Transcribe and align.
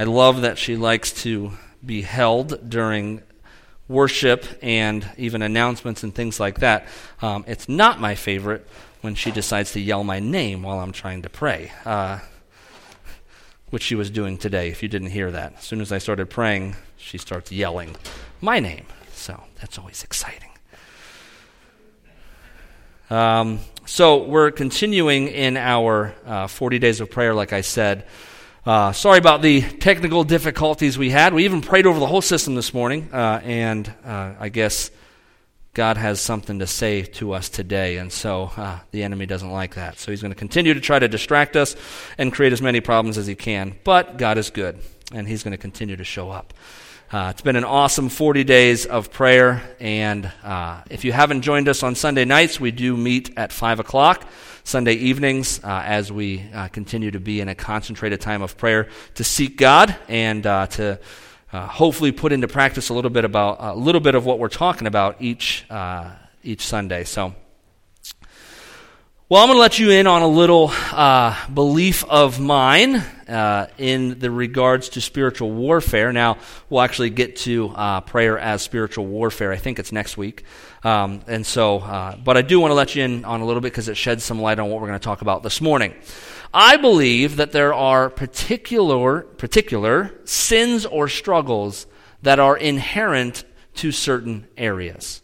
I 0.00 0.04
love 0.04 0.42
that 0.42 0.58
she 0.58 0.76
likes 0.76 1.10
to 1.24 1.50
be 1.84 2.02
held 2.02 2.70
during 2.70 3.20
worship 3.88 4.46
and 4.62 5.04
even 5.16 5.42
announcements 5.42 6.04
and 6.04 6.14
things 6.14 6.38
like 6.38 6.60
that. 6.60 6.86
Um, 7.20 7.44
it's 7.48 7.68
not 7.68 7.98
my 7.98 8.14
favorite 8.14 8.64
when 9.00 9.16
she 9.16 9.32
decides 9.32 9.72
to 9.72 9.80
yell 9.80 10.04
my 10.04 10.20
name 10.20 10.62
while 10.62 10.78
I'm 10.78 10.92
trying 10.92 11.22
to 11.22 11.28
pray, 11.28 11.72
uh, 11.84 12.20
which 13.70 13.82
she 13.82 13.96
was 13.96 14.08
doing 14.08 14.38
today, 14.38 14.68
if 14.68 14.84
you 14.84 14.88
didn't 14.88 15.10
hear 15.10 15.32
that. 15.32 15.54
As 15.58 15.64
soon 15.64 15.80
as 15.80 15.90
I 15.90 15.98
started 15.98 16.30
praying, 16.30 16.76
she 16.96 17.18
starts 17.18 17.50
yelling 17.50 17.96
my 18.40 18.60
name. 18.60 18.86
So 19.12 19.42
that's 19.60 19.78
always 19.78 20.04
exciting. 20.04 20.50
Um, 23.10 23.58
so 23.84 24.22
we're 24.22 24.52
continuing 24.52 25.26
in 25.26 25.56
our 25.56 26.14
uh, 26.24 26.46
40 26.46 26.78
days 26.78 27.00
of 27.00 27.10
prayer, 27.10 27.34
like 27.34 27.52
I 27.52 27.62
said. 27.62 28.06
Uh, 28.68 28.92
sorry 28.92 29.16
about 29.16 29.40
the 29.40 29.62
technical 29.62 30.24
difficulties 30.24 30.98
we 30.98 31.08
had. 31.08 31.32
We 31.32 31.46
even 31.46 31.62
prayed 31.62 31.86
over 31.86 31.98
the 31.98 32.06
whole 32.06 32.20
system 32.20 32.54
this 32.54 32.74
morning, 32.74 33.08
uh, 33.14 33.40
and 33.42 33.90
uh, 34.04 34.34
I 34.38 34.50
guess 34.50 34.90
God 35.72 35.96
has 35.96 36.20
something 36.20 36.58
to 36.58 36.66
say 36.66 37.00
to 37.00 37.32
us 37.32 37.48
today, 37.48 37.96
and 37.96 38.12
so 38.12 38.52
uh, 38.58 38.78
the 38.90 39.04
enemy 39.04 39.24
doesn't 39.24 39.50
like 39.50 39.76
that. 39.76 39.98
So 39.98 40.10
he's 40.10 40.20
going 40.20 40.34
to 40.34 40.38
continue 40.38 40.74
to 40.74 40.82
try 40.82 40.98
to 40.98 41.08
distract 41.08 41.56
us 41.56 41.76
and 42.18 42.30
create 42.30 42.52
as 42.52 42.60
many 42.60 42.82
problems 42.82 43.16
as 43.16 43.26
he 43.26 43.34
can. 43.34 43.74
But 43.84 44.18
God 44.18 44.36
is 44.36 44.50
good, 44.50 44.78
and 45.14 45.26
he's 45.26 45.42
going 45.42 45.52
to 45.52 45.56
continue 45.56 45.96
to 45.96 46.04
show 46.04 46.28
up. 46.28 46.52
Uh, 47.10 47.28
it's 47.30 47.40
been 47.40 47.56
an 47.56 47.64
awesome 47.64 48.10
40 48.10 48.44
days 48.44 48.84
of 48.84 49.10
prayer, 49.10 49.62
and 49.80 50.30
uh, 50.44 50.82
if 50.90 51.06
you 51.06 51.12
haven't 51.12 51.40
joined 51.40 51.70
us 51.70 51.82
on 51.82 51.94
Sunday 51.94 52.26
nights, 52.26 52.60
we 52.60 52.70
do 52.70 52.98
meet 52.98 53.32
at 53.38 53.50
5 53.50 53.80
o'clock 53.80 54.26
Sunday 54.68 54.92
evenings 54.92 55.64
uh, 55.64 55.82
as 55.82 56.12
we 56.12 56.44
uh, 56.52 56.68
continue 56.68 57.10
to 57.10 57.18
be 57.18 57.40
in 57.40 57.48
a 57.48 57.54
concentrated 57.54 58.20
time 58.20 58.42
of 58.42 58.58
prayer 58.58 58.88
to 59.14 59.24
seek 59.24 59.56
God 59.56 59.96
and 60.08 60.46
uh, 60.46 60.66
to 60.66 61.00
uh, 61.54 61.66
hopefully 61.66 62.12
put 62.12 62.32
into 62.32 62.48
practice 62.48 62.90
a 62.90 62.92
little 62.92 63.10
bit 63.10 63.24
about 63.24 63.56
a 63.60 63.74
little 63.74 64.02
bit 64.02 64.14
of 64.14 64.26
what 64.26 64.38
we're 64.38 64.50
talking 64.50 64.86
about 64.86 65.22
each 65.22 65.64
each 66.44 66.66
Sunday. 66.66 67.04
So. 67.04 67.34
Well, 69.30 69.42
I'm 69.42 69.48
going 69.48 69.56
to 69.56 69.60
let 69.60 69.78
you 69.78 69.90
in 69.90 70.06
on 70.06 70.20
a 70.20 70.28
little 70.28 70.70
uh, 70.92 71.34
belief 71.48 72.04
of 72.04 72.38
mine 72.38 73.02
uh, 73.28 73.66
in 73.78 74.18
the 74.18 74.30
regards 74.30 74.88
to 74.90 75.00
spiritual 75.00 75.50
warfare. 75.50 76.12
Now, 76.12 76.38
we'll 76.68 76.80
actually 76.80 77.10
get 77.10 77.36
to 77.36 77.70
uh, 77.74 78.00
prayer 78.02 78.38
as 78.38 78.62
spiritual 78.62 79.06
warfare. 79.06 79.52
I 79.52 79.56
think 79.56 79.78
it's 79.78 79.92
next 79.92 80.16
week. 80.16 80.44
Um, 80.84 81.20
and 81.26 81.44
so, 81.44 81.80
uh, 81.80 82.16
but 82.16 82.36
I 82.36 82.42
do 82.42 82.60
want 82.60 82.70
to 82.70 82.74
let 82.74 82.94
you 82.94 83.04
in 83.04 83.24
on 83.24 83.40
a 83.40 83.44
little 83.44 83.60
bit 83.60 83.72
because 83.72 83.88
it 83.88 83.96
sheds 83.96 84.24
some 84.24 84.40
light 84.40 84.58
on 84.58 84.70
what 84.70 84.80
we're 84.80 84.88
going 84.88 84.98
to 84.98 85.04
talk 85.04 85.22
about 85.22 85.42
this 85.42 85.60
morning. 85.60 85.94
I 86.52 86.76
believe 86.76 87.36
that 87.36 87.52
there 87.52 87.74
are 87.74 88.08
particular, 88.08 89.22
particular 89.22 90.18
sins 90.24 90.86
or 90.86 91.08
struggles 91.08 91.86
that 92.22 92.38
are 92.38 92.56
inherent 92.56 93.44
to 93.74 93.92
certain 93.92 94.48
areas. 94.56 95.22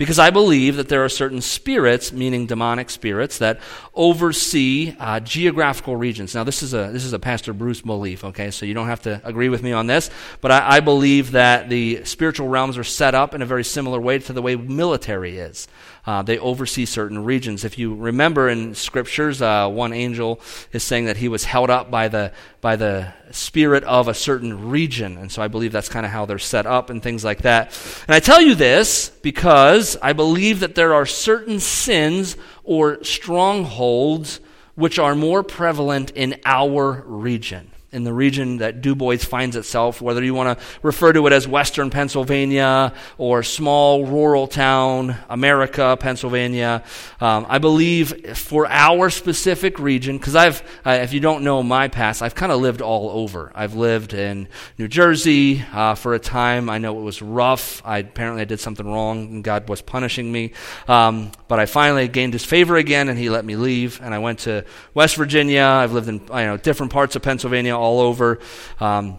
Because 0.00 0.18
I 0.18 0.30
believe 0.30 0.76
that 0.76 0.88
there 0.88 1.04
are 1.04 1.10
certain 1.10 1.42
spirits, 1.42 2.10
meaning 2.10 2.46
demonic 2.46 2.88
spirits, 2.88 3.36
that 3.36 3.60
oversee 3.94 4.96
uh, 4.98 5.20
geographical 5.20 5.94
regions. 5.94 6.34
Now, 6.34 6.42
this 6.42 6.62
is 6.62 6.72
a 6.72 6.88
this 6.90 7.04
is 7.04 7.12
a 7.12 7.18
Pastor 7.18 7.52
Bruce 7.52 7.82
belief. 7.82 8.24
Okay, 8.24 8.50
so 8.50 8.64
you 8.64 8.72
don't 8.72 8.86
have 8.86 9.02
to 9.02 9.20
agree 9.24 9.50
with 9.50 9.62
me 9.62 9.72
on 9.72 9.88
this, 9.88 10.08
but 10.40 10.50
I, 10.50 10.76
I 10.76 10.80
believe 10.80 11.32
that 11.32 11.68
the 11.68 12.02
spiritual 12.06 12.48
realms 12.48 12.78
are 12.78 12.84
set 12.84 13.14
up 13.14 13.34
in 13.34 13.42
a 13.42 13.46
very 13.46 13.62
similar 13.62 14.00
way 14.00 14.18
to 14.20 14.32
the 14.32 14.40
way 14.40 14.56
military 14.56 15.36
is. 15.36 15.68
Uh, 16.06 16.22
they 16.22 16.38
oversee 16.38 16.86
certain 16.86 17.22
regions. 17.24 17.62
If 17.62 17.78
you 17.78 17.94
remember 17.94 18.48
in 18.48 18.74
scriptures, 18.74 19.42
uh, 19.42 19.68
one 19.68 19.92
angel 19.92 20.40
is 20.72 20.82
saying 20.82 21.04
that 21.04 21.18
he 21.18 21.28
was 21.28 21.44
held 21.44 21.68
up 21.68 21.90
by 21.90 22.08
the 22.08 22.32
by 22.62 22.76
the 22.76 23.12
spirit 23.32 23.84
of 23.84 24.08
a 24.08 24.14
certain 24.14 24.70
region, 24.70 25.18
and 25.18 25.30
so 25.30 25.42
I 25.42 25.48
believe 25.48 25.72
that's 25.72 25.88
kind 25.88 26.06
of 26.06 26.12
how 26.12 26.26
they're 26.26 26.38
set 26.38 26.66
up 26.66 26.90
and 26.90 27.02
things 27.02 27.22
like 27.24 27.42
that. 27.42 27.78
And 28.08 28.14
I 28.14 28.20
tell 28.20 28.40
you 28.40 28.54
this 28.54 29.10
because 29.22 29.89
I 30.02 30.12
believe 30.12 30.60
that 30.60 30.74
there 30.74 30.94
are 30.94 31.06
certain 31.06 31.60
sins 31.60 32.36
or 32.64 33.02
strongholds 33.04 34.40
which 34.74 34.98
are 34.98 35.14
more 35.14 35.42
prevalent 35.42 36.10
in 36.12 36.40
our 36.44 37.02
region 37.06 37.69
in 37.92 38.04
the 38.04 38.12
region 38.12 38.58
that 38.58 38.80
DuBois 38.80 39.18
finds 39.18 39.56
itself, 39.56 40.00
whether 40.00 40.22
you 40.22 40.32
want 40.32 40.58
to 40.58 40.64
refer 40.82 41.12
to 41.12 41.26
it 41.26 41.32
as 41.32 41.48
Western 41.48 41.90
Pennsylvania 41.90 42.92
or 43.18 43.42
small 43.42 44.06
rural 44.06 44.46
town, 44.46 45.16
America, 45.28 45.96
Pennsylvania. 45.98 46.84
Um, 47.20 47.46
I 47.48 47.58
believe 47.58 48.36
for 48.38 48.66
our 48.68 49.10
specific 49.10 49.78
region, 49.80 50.18
because 50.18 50.36
I've, 50.36 50.62
uh, 50.86 51.00
if 51.02 51.12
you 51.12 51.18
don't 51.18 51.42
know 51.42 51.62
my 51.62 51.88
past, 51.88 52.22
I've 52.22 52.34
kind 52.34 52.52
of 52.52 52.60
lived 52.60 52.80
all 52.80 53.10
over. 53.10 53.50
I've 53.54 53.74
lived 53.74 54.14
in 54.14 54.48
New 54.78 54.86
Jersey 54.86 55.64
uh, 55.72 55.96
for 55.96 56.14
a 56.14 56.20
time. 56.20 56.70
I 56.70 56.78
know 56.78 56.98
it 56.98 57.02
was 57.02 57.20
rough. 57.20 57.82
I 57.84 57.98
apparently 57.98 58.42
I 58.42 58.44
did 58.44 58.60
something 58.60 58.86
wrong, 58.86 59.26
and 59.26 59.44
God 59.44 59.68
was 59.68 59.82
punishing 59.82 60.30
me. 60.30 60.52
Um, 60.86 61.32
but 61.48 61.58
I 61.58 61.66
finally 61.66 62.06
gained 62.06 62.34
His 62.34 62.44
favor 62.44 62.76
again, 62.76 63.08
and 63.08 63.18
He 63.18 63.30
let 63.30 63.44
me 63.44 63.56
leave. 63.56 64.00
And 64.00 64.14
I 64.14 64.18
went 64.18 64.40
to 64.40 64.64
West 64.94 65.16
Virginia. 65.16 65.64
I've 65.64 65.92
lived 65.92 66.08
in 66.08 66.20
you 66.20 66.46
know 66.46 66.56
different 66.56 66.92
parts 66.92 67.16
of 67.16 67.22
Pennsylvania 67.22 67.79
all 67.80 68.00
over. 68.00 68.38
Um, 68.78 69.18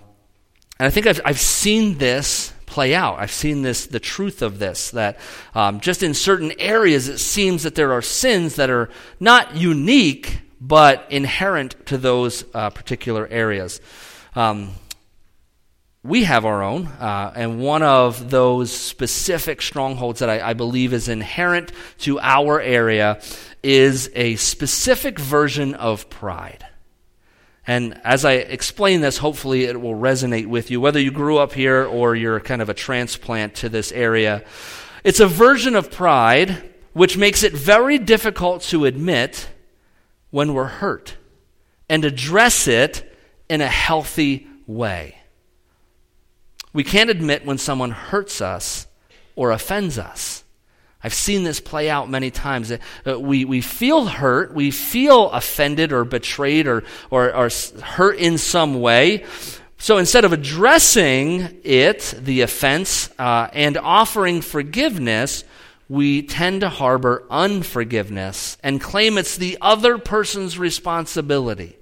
and 0.79 0.87
I 0.87 0.89
think 0.89 1.07
I've, 1.07 1.21
I've 1.25 1.39
seen 1.39 1.97
this 1.97 2.53
play 2.65 2.95
out. 2.95 3.19
I've 3.19 3.31
seen 3.31 3.63
this, 3.63 3.87
the 3.87 3.99
truth 3.99 4.41
of 4.41 4.57
this, 4.57 4.91
that 4.91 5.19
um, 5.53 5.81
just 5.81 6.03
in 6.03 6.13
certain 6.13 6.53
areas 6.57 7.09
it 7.09 7.19
seems 7.19 7.63
that 7.63 7.75
there 7.75 7.91
are 7.91 8.01
sins 8.01 8.55
that 8.55 8.69
are 8.69 8.89
not 9.19 9.55
unique, 9.57 10.39
but 10.61 11.05
inherent 11.09 11.85
to 11.87 11.97
those 11.97 12.45
uh, 12.53 12.69
particular 12.69 13.27
areas. 13.27 13.81
Um, 14.35 14.71
we 16.03 16.23
have 16.23 16.45
our 16.45 16.63
own, 16.63 16.87
uh, 16.87 17.31
and 17.35 17.59
one 17.59 17.83
of 17.83 18.31
those 18.31 18.71
specific 18.71 19.61
strongholds 19.61 20.19
that 20.21 20.29
I, 20.29 20.49
I 20.49 20.53
believe 20.53 20.93
is 20.93 21.09
inherent 21.09 21.71
to 21.99 22.19
our 22.19 22.59
area 22.59 23.21
is 23.61 24.09
a 24.15 24.35
specific 24.37 25.19
version 25.19 25.75
of 25.75 26.09
pride. 26.09 26.65
And 27.71 28.01
as 28.03 28.25
I 28.25 28.33
explain 28.33 28.99
this, 28.99 29.17
hopefully 29.17 29.63
it 29.63 29.79
will 29.79 29.95
resonate 29.95 30.47
with 30.47 30.69
you, 30.69 30.81
whether 30.81 30.99
you 30.99 31.09
grew 31.09 31.37
up 31.37 31.53
here 31.53 31.85
or 31.85 32.17
you're 32.17 32.41
kind 32.41 32.61
of 32.61 32.67
a 32.67 32.73
transplant 32.73 33.55
to 33.55 33.69
this 33.69 33.93
area. 33.93 34.43
It's 35.05 35.21
a 35.21 35.25
version 35.25 35.77
of 35.77 35.89
pride 35.89 36.69
which 36.91 37.15
makes 37.15 37.43
it 37.43 37.53
very 37.53 37.97
difficult 37.97 38.63
to 38.63 38.83
admit 38.83 39.47
when 40.31 40.53
we're 40.53 40.65
hurt 40.65 41.15
and 41.87 42.03
address 42.03 42.67
it 42.67 43.09
in 43.47 43.61
a 43.61 43.69
healthy 43.69 44.47
way. 44.67 45.15
We 46.73 46.83
can't 46.83 47.09
admit 47.09 47.45
when 47.45 47.57
someone 47.57 47.91
hurts 47.91 48.41
us 48.41 48.85
or 49.37 49.51
offends 49.51 49.97
us. 49.97 50.40
I've 51.03 51.13
seen 51.13 51.43
this 51.43 51.59
play 51.59 51.89
out 51.89 52.09
many 52.09 52.29
times. 52.31 52.71
Uh, 52.71 53.19
we, 53.19 53.45
we 53.45 53.61
feel 53.61 54.05
hurt, 54.05 54.53
we 54.53 54.71
feel 54.71 55.31
offended 55.31 55.91
or 55.91 56.03
betrayed 56.03 56.67
or, 56.67 56.83
or, 57.09 57.33
or 57.33 57.49
hurt 57.81 58.17
in 58.17 58.37
some 58.37 58.81
way. 58.81 59.25
So 59.77 59.97
instead 59.97 60.25
of 60.25 60.33
addressing 60.33 61.59
it, 61.63 62.13
the 62.19 62.41
offense, 62.41 63.09
uh, 63.17 63.47
and 63.51 63.77
offering 63.77 64.41
forgiveness, 64.41 65.43
we 65.89 66.21
tend 66.21 66.61
to 66.61 66.69
harbor 66.69 67.25
unforgiveness 67.31 68.57
and 68.63 68.79
claim 68.79 69.17
it's 69.17 69.37
the 69.37 69.57
other 69.59 69.97
person's 69.97 70.59
responsibility. 70.59 71.77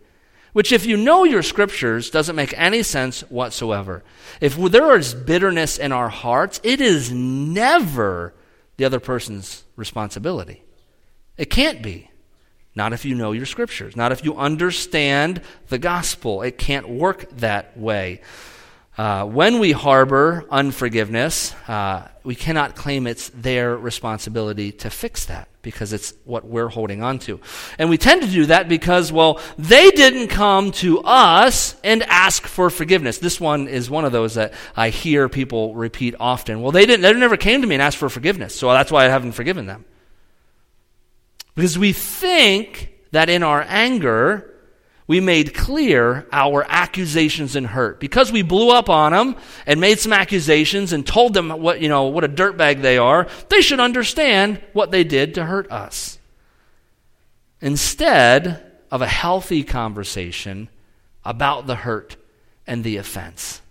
Which, 0.54 0.72
if 0.72 0.86
you 0.86 0.98
know 0.98 1.26
your 1.26 1.44
scriptures, 1.44 2.10
doesn't 2.10 2.36
make 2.36 2.58
any 2.58 2.82
sense 2.82 3.22
whatsoever. 3.30 4.04
If 4.42 4.56
there 4.56 4.98
is 4.98 5.14
bitterness 5.14 5.78
in 5.78 5.92
our 5.92 6.10
hearts, 6.10 6.60
it 6.64 6.82
is 6.82 7.12
never 7.12 8.34
the 8.80 8.86
other 8.86 9.02
person's 9.02 9.66
responsibility. 9.76 10.64
It 11.38 11.50
can't 11.50 11.84
be. 11.84 12.10
Not 12.76 12.94
if 12.94 13.04
you 13.04 13.14
know 13.14 13.34
your 13.34 13.46
scriptures. 13.46 13.98
Not 13.98 14.14
if 14.14 14.24
you 14.24 14.38
understand 14.38 15.42
the 15.68 15.78
gospel. 15.78 16.42
It 16.44 16.58
can't 16.58 16.88
work 16.88 17.30
that 17.40 17.78
way. 17.78 18.22
Uh, 18.98 19.26
when 19.26 19.60
we 19.60 19.74
harbor 19.74 20.46
unforgiveness, 20.50 21.54
uh, 21.68 22.08
we 22.24 22.36
cannot 22.36 22.78
claim 22.78 23.06
it's 23.06 23.30
their 23.30 23.76
responsibility 23.76 24.72
to 24.72 24.90
fix 24.90 25.26
that 25.26 25.49
because 25.62 25.92
it's 25.92 26.14
what 26.24 26.46
we're 26.46 26.70
holding 26.70 27.04
on 27.04 27.20
to. 27.20 27.40
And 27.78 27.90
we 27.90 27.98
tend 27.98 28.22
to 28.22 28.28
do 28.28 28.46
that 28.46 28.70
because, 28.70 29.12
well, 29.12 29.42
they 29.58 29.92
didn't 29.92 30.30
come 30.30 30.72
to 30.74 31.00
us 31.02 31.76
and 31.84 32.04
ask 32.04 32.48
for 32.48 32.70
forgiveness. 32.70 33.18
This 33.18 33.40
one 33.40 33.68
is 33.68 33.90
one 33.90 34.06
of 34.06 34.12
those 34.12 34.36
that 34.36 34.54
I 34.76 34.90
hear 34.90 35.28
people 35.28 35.76
repeat 35.76 36.16
often. 36.20 36.62
Well, 36.62 36.72
they 36.72 36.86
didn't, 36.86 37.02
they 37.02 37.14
never 37.14 37.38
came 37.38 37.62
to 37.62 37.68
me 37.68 37.76
and 37.76 37.82
asked 37.82 37.98
for 37.98 38.10
forgiveness, 38.10 38.56
so 38.56 38.72
that's 38.72 38.92
why 38.92 39.06
I 39.06 39.10
haven't 39.10 39.34
forgiven 39.34 39.66
them. 39.66 39.86
Because 41.56 41.78
we 41.78 41.92
think 41.92 42.94
that 43.12 43.30
in 43.30 43.44
our 43.44 43.66
anger, 43.68 44.54
we 45.10 45.20
made 45.20 45.56
clear 45.56 46.28
our 46.32 46.64
accusations 46.70 47.56
and 47.56 47.66
hurt. 47.66 48.00
Because 48.00 48.32
we 48.32 48.44
blew 48.44 48.70
up 48.70 48.90
on 48.90 49.12
them 49.12 49.36
and 49.66 49.82
made 49.82 49.98
some 49.98 50.14
accusations 50.14 50.94
and 50.94 51.06
told 51.06 51.34
them 51.34 51.50
what, 51.50 51.82
you 51.82 51.90
know, 51.90 52.04
what 52.04 52.24
a 52.24 52.30
dirtbag 52.30 52.84
they 52.84 53.00
are, 53.00 53.28
they 53.50 53.62
should 53.62 53.80
understand 53.80 54.62
what 54.74 54.92
they 54.92 55.04
did 55.04 55.34
to 55.34 55.46
hurt 55.46 55.72
us. 55.72 56.20
Instead 57.60 58.64
of 58.92 59.02
a 59.02 59.08
healthy 59.08 59.64
conversation 59.64 60.70
about 61.26 61.66
the 61.66 61.76
hurt 61.76 62.16
and 62.68 62.84
the 62.84 62.98
offense. 62.98 63.62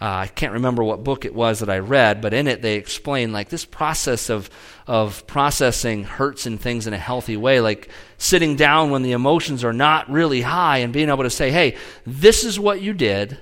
Uh, 0.00 0.04
I 0.04 0.26
can't 0.28 0.52
remember 0.52 0.84
what 0.84 1.02
book 1.02 1.24
it 1.24 1.34
was 1.34 1.58
that 1.58 1.68
I 1.68 1.78
read, 1.78 2.20
but 2.20 2.32
in 2.32 2.46
it 2.46 2.62
they 2.62 2.76
explain 2.76 3.32
like 3.32 3.48
this 3.48 3.64
process 3.64 4.30
of 4.30 4.48
of 4.86 5.26
processing 5.26 6.04
hurts 6.04 6.46
and 6.46 6.60
things 6.60 6.86
in 6.86 6.94
a 6.94 6.98
healthy 6.98 7.36
way, 7.36 7.60
like 7.60 7.90
sitting 8.16 8.54
down 8.54 8.90
when 8.90 9.02
the 9.02 9.12
emotions 9.12 9.64
are 9.64 9.72
not 9.72 10.08
really 10.08 10.42
high 10.42 10.78
and 10.78 10.92
being 10.92 11.08
able 11.08 11.24
to 11.24 11.30
say, 11.30 11.50
"Hey, 11.50 11.76
this 12.06 12.44
is 12.44 12.60
what 12.60 12.80
you 12.80 12.92
did. 12.92 13.38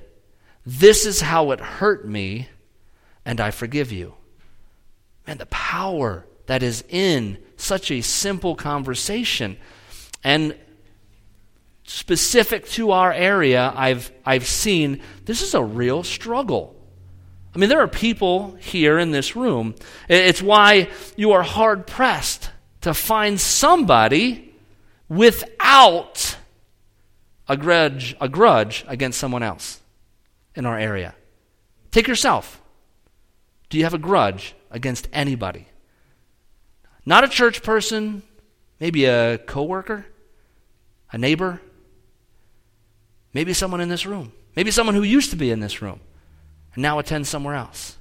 This 0.64 1.05
is 1.05 1.20
how 1.20 1.50
it 1.50 1.61
hurt 1.61 2.08
me, 2.08 2.49
and 3.25 3.38
I 3.38 3.50
forgive 3.50 3.93
you." 3.93 4.14
Man, 5.26 5.38
the 5.38 5.47
power 5.47 6.26
that 6.47 6.62
is 6.62 6.85
in 6.88 7.37
such 7.56 7.91
a 7.91 8.00
simple 8.00 8.55
conversation. 8.55 9.59
And 10.25 10.56
specific 11.87 12.67
to 12.71 12.91
our 12.91 13.12
area, 13.12 13.73
I've, 13.75 14.11
I've 14.25 14.47
seen 14.47 15.00
this 15.25 15.41
is 15.41 15.55
a 15.55 15.62
real 15.62 16.03
struggle. 16.03 16.75
I 17.55 17.59
mean, 17.59 17.71
there 17.71 17.81
are 17.81 17.88
people 17.88 18.56
here 18.56 18.99
in 18.99 19.12
this 19.12 19.35
room. 19.35 19.75
It's 20.09 20.43
why 20.43 20.91
you 21.17 21.33
are 21.33 21.43
hard 21.43 21.87
pressed 21.87 22.50
to 22.83 22.93
find 22.93 23.41
somebody 23.41 24.55
without 25.09 26.37
a 27.49 27.56
grudge, 27.56 28.17
a 28.21 28.29
grudge 28.29 28.85
against 28.88 29.19
someone 29.19 29.43
else 29.43 29.81
in 30.55 30.67
our 30.67 30.79
area. 30.79 31.15
Take 31.93 32.09
yourself. 32.09 32.61
Do 33.71 33.79
you 33.79 33.85
have 33.85 33.94
a 33.94 33.99
grudge 33.99 34.55
against 34.71 35.09
anybody? 35.12 35.67
Not 37.06 37.25
a 37.25 37.29
church 37.29 37.62
person, 37.62 38.23
maybe 38.81 39.05
a 39.05 39.38
coworker, 39.38 40.06
a 41.12 41.19
neighbor, 41.19 41.61
maybe 43.37 43.53
someone 43.53 43.83
in 43.83 43.91
this 43.91 44.06
room, 44.06 44.33
maybe 44.56 44.71
someone 44.71 44.94
who 44.94 45.03
used 45.03 45.29
to 45.31 45.37
be 45.37 45.50
in 45.50 45.61
this 45.61 45.83
room 45.83 46.00
and 46.73 46.83
now 46.83 46.99
attends 46.99 47.29
somewhere 47.29 47.55
else. 47.55 47.99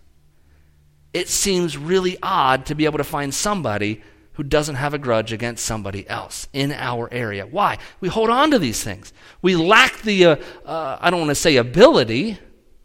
It 1.12 1.28
seems 1.28 1.78
really 1.78 2.18
odd 2.24 2.66
to 2.68 2.76
be 2.76 2.86
able 2.86 3.00
to 3.00 3.04
find 3.04 3.34
somebody 3.34 4.02
who 4.34 4.44
doesn't 4.44 4.76
have 4.76 4.94
a 4.94 4.98
grudge 4.98 5.34
against 5.34 5.66
somebody 5.66 6.08
else 6.08 6.48
in 6.54 6.72
our 6.72 7.12
area. 7.12 7.46
Why? 7.46 7.80
We 8.00 8.08
hold 8.08 8.30
on 8.30 8.52
to 8.52 8.60
these 8.60 8.82
things. 8.82 9.12
We 9.42 9.58
lack 9.58 10.04
the, 10.04 10.26
uh, 10.26 10.36
uh, 10.66 11.00
I 11.02 11.10
don't 11.10 11.20
want 11.20 11.32
to 11.32 11.36
say 11.36 11.58
ability, 11.58 12.38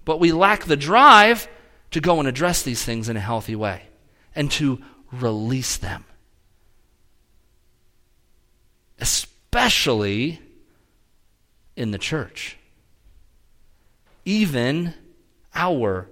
but 0.04 0.18
we 0.18 0.32
lack 0.32 0.64
the 0.64 0.76
drive 0.76 1.46
to 1.92 2.00
go 2.00 2.18
and 2.18 2.26
address 2.26 2.62
these 2.62 2.84
things 2.84 3.08
in 3.08 3.16
a 3.16 3.20
healthy 3.20 3.54
way 3.54 3.82
and 4.34 4.50
to 4.52 4.80
release 5.12 5.76
them 5.76 6.04
especially 9.00 10.40
in 11.76 11.90
the 11.90 11.98
church. 11.98 12.56
Even 14.24 14.94
our 15.54 16.08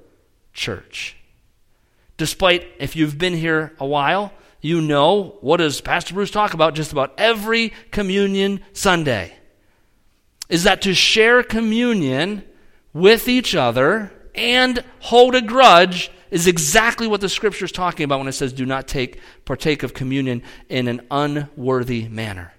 church. 0.52 1.16
Despite, 2.16 2.66
if 2.78 2.96
you've 2.96 3.18
been 3.18 3.34
here 3.34 3.74
a 3.78 3.86
while, 3.86 4.32
you 4.60 4.80
know 4.80 5.36
what 5.40 5.58
does 5.58 5.80
Pastor 5.80 6.14
Bruce 6.14 6.30
talk 6.30 6.52
about 6.54 6.74
just 6.74 6.92
about 6.92 7.14
every 7.16 7.72
communion 7.90 8.60
Sunday? 8.72 9.34
Is 10.48 10.64
that 10.64 10.82
to 10.82 10.94
share 10.94 11.42
communion 11.42 12.42
with 12.92 13.28
each 13.28 13.54
other 13.54 14.10
and 14.34 14.82
hold 15.00 15.34
a 15.34 15.42
grudge 15.42 16.10
is 16.30 16.46
exactly 16.46 17.06
what 17.06 17.20
the 17.20 17.28
scripture 17.28 17.64
is 17.64 17.72
talking 17.72 18.04
about 18.04 18.18
when 18.18 18.28
it 18.28 18.32
says 18.32 18.52
do 18.52 18.66
not 18.66 18.88
take 18.88 19.20
partake 19.44 19.82
of 19.82 19.94
communion 19.94 20.42
in 20.68 20.88
an 20.88 21.00
unworthy 21.10 22.08
manner. 22.08 22.52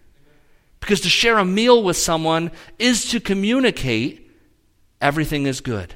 Because 0.79 1.01
to 1.01 1.09
share 1.09 1.37
a 1.37 1.45
meal 1.45 1.83
with 1.83 1.97
someone 1.97 2.51
is 2.77 3.09
to 3.11 3.19
communicate 3.19 4.31
everything 5.01 5.45
is 5.45 5.61
good. 5.61 5.93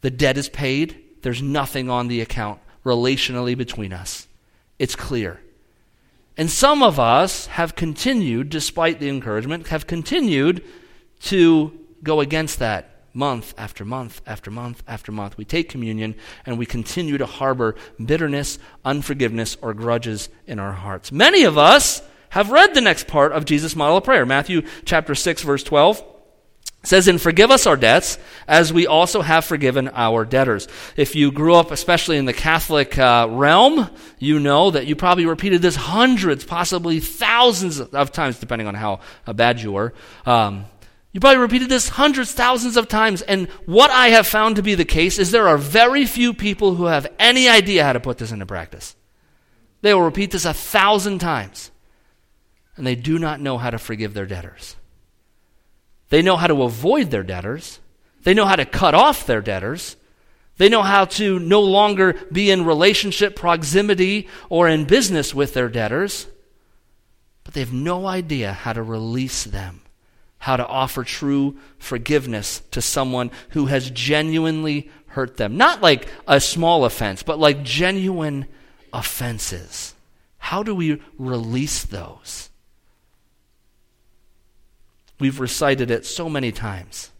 The 0.00 0.10
debt 0.10 0.36
is 0.36 0.48
paid, 0.48 1.02
there's 1.22 1.42
nothing 1.42 1.88
on 1.88 2.08
the 2.08 2.20
account 2.20 2.60
relationally 2.84 3.56
between 3.56 3.92
us. 3.92 4.26
It's 4.78 4.96
clear. 4.96 5.40
And 6.36 6.50
some 6.50 6.82
of 6.82 6.98
us 6.98 7.46
have 7.46 7.76
continued, 7.76 8.50
despite 8.50 8.98
the 8.98 9.08
encouragement, 9.08 9.68
have 9.68 9.86
continued 9.86 10.64
to 11.24 11.78
go 12.02 12.20
against 12.20 12.58
that 12.58 12.88
month 13.14 13.54
after 13.58 13.84
month 13.84 14.22
after 14.26 14.50
month 14.50 14.82
after 14.88 15.12
month. 15.12 15.36
We 15.36 15.44
take 15.44 15.68
communion 15.68 16.14
and 16.46 16.58
we 16.58 16.66
continue 16.66 17.18
to 17.18 17.26
harbor 17.26 17.76
bitterness, 18.02 18.58
unforgiveness, 18.84 19.56
or 19.60 19.74
grudges 19.74 20.28
in 20.46 20.58
our 20.58 20.72
hearts. 20.72 21.12
Many 21.12 21.44
of 21.44 21.58
us 21.58 22.02
have 22.32 22.50
read 22.50 22.72
the 22.72 22.80
next 22.80 23.08
part 23.08 23.32
of 23.32 23.44
Jesus' 23.44 23.76
model 23.76 23.98
of 23.98 24.04
prayer. 24.04 24.24
Matthew 24.24 24.62
chapter 24.86 25.14
6 25.14 25.42
verse 25.42 25.62
12 25.62 26.02
says, 26.82 27.06
And 27.06 27.20
forgive 27.20 27.50
us 27.50 27.66
our 27.66 27.76
debts, 27.76 28.18
as 28.48 28.72
we 28.72 28.86
also 28.86 29.20
have 29.20 29.44
forgiven 29.44 29.88
our 29.88 30.24
debtors. 30.24 30.66
If 30.96 31.14
you 31.14 31.30
grew 31.30 31.54
up, 31.54 31.70
especially 31.70 32.16
in 32.16 32.24
the 32.24 32.32
Catholic 32.32 32.98
uh, 32.98 33.28
realm, 33.30 33.90
you 34.18 34.40
know 34.40 34.70
that 34.70 34.86
you 34.86 34.96
probably 34.96 35.26
repeated 35.26 35.60
this 35.60 35.76
hundreds, 35.76 36.42
possibly 36.42 37.00
thousands 37.00 37.80
of 37.80 38.12
times, 38.12 38.38
depending 38.38 38.66
on 38.66 38.76
how 38.76 39.00
bad 39.26 39.60
you 39.60 39.72
were. 39.72 39.92
Um, 40.24 40.64
you 41.12 41.20
probably 41.20 41.42
repeated 41.42 41.68
this 41.68 41.90
hundreds, 41.90 42.32
thousands 42.32 42.78
of 42.78 42.88
times. 42.88 43.20
And 43.20 43.48
what 43.66 43.90
I 43.90 44.08
have 44.08 44.26
found 44.26 44.56
to 44.56 44.62
be 44.62 44.74
the 44.74 44.86
case 44.86 45.18
is 45.18 45.32
there 45.32 45.48
are 45.48 45.58
very 45.58 46.06
few 46.06 46.32
people 46.32 46.76
who 46.76 46.86
have 46.86 47.06
any 47.18 47.46
idea 47.46 47.84
how 47.84 47.92
to 47.92 48.00
put 48.00 48.16
this 48.16 48.32
into 48.32 48.46
practice. 48.46 48.96
They 49.82 49.92
will 49.92 50.00
repeat 50.00 50.30
this 50.30 50.46
a 50.46 50.54
thousand 50.54 51.18
times 51.18 51.71
and 52.76 52.86
they 52.86 52.94
do 52.94 53.18
not 53.18 53.40
know 53.40 53.58
how 53.58 53.70
to 53.70 53.78
forgive 53.78 54.14
their 54.14 54.26
debtors. 54.26 54.76
They 56.08 56.22
know 56.22 56.36
how 56.36 56.46
to 56.46 56.62
avoid 56.62 57.10
their 57.10 57.22
debtors. 57.22 57.80
They 58.22 58.34
know 58.34 58.44
how 58.44 58.56
to 58.56 58.64
cut 58.64 58.94
off 58.94 59.26
their 59.26 59.40
debtors. 59.40 59.96
They 60.58 60.68
know 60.68 60.82
how 60.82 61.06
to 61.06 61.38
no 61.38 61.60
longer 61.60 62.14
be 62.30 62.50
in 62.50 62.64
relationship 62.64 63.34
proximity 63.34 64.28
or 64.48 64.68
in 64.68 64.84
business 64.84 65.34
with 65.34 65.54
their 65.54 65.68
debtors. 65.68 66.26
But 67.44 67.54
they 67.54 67.60
have 67.60 67.72
no 67.72 68.06
idea 68.06 68.52
how 68.52 68.72
to 68.72 68.82
release 68.82 69.44
them, 69.44 69.80
how 70.38 70.56
to 70.56 70.66
offer 70.66 71.02
true 71.02 71.58
forgiveness 71.78 72.62
to 72.72 72.82
someone 72.82 73.30
who 73.50 73.66
has 73.66 73.90
genuinely 73.90 74.90
hurt 75.06 75.36
them. 75.36 75.56
Not 75.56 75.82
like 75.82 76.08
a 76.28 76.40
small 76.40 76.84
offense, 76.84 77.22
but 77.22 77.38
like 77.38 77.62
genuine 77.62 78.46
offenses. 78.92 79.94
How 80.38 80.62
do 80.62 80.74
we 80.74 81.00
release 81.18 81.84
those? 81.84 82.50
We've 85.22 85.38
recited 85.38 85.92
it 85.92 86.04
so 86.04 86.28
many 86.28 86.50
times. 86.50 87.12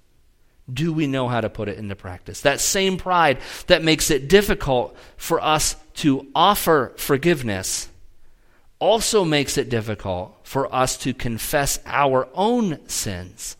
Do 0.69 0.93
we 0.93 1.07
know 1.07 1.29
how 1.29 1.41
to 1.41 1.49
put 1.49 1.69
it 1.69 1.79
into 1.79 1.95
practice? 1.95 2.41
That 2.41 2.59
same 2.59 2.97
pride 2.97 3.39
that 3.69 3.85
makes 3.85 4.11
it 4.11 4.29
difficult 4.29 4.97
for 5.17 5.41
us 5.41 5.77
to 5.99 6.27
offer 6.35 6.95
forgiveness 6.97 7.89
also 8.81 9.25
makes 9.25 9.57
it 9.57 9.69
difficult 9.69 10.37
for 10.43 10.75
us 10.75 10.97
to 10.99 11.15
confess 11.15 11.79
our 11.87 12.27
own 12.35 12.81
sins, 12.89 13.57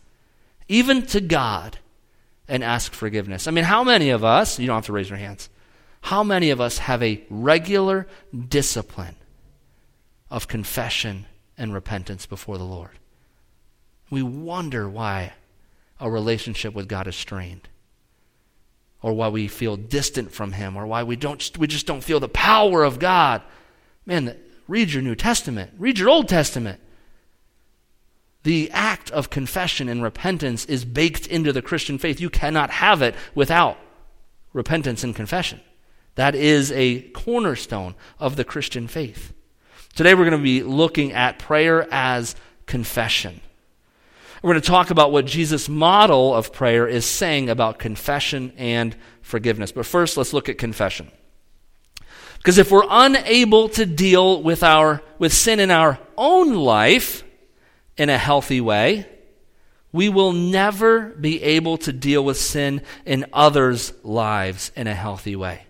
even 0.67 1.03
to 1.03 1.21
God, 1.21 1.79
and 2.45 2.65
ask 2.65 2.91
forgiveness. 2.91 3.47
I 3.47 3.51
mean, 3.51 3.63
how 3.63 3.85
many 3.85 4.09
of 4.09 4.25
us, 4.25 4.59
you 4.59 4.67
don't 4.67 4.75
have 4.75 4.87
to 4.87 4.91
raise 4.91 5.09
your 5.09 5.19
hands, 5.19 5.47
how 6.01 6.21
many 6.21 6.49
of 6.49 6.59
us 6.59 6.79
have 6.79 7.01
a 7.01 7.23
regular 7.29 8.07
discipline 8.49 9.15
of 10.29 10.49
confession 10.49 11.27
and 11.57 11.73
repentance 11.73 12.25
before 12.25 12.57
the 12.57 12.65
Lord? 12.65 12.99
We 14.13 14.21
wonder 14.21 14.87
why 14.87 15.33
a 15.99 16.07
relationship 16.07 16.75
with 16.75 16.87
God 16.87 17.07
is 17.07 17.15
strained 17.15 17.67
or 19.01 19.11
why 19.11 19.27
we 19.27 19.47
feel 19.47 19.75
distant 19.75 20.31
from 20.31 20.51
him 20.51 20.77
or 20.77 20.85
why 20.85 21.01
we 21.01 21.15
don't 21.15 21.57
we 21.57 21.65
just 21.65 21.87
don't 21.87 22.03
feel 22.03 22.19
the 22.19 22.29
power 22.29 22.83
of 22.83 22.99
God. 22.99 23.41
Man, 24.05 24.37
read 24.67 24.91
your 24.91 25.01
New 25.01 25.15
Testament, 25.15 25.71
read 25.79 25.97
your 25.97 26.09
Old 26.09 26.29
Testament. 26.29 26.79
The 28.43 28.69
act 28.69 29.09
of 29.09 29.31
confession 29.31 29.89
and 29.89 30.03
repentance 30.03 30.65
is 30.65 30.85
baked 30.85 31.25
into 31.25 31.51
the 31.51 31.63
Christian 31.63 31.97
faith. 31.97 32.21
You 32.21 32.29
cannot 32.29 32.69
have 32.69 33.01
it 33.01 33.15
without 33.33 33.79
repentance 34.53 35.03
and 35.03 35.15
confession. 35.15 35.59
That 36.15 36.35
is 36.35 36.71
a 36.73 37.01
cornerstone 37.13 37.95
of 38.19 38.35
the 38.35 38.43
Christian 38.43 38.87
faith. 38.87 39.33
Today 39.95 40.13
we're 40.13 40.29
going 40.29 40.37
to 40.37 40.43
be 40.43 40.61
looking 40.61 41.13
at 41.13 41.39
prayer 41.39 41.87
as 41.91 42.35
confession. 42.67 43.41
We're 44.43 44.51
going 44.51 44.61
to 44.61 44.67
talk 44.67 44.89
about 44.89 45.13
what 45.13 45.25
Jesus' 45.25 45.69
model 45.69 46.35
of 46.35 46.51
prayer 46.51 46.85
is 46.85 47.05
saying 47.05 47.49
about 47.49 47.79
confession 47.79 48.51
and 48.57 48.93
forgiveness. 49.21 49.71
But 49.71 49.85
first, 49.85 50.17
let's 50.17 50.33
look 50.33 50.49
at 50.49 50.57
confession. 50.57 51.09
Because 52.39 52.57
if 52.57 52.69
we're 52.69 52.85
unable 52.89 53.69
to 53.69 53.85
deal 53.85 54.43
with, 54.43 54.61
our, 54.61 55.01
with 55.17 55.31
sin 55.31 55.61
in 55.61 55.71
our 55.71 55.97
own 56.17 56.55
life 56.55 57.23
in 57.95 58.09
a 58.09 58.17
healthy 58.17 58.59
way, 58.59 59.07
we 59.93 60.09
will 60.09 60.33
never 60.33 61.11
be 61.11 61.41
able 61.41 61.77
to 61.77 61.93
deal 61.93 62.25
with 62.25 62.35
sin 62.35 62.81
in 63.05 63.25
others' 63.31 63.93
lives 64.03 64.73
in 64.75 64.87
a 64.87 64.93
healthy 64.93 65.37
way. 65.37 65.67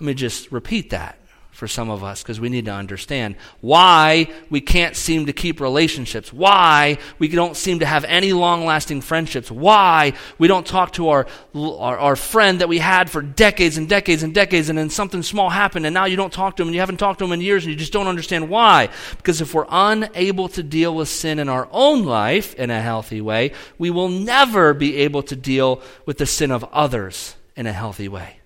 Let 0.00 0.06
me 0.06 0.14
just 0.14 0.50
repeat 0.50 0.88
that. 0.88 1.18
For 1.52 1.68
some 1.68 1.90
of 1.90 2.02
us 2.02 2.22
because 2.22 2.40
we 2.40 2.48
need 2.48 2.64
to 2.64 2.72
understand 2.72 3.36
why 3.60 4.26
we 4.50 4.60
can't 4.60 4.96
seem 4.96 5.26
to 5.26 5.32
keep 5.32 5.60
relationships, 5.60 6.32
why 6.32 6.98
we 7.18 7.28
don't 7.28 7.56
seem 7.56 7.78
to 7.78 7.86
have 7.86 8.04
any 8.06 8.32
long 8.32 8.64
lasting 8.64 9.02
friendships, 9.02 9.50
why 9.50 10.14
we 10.38 10.48
don't 10.48 10.66
talk 10.66 10.92
to 10.92 11.10
our, 11.10 11.26
our, 11.54 11.98
our, 11.98 12.16
friend 12.16 12.60
that 12.60 12.68
we 12.68 12.78
had 12.78 13.10
for 13.10 13.20
decades 13.20 13.76
and 13.76 13.88
decades 13.88 14.22
and 14.22 14.34
decades, 14.34 14.70
and 14.70 14.78
then 14.78 14.88
something 14.90 15.22
small 15.22 15.50
happened, 15.50 15.84
and 15.84 15.92
now 15.92 16.06
you 16.06 16.16
don't 16.16 16.32
talk 16.32 16.56
to 16.56 16.62
him, 16.62 16.68
and 16.68 16.74
you 16.74 16.80
haven't 16.80 16.96
talked 16.96 17.18
to 17.18 17.24
him 17.24 17.32
in 17.32 17.40
years, 17.40 17.64
and 17.64 17.72
you 17.72 17.78
just 17.78 17.92
don't 17.92 18.08
understand 18.08 18.48
why. 18.48 18.88
Because 19.18 19.40
if 19.40 19.54
we're 19.54 19.66
unable 19.68 20.48
to 20.48 20.62
deal 20.62 20.94
with 20.94 21.08
sin 21.08 21.38
in 21.38 21.48
our 21.48 21.68
own 21.70 22.04
life 22.04 22.54
in 22.54 22.70
a 22.70 22.80
healthy 22.80 23.20
way, 23.20 23.52
we 23.78 23.90
will 23.90 24.08
never 24.08 24.72
be 24.72 24.96
able 24.96 25.22
to 25.24 25.36
deal 25.36 25.82
with 26.06 26.18
the 26.18 26.26
sin 26.26 26.50
of 26.50 26.64
others 26.72 27.36
in 27.54 27.66
a 27.66 27.72
healthy 27.72 28.08
way. 28.08 28.41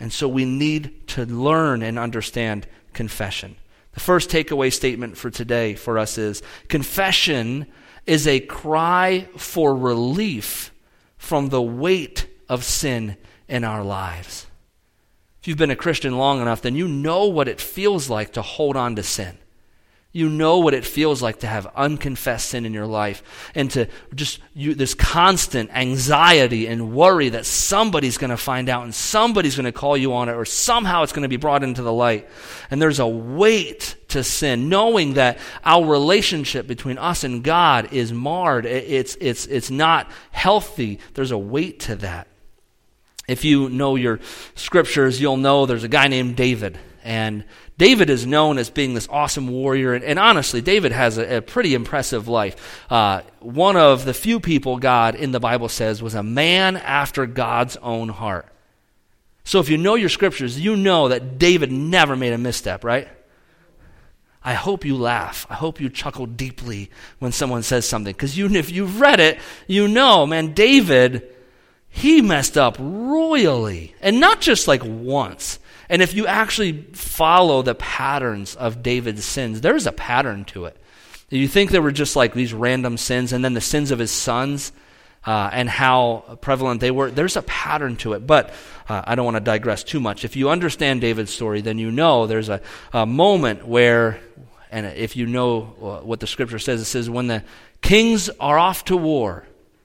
And 0.00 0.12
so 0.12 0.28
we 0.28 0.44
need 0.44 1.06
to 1.08 1.24
learn 1.24 1.82
and 1.82 1.98
understand 1.98 2.66
confession. 2.92 3.56
The 3.92 4.00
first 4.00 4.28
takeaway 4.28 4.72
statement 4.72 5.16
for 5.16 5.30
today 5.30 5.74
for 5.74 5.98
us 5.98 6.18
is 6.18 6.42
confession 6.68 7.66
is 8.06 8.26
a 8.26 8.40
cry 8.40 9.28
for 9.36 9.74
relief 9.74 10.72
from 11.16 11.48
the 11.48 11.62
weight 11.62 12.26
of 12.48 12.64
sin 12.64 13.16
in 13.48 13.64
our 13.64 13.82
lives. 13.82 14.46
If 15.40 15.48
you've 15.48 15.58
been 15.58 15.70
a 15.70 15.76
Christian 15.76 16.16
long 16.16 16.40
enough, 16.40 16.62
then 16.62 16.74
you 16.74 16.88
know 16.88 17.26
what 17.26 17.48
it 17.48 17.60
feels 17.60 18.10
like 18.10 18.32
to 18.32 18.42
hold 18.42 18.76
on 18.76 18.96
to 18.96 19.02
sin. 19.02 19.38
You 20.16 20.28
know 20.28 20.60
what 20.60 20.74
it 20.74 20.84
feels 20.84 21.20
like 21.20 21.40
to 21.40 21.48
have 21.48 21.66
unconfessed 21.74 22.50
sin 22.50 22.66
in 22.66 22.72
your 22.72 22.86
life 22.86 23.50
and 23.52 23.68
to 23.72 23.88
just 24.14 24.38
you, 24.54 24.76
this 24.76 24.94
constant 24.94 25.74
anxiety 25.74 26.68
and 26.68 26.94
worry 26.94 27.30
that 27.30 27.44
somebody's 27.44 28.16
going 28.16 28.30
to 28.30 28.36
find 28.36 28.68
out 28.68 28.84
and 28.84 28.94
somebody's 28.94 29.56
going 29.56 29.64
to 29.64 29.72
call 29.72 29.96
you 29.96 30.14
on 30.14 30.28
it 30.28 30.34
or 30.34 30.44
somehow 30.44 31.02
it's 31.02 31.12
going 31.12 31.24
to 31.24 31.28
be 31.28 31.36
brought 31.36 31.64
into 31.64 31.82
the 31.82 31.92
light. 31.92 32.28
And 32.70 32.80
there's 32.80 33.00
a 33.00 33.08
weight 33.08 33.96
to 34.10 34.22
sin, 34.22 34.68
knowing 34.68 35.14
that 35.14 35.38
our 35.64 35.84
relationship 35.84 36.68
between 36.68 36.96
us 36.96 37.24
and 37.24 37.42
God 37.42 37.92
is 37.92 38.12
marred. 38.12 38.66
It's, 38.66 39.16
it's, 39.20 39.46
it's 39.46 39.72
not 39.72 40.08
healthy. 40.30 41.00
There's 41.14 41.32
a 41.32 41.38
weight 41.38 41.80
to 41.80 41.96
that. 41.96 42.28
If 43.26 43.44
you 43.44 43.68
know 43.68 43.96
your 43.96 44.20
scriptures, 44.54 45.20
you'll 45.20 45.38
know 45.38 45.66
there's 45.66 45.82
a 45.82 45.88
guy 45.88 46.06
named 46.06 46.36
David. 46.36 46.78
And 47.02 47.44
David 47.76 48.08
is 48.08 48.24
known 48.24 48.58
as 48.58 48.70
being 48.70 48.94
this 48.94 49.08
awesome 49.10 49.48
warrior, 49.48 49.94
and, 49.94 50.04
and 50.04 50.18
honestly, 50.18 50.60
David 50.60 50.92
has 50.92 51.18
a, 51.18 51.38
a 51.38 51.42
pretty 51.42 51.74
impressive 51.74 52.28
life. 52.28 52.84
Uh, 52.88 53.22
one 53.40 53.76
of 53.76 54.04
the 54.04 54.14
few 54.14 54.38
people 54.38 54.78
God 54.78 55.16
in 55.16 55.32
the 55.32 55.40
Bible 55.40 55.68
says 55.68 56.02
was 56.02 56.14
a 56.14 56.22
man 56.22 56.76
after 56.76 57.26
God's 57.26 57.76
own 57.78 58.10
heart. 58.10 58.46
So 59.42 59.60
if 59.60 59.68
you 59.68 59.76
know 59.76 59.96
your 59.96 60.08
scriptures, 60.08 60.58
you 60.58 60.76
know 60.76 61.08
that 61.08 61.38
David 61.38 61.70
never 61.70 62.16
made 62.16 62.32
a 62.32 62.38
misstep, 62.38 62.84
right? 62.84 63.08
I 64.42 64.54
hope 64.54 64.84
you 64.84 64.96
laugh. 64.96 65.46
I 65.50 65.54
hope 65.54 65.80
you 65.80 65.88
chuckle 65.88 66.26
deeply 66.26 66.90
when 67.18 67.32
someone 67.32 67.62
says 67.62 67.88
something. 67.88 68.12
Because 68.12 68.36
you, 68.36 68.46
if 68.54 68.70
you've 68.70 69.00
read 69.00 69.18
it, 69.18 69.38
you 69.66 69.88
know, 69.88 70.26
man, 70.26 70.52
David, 70.52 71.34
he 71.88 72.20
messed 72.20 72.58
up 72.58 72.76
royally. 72.78 73.94
And 74.00 74.20
not 74.20 74.42
just 74.42 74.68
like 74.68 74.82
once. 74.84 75.58
And 75.88 76.02
if 76.02 76.14
you 76.14 76.26
actually 76.26 76.82
follow 76.92 77.62
the 77.62 77.74
patterns 77.74 78.54
of 78.54 78.82
David's 78.82 79.24
sins, 79.24 79.60
there's 79.60 79.86
a 79.86 79.92
pattern 79.92 80.44
to 80.46 80.66
it. 80.66 80.76
You 81.30 81.48
think 81.48 81.70
there 81.70 81.82
were 81.82 81.92
just 81.92 82.16
like 82.16 82.34
these 82.34 82.54
random 82.54 82.96
sins 82.96 83.32
and 83.32 83.44
then 83.44 83.54
the 83.54 83.60
sins 83.60 83.90
of 83.90 83.98
his 83.98 84.10
sons 84.10 84.72
uh, 85.26 85.50
and 85.52 85.68
how 85.68 86.38
prevalent 86.40 86.80
they 86.80 86.90
were. 86.90 87.10
There's 87.10 87.36
a 87.36 87.42
pattern 87.42 87.96
to 87.96 88.12
it. 88.12 88.26
But 88.26 88.52
uh, 88.88 89.02
I 89.04 89.14
don't 89.14 89.24
want 89.24 89.36
to 89.36 89.40
digress 89.40 89.82
too 89.82 90.00
much. 90.00 90.24
If 90.24 90.36
you 90.36 90.50
understand 90.50 91.00
David's 91.00 91.32
story, 91.32 91.60
then 91.60 91.78
you 91.78 91.90
know 91.90 92.26
there's 92.26 92.48
a, 92.48 92.60
a 92.92 93.06
moment 93.06 93.66
where, 93.66 94.20
and 94.70 94.86
if 94.86 95.16
you 95.16 95.26
know 95.26 95.74
uh, 95.80 96.04
what 96.04 96.20
the 96.20 96.26
scripture 96.26 96.58
says, 96.58 96.80
it 96.80 96.84
says, 96.84 97.08
when 97.08 97.26
the 97.26 97.42
kings 97.80 98.28
are 98.40 98.58
off 98.58 98.84
to 98.86 98.96
war, 98.96 99.44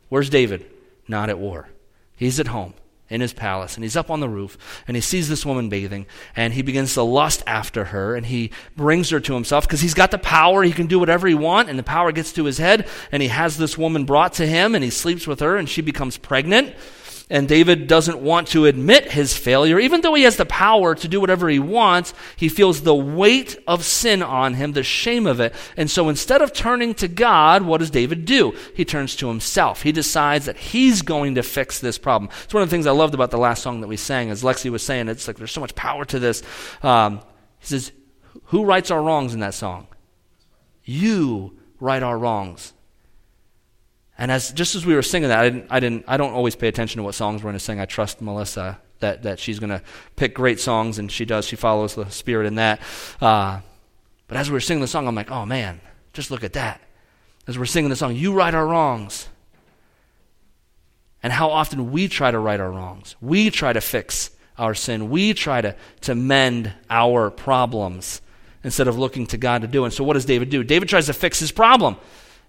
where's 0.10 0.29
David? 0.29 0.70
Not 1.08 1.29
at 1.29 1.39
war. 1.39 1.70
He's 2.15 2.39
at 2.39 2.48
home 2.48 2.74
in 3.10 3.22
his 3.22 3.34
palace 3.34 3.75
and 3.75 3.84
he's 3.84 3.96
up 3.96 4.12
on 4.12 4.20
the 4.20 4.30
roof 4.30 4.58
and 4.88 4.96
he 4.96 5.01
sees 5.01 5.28
this 5.30 5.46
woman 5.46 5.70
bathing 5.70 6.06
and 6.36 6.54
he 6.54 6.62
begins 6.62 6.94
to 6.94 7.01
lust 7.01 7.44
after 7.48 7.86
her 7.86 8.16
and 8.16 8.28
he 8.28 8.51
brings 8.75 9.10
her 9.10 9.20
to 9.20 9.34
himself 9.34 9.66
because 9.68 9.82
he's 9.82 9.94
got 9.94 10.12
the 10.12 10.18
power 10.18 10.63
he 10.63 10.72
can 10.72 10.88
do 10.88 11.00
whatever 11.00 11.28
he 11.28 11.34
wants 11.34 11.70
and 11.70 11.80
the 11.80 11.84
power 11.84 12.12
gets 12.12 12.32
to 12.34 12.46
his 12.46 12.58
head 12.58 12.88
and 13.12 13.22
he 13.22 13.30
has 13.30 13.58
this 13.58 13.78
woman 13.78 14.06
brought 14.06 14.34
to 14.34 14.46
him 14.46 14.75
and 14.75 14.84
he 14.84 14.89
sleeps 14.89 15.25
with 15.25 15.39
her 15.39 15.58
and 15.58 15.68
she 15.70 15.82
becomes 15.82 16.18
pregnant 16.18 16.74
and 17.30 17.48
David 17.48 17.86
doesn't 17.86 18.20
want 18.20 18.48
to 18.50 18.66
admit 18.66 19.12
his 19.12 19.38
failure. 19.38 19.80
Even 19.80 20.02
though 20.02 20.16
he 20.16 20.24
has 20.24 20.38
the 20.38 20.46
power 20.46 20.96
to 20.96 21.08
do 21.08 21.22
whatever 21.22 21.48
he 21.48 21.60
wants, 21.60 22.14
he 22.36 22.50
feels 22.50 22.82
the 22.82 22.96
weight 22.96 23.56
of 23.68 23.86
sin 23.86 24.24
on 24.24 24.56
him, 24.56 24.72
the 24.72 24.82
shame 24.82 25.28
of 25.28 25.40
it. 25.40 25.54
And 25.78 25.92
so 25.92 26.10
instead 26.10 26.42
of 26.42 26.54
turning 26.54 26.96
to 26.96 27.08
God, 27.08 27.62
what 27.62 27.80
does 27.80 27.92
David 27.92 28.26
do? 28.26 28.56
He 28.76 28.84
turns 28.84 29.16
to 29.18 29.28
himself. 29.28 29.84
He 29.84 29.92
decides 29.92 30.46
that 30.46 30.58
he's 30.58 31.04
going 31.04 31.36
to 31.36 31.44
fix 31.44 31.80
this 31.80 32.00
problem. 32.00 32.32
It's 32.44 32.54
one 32.54 32.64
of 32.64 32.70
the 32.70 32.74
things 32.76 32.88
I 32.88 32.92
loved 32.92 33.14
about 33.14 33.30
the 33.30 33.38
last 33.38 33.62
song 33.62 33.82
that 33.82 33.88
we 33.88 33.98
sang, 33.98 34.32
as 34.32 34.42
Lexi 34.42 34.72
was 34.72 34.82
saying, 34.82 35.08
it's 35.08 35.28
like 35.28 35.38
there's 35.38 35.52
so 35.52 35.62
much 35.62 35.76
power 35.76 36.06
to 36.06 36.18
this. 36.18 36.42
Um, 36.82 37.20
he 37.60 37.68
says, 37.68 37.92
Who 38.46 38.66
rights 38.66 38.90
our 38.90 39.02
wrongs 39.02 39.36
in 39.36 39.42
that 39.42 39.54
song? 39.54 39.88
You 40.84 41.60
right 41.80 42.02
our 42.02 42.18
wrongs. 42.18 42.74
And 44.20 44.30
as 44.30 44.52
just 44.52 44.76
as 44.76 44.86
we 44.86 44.94
were 44.94 45.02
singing 45.02 45.30
that, 45.30 45.40
I 45.40 45.50
didn't, 45.50 45.68
I 45.70 45.80
didn't, 45.80 46.04
I 46.06 46.18
don't 46.18 46.34
always 46.34 46.56
pay 46.56 46.68
attention 46.68 46.98
to 46.98 47.04
what 47.04 47.16
songs 47.16 47.42
we're 47.42 47.48
going 47.48 47.58
to 47.58 47.64
sing. 47.64 47.80
I 47.80 47.86
trust 47.86 48.22
Melissa 48.22 48.78
that 49.00 49.24
that 49.24 49.40
she's 49.40 49.60
going 49.60 49.70
to 49.70 49.82
pick 50.18 50.36
great 50.36 50.60
songs, 50.60 51.00
and 51.00 51.10
she 51.10 51.24
does. 51.24 51.46
She 51.46 51.56
follows 51.56 51.96
the 51.96 52.10
spirit 52.10 52.46
in 52.46 52.56
that. 52.56 52.82
Uh, 53.22 53.62
but 54.28 54.38
as 54.38 54.50
we 54.50 54.54
were 54.54 54.60
singing 54.60 54.82
the 54.82 54.88
song, 54.88 55.08
I'm 55.08 55.16
like, 55.16 55.32
oh 55.32 55.46
man, 55.46 55.80
just 56.12 56.32
look 56.32 56.44
at 56.44 56.54
that. 56.54 56.82
As 57.48 57.58
we're 57.58 57.66
singing 57.66 57.90
the 57.90 57.96
song, 57.96 58.14
you 58.14 58.34
right 58.34 58.54
our 58.54 58.68
wrongs. 58.68 59.30
And 61.24 61.34
how 61.34 61.50
often 61.50 61.92
we 61.92 62.10
try 62.10 62.30
to 62.30 62.40
right 62.40 62.60
our 62.60 62.70
wrongs. 62.70 63.16
We 63.22 63.50
try 63.50 63.74
to 63.74 63.82
fix 63.82 64.32
our 64.58 64.74
sin. 64.74 65.10
We 65.10 65.34
try 65.34 65.62
to, 65.62 65.76
to 66.02 66.14
mend 66.14 66.74
our 66.90 67.32
problems 67.32 68.22
instead 68.64 68.88
of 68.90 69.00
looking 69.00 69.28
to 69.28 69.38
God 69.38 69.62
to 69.62 69.68
do. 69.68 69.84
It. 69.84 69.88
And 69.88 69.94
so 69.94 70.04
what 70.04 70.14
does 70.14 70.26
David 70.26 70.50
do? 70.50 70.64
David 70.64 70.90
tries 70.90 71.06
to 71.08 71.14
fix 71.14 71.40
his 71.40 71.52
problem. 71.52 71.96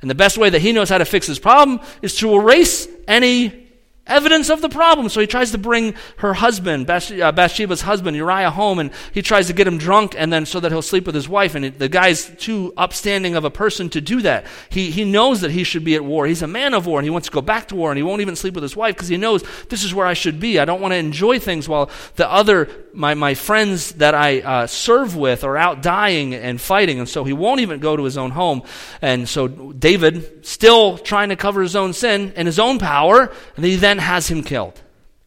And 0.00 0.10
the 0.10 0.14
best 0.14 0.38
way 0.38 0.50
that 0.50 0.60
he 0.60 0.72
knows 0.72 0.88
how 0.88 0.98
to 0.98 1.04
fix 1.04 1.26
his 1.26 1.38
problem 1.38 1.80
is 2.02 2.16
to 2.16 2.34
erase 2.34 2.88
any 3.06 3.68
evidence 4.06 4.50
of 4.50 4.60
the 4.60 4.68
problem. 4.68 5.08
So 5.08 5.20
he 5.20 5.26
tries 5.26 5.52
to 5.52 5.58
bring 5.58 5.94
her 6.18 6.34
husband, 6.34 6.90
uh, 6.90 7.32
Bathsheba's 7.32 7.82
husband, 7.82 8.16
Uriah, 8.16 8.50
home, 8.50 8.78
and 8.78 8.90
he 9.12 9.22
tries 9.22 9.46
to 9.46 9.52
get 9.52 9.66
him 9.66 9.78
drunk, 9.78 10.14
and 10.18 10.32
then 10.32 10.44
so 10.44 10.60
that 10.60 10.72
he'll 10.72 10.82
sleep 10.82 11.06
with 11.06 11.14
his 11.14 11.28
wife. 11.28 11.54
And 11.54 11.78
the 11.78 11.88
guy's 11.88 12.28
too 12.36 12.74
upstanding 12.76 13.36
of 13.36 13.44
a 13.44 13.50
person 13.50 13.88
to 13.90 14.00
do 14.00 14.20
that. 14.22 14.46
He, 14.68 14.90
he 14.90 15.04
knows 15.04 15.40
that 15.40 15.52
he 15.52 15.64
should 15.64 15.84
be 15.84 15.94
at 15.94 16.04
war. 16.04 16.26
He's 16.26 16.42
a 16.42 16.48
man 16.48 16.74
of 16.74 16.86
war, 16.86 16.98
and 16.98 17.06
he 17.06 17.10
wants 17.10 17.28
to 17.28 17.32
go 17.32 17.40
back 17.40 17.68
to 17.68 17.76
war, 17.76 17.90
and 17.90 17.96
he 17.96 18.02
won't 18.02 18.20
even 18.20 18.36
sleep 18.36 18.54
with 18.54 18.62
his 18.62 18.76
wife 18.76 18.96
because 18.96 19.08
he 19.08 19.16
knows 19.16 19.44
this 19.68 19.84
is 19.84 19.94
where 19.94 20.06
I 20.06 20.14
should 20.14 20.40
be. 20.40 20.58
I 20.58 20.64
don't 20.64 20.80
want 20.80 20.92
to 20.92 20.98
enjoy 20.98 21.38
things 21.38 21.68
while 21.68 21.88
the 22.16 22.30
other, 22.30 22.68
my, 22.92 23.14
my 23.14 23.34
friends 23.34 23.92
that 23.92 24.14
I 24.14 24.40
uh, 24.40 24.66
serve 24.66 25.16
with 25.16 25.44
are 25.44 25.56
out 25.56 25.82
dying 25.82 26.34
and 26.34 26.60
fighting. 26.60 26.98
And 26.98 27.08
so 27.08 27.24
he 27.24 27.32
won't 27.32 27.60
even 27.60 27.80
go 27.80 27.96
to 27.96 28.04
his 28.04 28.16
own 28.16 28.30
home. 28.30 28.62
And 29.02 29.28
so 29.28 29.48
David, 29.48 30.46
still 30.46 30.98
trying 30.98 31.30
to 31.30 31.36
cover 31.36 31.62
his 31.62 31.76
own 31.76 31.92
sin 31.92 32.32
in 32.36 32.46
his 32.46 32.58
own 32.58 32.78
power, 32.78 33.32
and 33.56 33.64
he 33.64 33.76
then 33.76 33.98
has 33.98 34.28
him 34.28 34.42
killed 34.42 34.80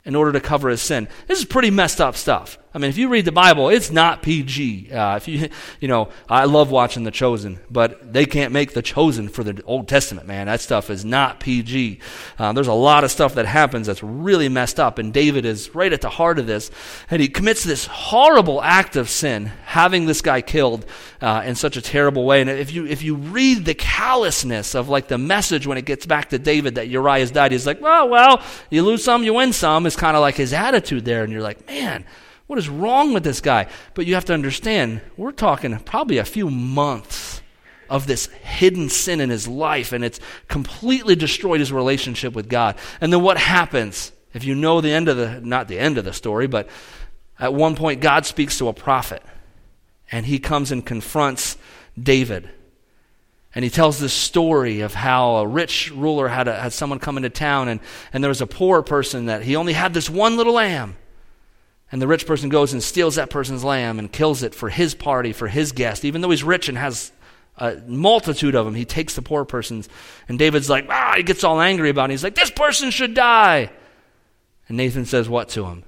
in 0.05 0.15
order 0.15 0.31
to 0.33 0.39
cover 0.39 0.69
his 0.69 0.81
sin. 0.81 1.07
This 1.27 1.39
is 1.39 1.45
pretty 1.45 1.71
messed 1.71 2.01
up 2.01 2.15
stuff. 2.15 2.57
I 2.75 2.79
mean, 2.79 2.89
if 2.89 2.97
you 2.97 3.07
read 3.09 3.25
the 3.25 3.31
Bible, 3.31 3.69
it's 3.69 3.91
not 3.91 4.23
PG. 4.23 4.91
Uh, 4.91 5.15
if 5.15 5.27
you, 5.27 5.49
you 5.79 5.87
know, 5.87 6.09
I 6.27 6.45
love 6.45 6.71
watching 6.71 7.03
The 7.03 7.11
Chosen, 7.11 7.59
but 7.69 8.11
they 8.11 8.25
can't 8.25 8.51
make 8.51 8.73
The 8.73 8.81
Chosen 8.81 9.29
for 9.29 9.43
the 9.43 9.61
Old 9.65 9.87
Testament, 9.87 10.27
man. 10.27 10.47
That 10.47 10.59
stuff 10.59 10.89
is 10.89 11.05
not 11.05 11.39
PG. 11.39 11.99
Uh, 12.39 12.51
there's 12.53 12.67
a 12.67 12.73
lot 12.73 13.03
of 13.03 13.11
stuff 13.11 13.35
that 13.35 13.45
happens 13.45 13.85
that's 13.85 14.01
really 14.01 14.49
messed 14.49 14.79
up, 14.79 14.97
and 14.97 15.13
David 15.13 15.45
is 15.45 15.75
right 15.75 15.93
at 15.93 16.01
the 16.01 16.09
heart 16.09 16.39
of 16.39 16.47
this, 16.47 16.71
and 17.11 17.21
he 17.21 17.27
commits 17.27 17.63
this 17.63 17.85
horrible 17.85 18.59
act 18.63 18.95
of 18.95 19.07
sin, 19.07 19.51
having 19.65 20.07
this 20.07 20.21
guy 20.21 20.41
killed 20.41 20.83
uh, 21.21 21.43
in 21.45 21.53
such 21.53 21.77
a 21.77 21.81
terrible 21.81 22.25
way. 22.25 22.41
And 22.41 22.49
if 22.49 22.73
you 22.73 22.87
if 22.87 23.03
you 23.03 23.15
read 23.15 23.65
the 23.65 23.75
callousness 23.75 24.73
of 24.73 24.89
like 24.89 25.07
the 25.07 25.19
message 25.19 25.67
when 25.67 25.77
it 25.77 25.85
gets 25.85 26.07
back 26.07 26.29
to 26.29 26.39
David 26.39 26.75
that 26.75 26.87
Uriah's 26.87 27.29
died, 27.29 27.51
he's 27.51 27.67
like, 27.67 27.81
well, 27.81 28.09
well, 28.09 28.41
you 28.71 28.81
lose 28.81 29.03
some, 29.03 29.23
you 29.23 29.35
win 29.35 29.53
some. 29.53 29.85
Is 29.85 29.95
kind 29.95 30.17
of 30.17 30.21
like 30.21 30.35
his 30.35 30.53
attitude 30.53 31.05
there, 31.05 31.23
and 31.23 31.31
you're 31.31 31.43
like, 31.43 31.67
man 31.67 32.03
what 32.47 32.59
is 32.59 32.69
wrong 32.69 33.13
with 33.13 33.23
this 33.23 33.41
guy? 33.41 33.67
But 33.93 34.05
you 34.05 34.15
have 34.15 34.25
to 34.25 34.33
understand, 34.33 35.01
we're 35.17 35.31
talking 35.31 35.77
probably 35.79 36.17
a 36.17 36.25
few 36.25 36.49
months 36.49 37.41
of 37.89 38.07
this 38.07 38.27
hidden 38.27 38.89
sin 38.89 39.21
in 39.21 39.29
his 39.29 39.47
life, 39.47 39.91
and 39.93 40.03
it's 40.03 40.19
completely 40.47 41.15
destroyed 41.15 41.59
his 41.59 41.71
relationship 41.71 42.33
with 42.33 42.49
God. 42.49 42.75
And 43.01 43.13
then 43.13 43.21
what 43.21 43.37
happens? 43.37 44.11
If 44.33 44.43
you 44.43 44.55
know 44.55 44.81
the 44.81 44.91
end 44.91 45.09
of 45.09 45.17
the, 45.17 45.39
not 45.41 45.67
the 45.67 45.77
end 45.77 45.97
of 45.97 46.05
the 46.05 46.13
story, 46.13 46.47
but 46.47 46.67
at 47.39 47.53
one 47.53 47.75
point, 47.75 48.01
God 48.01 48.25
speaks 48.25 48.57
to 48.57 48.67
a 48.67 48.73
prophet, 48.73 49.21
and 50.11 50.25
he 50.25 50.39
comes 50.39 50.71
and 50.71 50.85
confronts 50.85 51.57
David. 52.01 52.49
And 53.55 53.63
he 53.63 53.69
tells 53.69 53.99
this 53.99 54.13
story 54.13 54.81
of 54.81 54.95
how 54.95 55.35
a 55.35 55.47
rich 55.47 55.91
ruler 55.91 56.27
had, 56.27 56.47
a, 56.47 56.59
had 56.59 56.73
someone 56.73 56.99
come 56.99 57.17
into 57.17 57.29
town, 57.29 57.67
and, 57.67 57.79
and 58.11 58.23
there 58.23 58.29
was 58.29 58.41
a 58.41 58.47
poor 58.47 58.81
person 58.81 59.27
that 59.27 59.43
he 59.43 59.55
only 59.55 59.73
had 59.73 59.93
this 59.93 60.09
one 60.09 60.37
little 60.37 60.53
lamb. 60.53 60.97
And 61.93 62.01
the 62.01 62.07
rich 62.07 62.25
person 62.25 62.49
goes 62.49 62.73
and 62.73 62.81
steals 62.81 63.17
that 63.17 63.29
person's 63.29 63.63
lamb 63.63 63.99
and 63.99 64.11
kills 64.11 64.41
it 64.41 64.55
for 64.55 64.67
his 64.67 64.95
party, 64.95 65.31
for 65.31 65.47
his 65.47 65.73
guest. 65.73 66.03
Even 66.03 66.21
though 66.21 66.31
he's 66.31 66.43
rich 66.43 66.67
and 66.67 66.75
has 66.75 67.11
a 67.57 67.75
multitude 67.85 68.55
of 68.55 68.65
them, 68.65 68.73
he 68.73 68.83
takes 68.83 69.13
the 69.13 69.21
poor 69.21 69.45
person's. 69.45 69.87
And 70.27 70.39
David's 70.39 70.71
like, 70.71 70.87
ah, 70.89 71.13
he 71.17 71.21
gets 71.21 71.43
all 71.43 71.61
angry 71.61 71.91
about 71.91 72.09
it. 72.09 72.13
He's 72.13 72.23
like, 72.23 72.33
this 72.33 72.49
person 72.49 72.89
should 72.89 73.13
die. 73.13 73.69
And 74.67 74.75
Nathan 74.75 75.05
says, 75.05 75.29
what 75.29 75.49
to 75.49 75.65
him? 75.65 75.83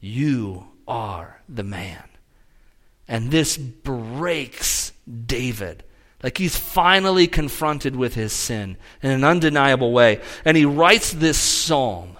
You 0.00 0.66
are 0.88 1.40
the 1.48 1.62
man. 1.62 2.02
And 3.06 3.30
this 3.30 3.56
breaks 3.56 4.90
David. 5.06 5.84
Like 6.20 6.36
he's 6.36 6.56
finally 6.56 7.28
confronted 7.28 7.94
with 7.94 8.16
his 8.16 8.32
sin 8.32 8.76
in 9.04 9.12
an 9.12 9.22
undeniable 9.22 9.92
way. 9.92 10.20
And 10.44 10.56
he 10.56 10.64
writes 10.64 11.12
this 11.12 11.38
psalm 11.38 12.16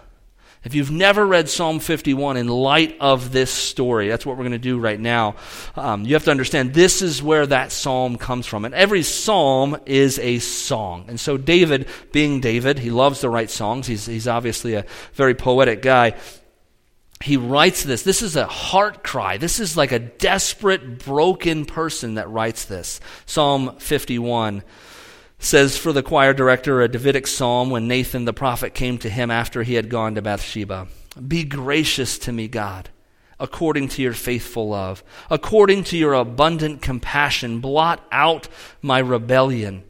if 0.65 0.75
you've 0.75 0.93
never 0.93 1.27
read 1.27 1.49
Psalm 1.49 1.81
51 1.81 2.37
in 2.37 2.47
light 2.47 2.97
of 3.01 3.33
this 3.33 3.51
story, 3.51 4.09
that's 4.09 4.25
what 4.25 4.37
we're 4.37 4.45
going 4.45 4.53
to 4.53 4.59
do 4.59 4.79
right 4.79 5.01
now. 5.01 5.35
Um, 5.75 6.05
you 6.05 6.15
have 6.15 6.25
to 6.25 6.31
understand 6.31 6.73
this 6.73 7.03
is 7.03 7.21
where 7.21 7.47
that 7.47 7.73
psalm 7.73 8.17
comes 8.17 8.47
from. 8.47 8.65
And 8.65 8.73
every 8.73 9.03
psalm 9.03 9.77
is 9.87 10.21
a 10.21 10.39
song. 10.39 11.07
And 11.09 11.19
so, 11.19 11.37
David, 11.37 11.89
being 12.13 12.41
David, 12.41 12.79
he 12.79 12.91
loves 12.91 13.21
to 13.21 13.29
write 13.29 13.51
songs. 13.51 13.89
He's, 13.89 14.07
he's 14.07 14.29
obviously 14.29 14.75
a 14.75 14.87
very 15.15 15.35
poetic 15.35 15.83
guy. 15.83 16.17
He 17.21 17.37
writes 17.37 17.83
this. 17.83 18.05
This 18.05 18.23
is 18.23 18.37
a 18.37 18.47
heart 18.47 19.03
cry. 19.03 19.39
This 19.39 19.59
is 19.59 19.77
like 19.77 19.91
a 19.91 19.99
desperate, 19.99 21.01
broken 21.01 21.65
person 21.65 22.15
that 22.15 22.29
writes 22.31 22.67
this. 22.67 23.01
Psalm 23.27 23.77
51 23.79 24.63
says 25.43 25.77
for 25.77 25.93
the 25.93 26.03
choir 26.03 26.33
director 26.33 26.81
a 26.81 26.89
Davidic 26.89 27.27
psalm 27.27 27.69
when 27.69 27.89
Nathan 27.89 28.25
the 28.25 28.33
prophet 28.33 28.75
came 28.75 28.97
to 28.99 29.11
him 29.11 29.31
after 29.31 29.65
he 29.65 29.75
had 29.75 29.91
gone 29.91 30.15
to 30.15 30.23
Bathsheba. 30.23 30.87
Be 31.27 31.43
gracious 31.43 32.17
to 32.21 32.33
me, 32.33 32.47
God, 32.47 32.91
according 33.41 33.89
to 33.89 34.03
your 34.03 34.13
faithful 34.13 34.69
love, 34.69 35.03
according 35.29 35.83
to 35.85 35.99
your 35.99 36.15
abundant 36.15 36.81
compassion. 36.81 37.59
Blot 37.59 38.07
out 38.13 38.49
my 38.81 39.01
rebellion 39.01 39.83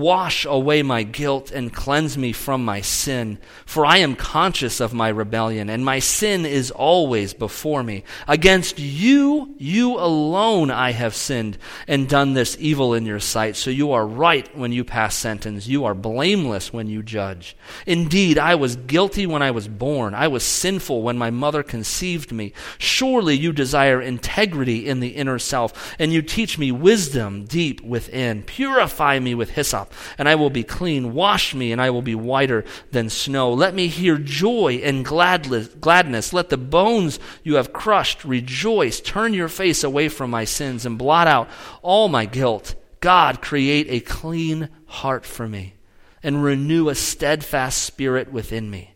Wash 0.00 0.46
away 0.46 0.82
my 0.82 1.02
guilt 1.02 1.50
and 1.50 1.74
cleanse 1.74 2.16
me 2.16 2.32
from 2.32 2.64
my 2.64 2.80
sin, 2.80 3.36
for 3.66 3.84
I 3.84 3.98
am 3.98 4.16
conscious 4.16 4.80
of 4.80 4.94
my 4.94 5.10
rebellion, 5.10 5.68
and 5.68 5.84
my 5.84 5.98
sin 5.98 6.46
is 6.46 6.70
always 6.70 7.34
before 7.34 7.82
me. 7.82 8.04
Against 8.26 8.78
you, 8.78 9.54
you 9.58 9.98
alone 9.98 10.70
I 10.70 10.92
have 10.92 11.14
sinned 11.14 11.58
and 11.86 12.08
done 12.08 12.32
this 12.32 12.56
evil 12.58 12.94
in 12.94 13.04
your 13.04 13.20
sight. 13.20 13.56
So 13.56 13.68
you 13.68 13.92
are 13.92 14.06
right 14.06 14.48
when 14.56 14.72
you 14.72 14.84
pass 14.84 15.14
sentence. 15.14 15.66
You 15.66 15.84
are 15.84 15.94
blameless 15.94 16.72
when 16.72 16.86
you 16.86 17.02
judge. 17.02 17.54
Indeed, 17.86 18.38
I 18.38 18.54
was 18.54 18.76
guilty 18.76 19.26
when 19.26 19.42
I 19.42 19.50
was 19.50 19.68
born. 19.68 20.14
I 20.14 20.28
was 20.28 20.44
sinful 20.44 21.02
when 21.02 21.18
my 21.18 21.28
mother 21.28 21.62
conceived 21.62 22.32
me. 22.32 22.54
Surely 22.78 23.36
you 23.36 23.52
desire 23.52 24.00
integrity 24.00 24.88
in 24.88 25.00
the 25.00 25.08
inner 25.08 25.38
self, 25.38 25.94
and 25.98 26.10
you 26.10 26.22
teach 26.22 26.56
me 26.56 26.72
wisdom 26.72 27.44
deep 27.44 27.82
within. 27.82 28.44
Purify 28.44 29.18
me 29.18 29.34
with 29.34 29.50
hyssop 29.50 29.89
and 30.18 30.28
I 30.28 30.34
will 30.34 30.50
be 30.50 30.64
clean. 30.64 31.14
Wash 31.14 31.54
me, 31.54 31.72
and 31.72 31.80
I 31.80 31.90
will 31.90 32.02
be 32.02 32.14
whiter 32.14 32.64
than 32.90 33.10
snow. 33.10 33.52
Let 33.52 33.74
me 33.74 33.88
hear 33.88 34.18
joy 34.18 34.80
and 34.82 35.04
gladness. 35.04 36.32
Let 36.32 36.48
the 36.48 36.56
bones 36.56 37.18
you 37.42 37.56
have 37.56 37.72
crushed 37.72 38.24
rejoice. 38.24 39.00
Turn 39.00 39.34
your 39.34 39.48
face 39.48 39.84
away 39.84 40.08
from 40.08 40.30
my 40.30 40.44
sins 40.44 40.86
and 40.86 40.98
blot 40.98 41.26
out 41.26 41.48
all 41.82 42.08
my 42.08 42.26
guilt. 42.26 42.74
God, 43.00 43.40
create 43.40 43.86
a 43.88 44.00
clean 44.00 44.68
heart 44.86 45.24
for 45.24 45.48
me 45.48 45.74
and 46.22 46.44
renew 46.44 46.88
a 46.88 46.94
steadfast 46.94 47.82
spirit 47.82 48.30
within 48.30 48.70
me. 48.70 48.94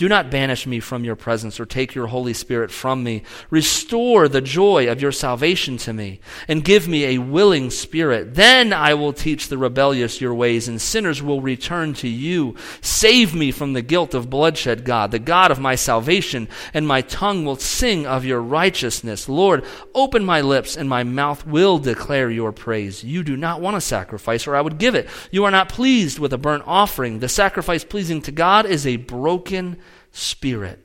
Do 0.00 0.08
not 0.08 0.30
banish 0.30 0.66
me 0.66 0.80
from 0.80 1.04
your 1.04 1.14
presence 1.14 1.60
or 1.60 1.66
take 1.66 1.94
your 1.94 2.06
Holy 2.06 2.32
Spirit 2.32 2.70
from 2.70 3.04
me. 3.04 3.22
Restore 3.50 4.28
the 4.28 4.40
joy 4.40 4.90
of 4.90 5.02
your 5.02 5.12
salvation 5.12 5.76
to 5.76 5.92
me 5.92 6.20
and 6.48 6.64
give 6.64 6.88
me 6.88 7.04
a 7.04 7.18
willing 7.18 7.68
spirit. 7.68 8.34
Then 8.34 8.72
I 8.72 8.94
will 8.94 9.12
teach 9.12 9.48
the 9.48 9.58
rebellious 9.58 10.18
your 10.18 10.32
ways 10.32 10.68
and 10.68 10.80
sinners 10.80 11.22
will 11.22 11.42
return 11.42 11.92
to 11.96 12.08
you. 12.08 12.56
Save 12.80 13.34
me 13.34 13.52
from 13.52 13.74
the 13.74 13.82
guilt 13.82 14.14
of 14.14 14.30
bloodshed, 14.30 14.86
God, 14.86 15.10
the 15.10 15.18
God 15.18 15.50
of 15.50 15.60
my 15.60 15.74
salvation, 15.74 16.48
and 16.72 16.88
my 16.88 17.02
tongue 17.02 17.44
will 17.44 17.56
sing 17.56 18.06
of 18.06 18.24
your 18.24 18.40
righteousness. 18.40 19.28
Lord, 19.28 19.66
open 19.94 20.24
my 20.24 20.40
lips 20.40 20.78
and 20.78 20.88
my 20.88 21.04
mouth 21.04 21.46
will 21.46 21.76
declare 21.76 22.30
your 22.30 22.52
praise. 22.52 23.04
You 23.04 23.22
do 23.22 23.36
not 23.36 23.60
want 23.60 23.76
a 23.76 23.82
sacrifice 23.82 24.46
or 24.46 24.56
I 24.56 24.62
would 24.62 24.78
give 24.78 24.94
it. 24.94 25.10
You 25.30 25.44
are 25.44 25.50
not 25.50 25.68
pleased 25.68 26.18
with 26.18 26.32
a 26.32 26.38
burnt 26.38 26.64
offering. 26.66 27.18
The 27.18 27.28
sacrifice 27.28 27.84
pleasing 27.84 28.22
to 28.22 28.32
God 28.32 28.64
is 28.64 28.86
a 28.86 28.96
broken 28.96 29.76
spirit. 30.12 30.84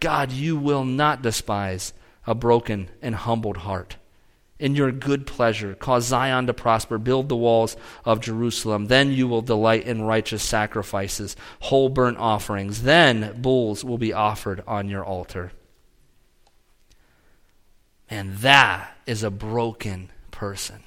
God, 0.00 0.32
you 0.32 0.56
will 0.56 0.84
not 0.84 1.22
despise 1.22 1.92
a 2.26 2.34
broken 2.34 2.88
and 3.00 3.14
humbled 3.14 3.58
heart. 3.58 3.96
In 4.58 4.76
your 4.76 4.92
good 4.92 5.26
pleasure, 5.26 5.74
cause 5.74 6.06
Zion 6.06 6.46
to 6.46 6.54
prosper, 6.54 6.96
build 6.96 7.28
the 7.28 7.36
walls 7.36 7.76
of 8.04 8.20
Jerusalem. 8.20 8.86
Then 8.86 9.10
you 9.10 9.26
will 9.26 9.42
delight 9.42 9.84
in 9.86 10.02
righteous 10.02 10.42
sacrifices, 10.42 11.34
whole 11.60 11.88
burnt 11.88 12.18
offerings. 12.18 12.82
Then 12.82 13.40
bulls 13.42 13.84
will 13.84 13.98
be 13.98 14.12
offered 14.12 14.62
on 14.66 14.88
your 14.88 15.04
altar. 15.04 15.50
And 18.08 18.36
that 18.38 18.96
is 19.04 19.24
a 19.24 19.30
broken 19.30 20.10
person. 20.30 20.82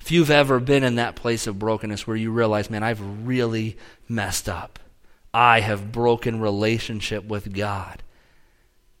If 0.00 0.10
you've 0.10 0.30
ever 0.30 0.58
been 0.58 0.82
in 0.82 0.96
that 0.96 1.14
place 1.14 1.46
of 1.46 1.58
brokenness 1.58 2.06
where 2.06 2.16
you 2.16 2.32
realize, 2.32 2.70
man, 2.70 2.82
I've 2.82 3.26
really 3.26 3.76
messed 4.08 4.48
up. 4.48 4.78
I 5.32 5.60
have 5.60 5.92
broken 5.92 6.40
relationship 6.40 7.24
with 7.24 7.54
God. 7.54 8.02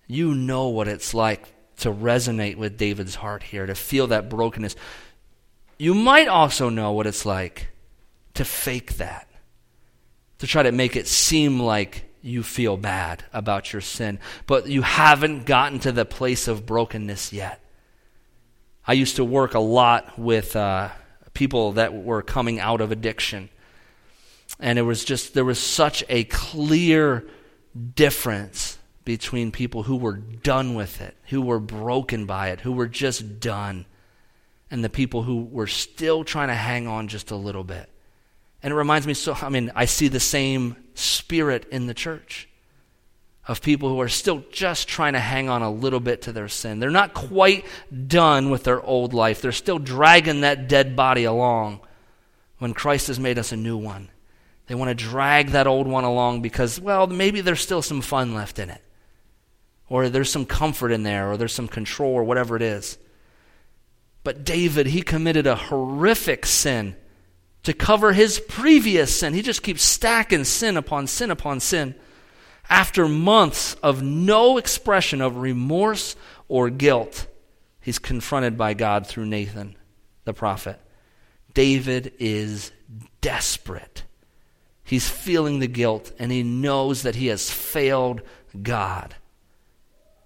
You 0.06 0.34
know 0.34 0.68
what 0.68 0.88
it's 0.88 1.14
like 1.14 1.52
to 1.78 1.92
resonate 1.92 2.56
with 2.56 2.76
David's 2.76 3.16
heart 3.16 3.42
here, 3.42 3.66
to 3.66 3.74
feel 3.74 4.08
that 4.08 4.28
brokenness. 4.28 4.76
You 5.78 5.94
might 5.94 6.28
also 6.28 6.68
know 6.68 6.92
what 6.92 7.06
it's 7.06 7.24
like 7.24 7.68
to 8.34 8.44
fake 8.44 8.96
that, 8.98 9.28
to 10.38 10.46
try 10.46 10.62
to 10.62 10.72
make 10.72 10.94
it 10.94 11.08
seem 11.08 11.60
like 11.60 12.04
you 12.22 12.42
feel 12.42 12.76
bad 12.76 13.24
about 13.32 13.72
your 13.72 13.80
sin, 13.80 14.18
but 14.46 14.68
you 14.68 14.82
haven't 14.82 15.46
gotten 15.46 15.78
to 15.80 15.92
the 15.92 16.04
place 16.04 16.48
of 16.48 16.66
brokenness 16.66 17.32
yet. 17.32 17.64
I 18.86 18.92
used 18.92 19.16
to 19.16 19.24
work 19.24 19.54
a 19.54 19.60
lot 19.60 20.18
with 20.18 20.54
uh, 20.54 20.90
people 21.32 21.72
that 21.72 21.94
were 21.94 22.22
coming 22.22 22.60
out 22.60 22.80
of 22.80 22.92
addiction 22.92 23.48
and 24.60 24.78
it 24.78 24.82
was 24.82 25.04
just, 25.04 25.34
there 25.34 25.44
was 25.44 25.58
such 25.58 26.04
a 26.08 26.24
clear 26.24 27.26
difference 27.94 28.78
between 29.04 29.50
people 29.50 29.84
who 29.84 29.96
were 29.96 30.16
done 30.16 30.74
with 30.74 31.00
it, 31.00 31.16
who 31.28 31.40
were 31.40 31.58
broken 31.58 32.26
by 32.26 32.50
it, 32.50 32.60
who 32.60 32.72
were 32.72 32.86
just 32.86 33.40
done, 33.40 33.86
and 34.70 34.84
the 34.84 34.90
people 34.90 35.22
who 35.22 35.42
were 35.42 35.66
still 35.66 36.22
trying 36.22 36.48
to 36.48 36.54
hang 36.54 36.86
on 36.86 37.08
just 37.08 37.30
a 37.30 37.36
little 37.36 37.64
bit. 37.64 37.88
And 38.62 38.72
it 38.72 38.76
reminds 38.76 39.06
me 39.06 39.14
so, 39.14 39.34
I 39.40 39.48
mean, 39.48 39.72
I 39.74 39.86
see 39.86 40.08
the 40.08 40.20
same 40.20 40.76
spirit 40.94 41.66
in 41.70 41.86
the 41.86 41.94
church 41.94 42.46
of 43.48 43.62
people 43.62 43.88
who 43.88 44.00
are 44.00 44.08
still 44.08 44.44
just 44.52 44.86
trying 44.86 45.14
to 45.14 45.18
hang 45.18 45.48
on 45.48 45.62
a 45.62 45.70
little 45.70 45.98
bit 45.98 46.22
to 46.22 46.32
their 46.32 46.48
sin. 46.48 46.78
They're 46.78 46.90
not 46.90 47.14
quite 47.14 47.64
done 48.06 48.50
with 48.50 48.64
their 48.64 48.82
old 48.82 49.14
life, 49.14 49.40
they're 49.40 49.52
still 49.52 49.78
dragging 49.78 50.42
that 50.42 50.68
dead 50.68 50.94
body 50.94 51.24
along 51.24 51.80
when 52.58 52.74
Christ 52.74 53.06
has 53.08 53.18
made 53.18 53.38
us 53.38 53.52
a 53.52 53.56
new 53.56 53.78
one. 53.78 54.10
They 54.70 54.76
want 54.76 54.96
to 54.96 55.04
drag 55.04 55.48
that 55.48 55.66
old 55.66 55.88
one 55.88 56.04
along 56.04 56.42
because, 56.42 56.80
well, 56.80 57.08
maybe 57.08 57.40
there's 57.40 57.60
still 57.60 57.82
some 57.82 58.00
fun 58.00 58.34
left 58.34 58.60
in 58.60 58.70
it. 58.70 58.80
Or 59.88 60.08
there's 60.08 60.30
some 60.30 60.46
comfort 60.46 60.92
in 60.92 61.02
there, 61.02 61.28
or 61.28 61.36
there's 61.36 61.52
some 61.52 61.66
control, 61.66 62.12
or 62.12 62.22
whatever 62.22 62.54
it 62.54 62.62
is. 62.62 62.96
But 64.22 64.44
David, 64.44 64.86
he 64.86 65.02
committed 65.02 65.48
a 65.48 65.56
horrific 65.56 66.46
sin 66.46 66.94
to 67.64 67.72
cover 67.72 68.12
his 68.12 68.38
previous 68.38 69.18
sin. 69.18 69.34
He 69.34 69.42
just 69.42 69.64
keeps 69.64 69.82
stacking 69.82 70.44
sin 70.44 70.76
upon 70.76 71.08
sin 71.08 71.32
upon 71.32 71.58
sin. 71.58 71.96
After 72.68 73.08
months 73.08 73.74
of 73.82 74.04
no 74.04 74.56
expression 74.56 75.20
of 75.20 75.38
remorse 75.38 76.14
or 76.46 76.70
guilt, 76.70 77.26
he's 77.80 77.98
confronted 77.98 78.56
by 78.56 78.74
God 78.74 79.04
through 79.08 79.26
Nathan, 79.26 79.74
the 80.26 80.32
prophet. 80.32 80.78
David 81.54 82.12
is 82.20 82.70
desperate. 83.20 84.04
He's 84.90 85.08
feeling 85.08 85.60
the 85.60 85.68
guilt 85.68 86.10
and 86.18 86.32
he 86.32 86.42
knows 86.42 87.02
that 87.02 87.14
he 87.14 87.28
has 87.28 87.48
failed 87.48 88.22
God. 88.60 89.14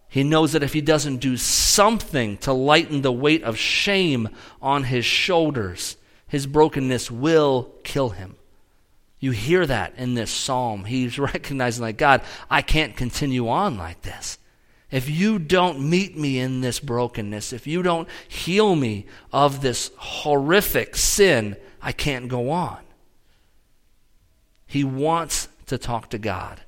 He 0.09 0.24
knows 0.24 0.53
that 0.53 0.62
if 0.62 0.72
he 0.72 0.81
doesn't 0.81 1.18
do 1.18 1.37
something 1.37 2.38
to 2.38 2.55
lighten 2.55 3.03
the 3.03 3.12
weight 3.12 3.42
of 3.42 3.59
shame 3.59 4.31
on 4.62 4.85
his 4.85 5.05
shoulders, 5.05 5.98
his 6.27 6.46
brokenness 6.46 7.11
will 7.11 7.74
kill 7.85 8.09
him. 8.09 8.37
You 9.20 9.33
hear 9.33 9.66
that 9.66 9.98
in 9.98 10.14
this 10.14 10.31
psalm. 10.31 10.87
He's 10.87 11.18
recognizing, 11.18 11.83
like, 11.83 11.98
God, 11.98 12.22
I 12.48 12.62
can't 12.62 12.96
continue 12.96 13.50
on 13.50 13.77
like 13.77 14.00
this. 14.00 14.38
If 14.90 15.11
you 15.11 15.38
don't 15.38 15.90
meet 15.90 16.16
me 16.16 16.38
in 16.38 16.62
this 16.62 16.81
brokenness, 16.81 17.53
if 17.53 17.66
you 17.66 17.83
don't 17.83 18.09
heal 18.29 18.74
me 18.74 19.05
of 19.31 19.61
this 19.61 19.90
horrific 19.98 20.96
sin, 20.96 21.59
I 21.83 21.92
can't 21.92 22.29
go 22.29 22.48
on. 22.48 22.83
He 24.74 24.82
wants 24.82 25.46
to 25.66 25.78
talk 25.78 26.10
to 26.10 26.18
God. 26.18 26.60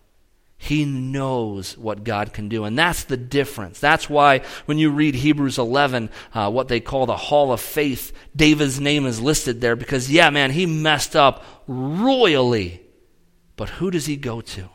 He 0.56 0.84
knows 0.84 1.76
what 1.76 2.04
God 2.04 2.32
can 2.32 2.48
do. 2.48 2.62
And 2.62 2.78
that's 2.78 3.02
the 3.02 3.16
difference. 3.16 3.80
That's 3.80 4.08
why 4.08 4.42
when 4.66 4.78
you 4.78 4.92
read 4.92 5.16
Hebrews 5.16 5.58
11, 5.58 6.10
uh, 6.32 6.48
what 6.52 6.68
they 6.68 6.78
call 6.78 7.06
the 7.06 7.16
Hall 7.16 7.50
of 7.50 7.60
Faith, 7.60 8.12
David's 8.36 8.78
name 8.78 9.06
is 9.06 9.20
listed 9.20 9.60
there 9.60 9.74
because, 9.74 10.08
yeah, 10.08 10.30
man, 10.30 10.52
he 10.52 10.66
messed 10.66 11.16
up 11.16 11.42
royally. 11.66 12.80
But 13.56 13.70
who 13.70 13.90
does 13.90 14.06
he 14.06 14.14
go 14.14 14.40
to? 14.40 14.68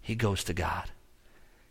He 0.00 0.14
goes 0.14 0.44
to 0.44 0.54
God. 0.54 0.92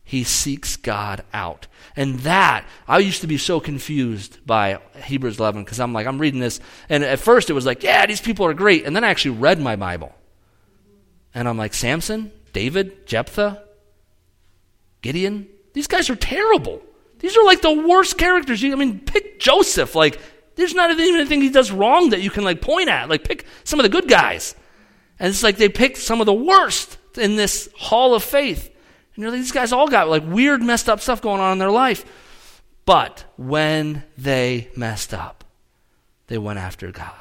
He 0.03 0.25
seeks 0.25 0.75
God 0.75 1.23
out. 1.31 1.67
And 1.95 2.19
that, 2.19 2.65
I 2.89 2.99
used 2.99 3.21
to 3.21 3.27
be 3.27 3.37
so 3.37 3.61
confused 3.61 4.45
by 4.45 4.79
Hebrews 5.05 5.39
11 5.39 5.63
because 5.63 5.79
I'm 5.79 5.93
like, 5.93 6.07
I'm 6.07 6.19
reading 6.19 6.41
this. 6.41 6.59
And 6.89 7.05
at 7.05 7.21
first 7.21 7.49
it 7.49 7.53
was 7.53 7.65
like, 7.65 7.83
yeah, 7.83 8.05
these 8.05 8.19
people 8.19 8.45
are 8.45 8.53
great. 8.53 8.83
And 8.83 8.93
then 8.93 9.05
I 9.05 9.09
actually 9.09 9.37
read 9.37 9.61
my 9.61 9.77
Bible. 9.77 10.13
And 11.39 11.47
I'm 11.47 11.57
like, 11.57 11.73
Samson? 11.73 12.33
David, 12.51 13.07
Jephthah, 13.07 13.63
Gideon. 15.01 15.47
These 15.71 15.87
guys 15.87 16.09
are 16.09 16.15
terrible. 16.17 16.81
These 17.19 17.37
are 17.37 17.45
like 17.45 17.61
the 17.61 17.87
worst 17.87 18.17
characters. 18.17 18.61
I 18.61 18.75
mean, 18.75 18.99
pick 18.99 19.39
Joseph. 19.39 19.95
Like, 19.95 20.19
there's 20.55 20.73
not 20.73 20.91
even 20.91 21.15
anything 21.15 21.41
he 21.41 21.49
does 21.49 21.71
wrong 21.71 22.09
that 22.09 22.21
you 22.21 22.29
can 22.29 22.43
like 22.43 22.59
point 22.59 22.89
at. 22.89 23.07
Like, 23.07 23.23
pick 23.23 23.45
some 23.63 23.79
of 23.79 23.85
the 23.85 23.89
good 23.89 24.09
guys. 24.09 24.53
And 25.17 25.29
it's 25.29 25.41
like 25.41 25.55
they 25.55 25.69
picked 25.69 25.99
some 25.99 26.19
of 26.19 26.25
the 26.25 26.33
worst 26.33 26.97
in 27.17 27.37
this 27.37 27.69
hall 27.77 28.15
of 28.15 28.21
faith. 28.21 28.65
And 29.15 29.21
you're 29.21 29.31
like, 29.31 29.39
these 29.39 29.53
guys 29.53 29.71
all 29.71 29.87
got 29.87 30.09
like 30.09 30.23
weird, 30.25 30.61
messed 30.61 30.89
up 30.89 30.99
stuff 30.99 31.21
going 31.21 31.39
on 31.39 31.53
in 31.53 31.57
their 31.57 31.71
life. 31.71 32.61
But 32.83 33.23
when 33.37 34.03
they 34.17 34.67
messed 34.75 35.13
up, 35.13 35.45
they 36.27 36.37
went 36.37 36.59
after 36.59 36.91
God. 36.91 37.18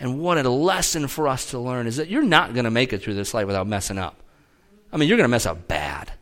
And 0.00 0.20
what 0.20 0.38
a 0.38 0.48
lesson 0.48 1.08
for 1.08 1.26
us 1.26 1.50
to 1.50 1.58
learn 1.58 1.86
is 1.86 1.96
that 1.96 2.08
you're 2.08 2.22
not 2.22 2.54
going 2.54 2.64
to 2.64 2.70
make 2.70 2.92
it 2.92 3.02
through 3.02 3.14
this 3.14 3.34
life 3.34 3.46
without 3.46 3.66
messing 3.66 3.98
up. 3.98 4.22
I 4.92 4.96
mean, 4.96 5.08
you're 5.08 5.18
going 5.18 5.24
to 5.24 5.28
mess 5.28 5.46
up 5.46 5.66
bad. 5.66 6.12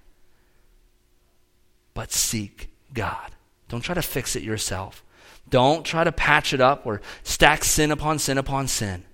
But 1.95 2.13
seek 2.13 2.71
God. 2.93 3.33
Don't 3.69 3.83
try 3.83 3.95
to 3.95 4.03
fix 4.03 4.37
it 4.37 4.43
yourself. 4.43 5.05
Don't 5.49 5.85
try 5.85 6.05
to 6.05 6.13
patch 6.13 6.53
it 6.53 6.61
up 6.61 6.87
or 6.87 7.01
stack 7.23 7.65
sin 7.65 7.91
upon 7.91 8.19
sin 8.19 8.39
upon 8.39 8.69
sin. 8.69 9.05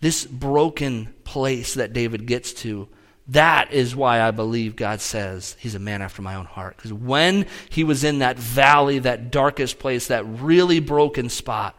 This 0.00 0.24
broken 0.24 1.14
place 1.24 1.74
that 1.74 1.92
David 1.92 2.26
gets 2.26 2.52
to, 2.54 2.88
that 3.28 3.72
is 3.72 3.94
why 3.94 4.20
I 4.20 4.30
believe 4.30 4.76
God 4.76 5.00
says 5.00 5.56
he's 5.60 5.74
a 5.74 5.78
man 5.78 6.02
after 6.02 6.22
my 6.22 6.34
own 6.34 6.46
heart. 6.46 6.76
Because 6.76 6.92
when 6.92 7.46
he 7.68 7.84
was 7.84 8.02
in 8.02 8.18
that 8.18 8.38
valley, 8.38 8.98
that 9.00 9.30
darkest 9.30 9.78
place, 9.78 10.08
that 10.08 10.24
really 10.24 10.80
broken 10.80 11.28
spot, 11.28 11.78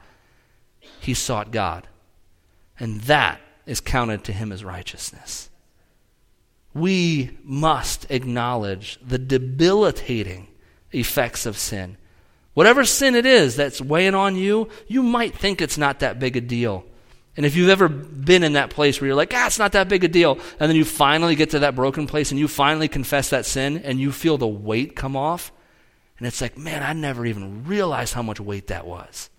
he 1.02 1.14
sought 1.14 1.52
God. 1.52 1.88
And 2.80 3.02
that 3.02 3.42
is 3.66 3.82
counted 3.82 4.24
to 4.26 4.34
him 4.34 4.52
as 4.52 4.64
righteousness. 4.64 5.50
We 6.74 7.38
must 7.44 8.10
acknowledge 8.10 8.98
the 9.06 9.18
debilitating 9.18 10.48
effects 10.92 11.46
of 11.46 11.58
sin. 11.58 11.98
Whatever 12.54 12.86
sin 12.86 13.16
it 13.16 13.26
is 13.26 13.56
that's 13.56 13.82
weighing 13.82 14.16
on 14.16 14.36
you, 14.36 14.70
you 14.88 15.04
might 15.04 15.36
think 15.36 15.62
it's 15.62 15.78
not 15.78 16.00
that 16.00 16.20
big 16.20 16.38
a 16.38 16.42
deal. 16.42 16.86
And 17.36 17.46
if 17.46 17.56
you've 17.56 17.70
ever 17.70 17.88
been 17.88 18.44
in 18.44 18.54
that 18.54 18.70
place 18.70 19.00
where 19.00 19.08
you're 19.08 19.16
like, 19.16 19.34
ah, 19.34 19.48
it's 19.48 19.58
not 19.58 19.72
that 19.72 19.90
big 19.90 20.04
a 20.04 20.08
deal, 20.08 20.38
and 20.60 20.70
then 20.70 20.76
you 20.76 20.86
finally 20.86 21.36
get 21.36 21.52
to 21.52 21.60
that 21.60 21.76
broken 21.76 22.06
place 22.06 22.30
and 22.30 22.40
you 22.40 22.48
finally 22.48 22.88
confess 22.88 23.30
that 23.30 23.46
sin 23.46 23.80
and 23.80 24.00
you 24.00 24.12
feel 24.12 24.38
the 24.38 24.48
weight 24.48 24.96
come 24.96 25.16
off, 25.16 25.52
and 26.20 26.28
it's 26.28 26.40
like, 26.40 26.56
man, 26.56 26.84
I 26.84 26.94
never 26.94 27.26
even 27.26 27.64
realized 27.66 28.14
how 28.14 28.22
much 28.22 28.40
weight 28.40 28.68
that 28.68 28.86
was. 28.86 29.31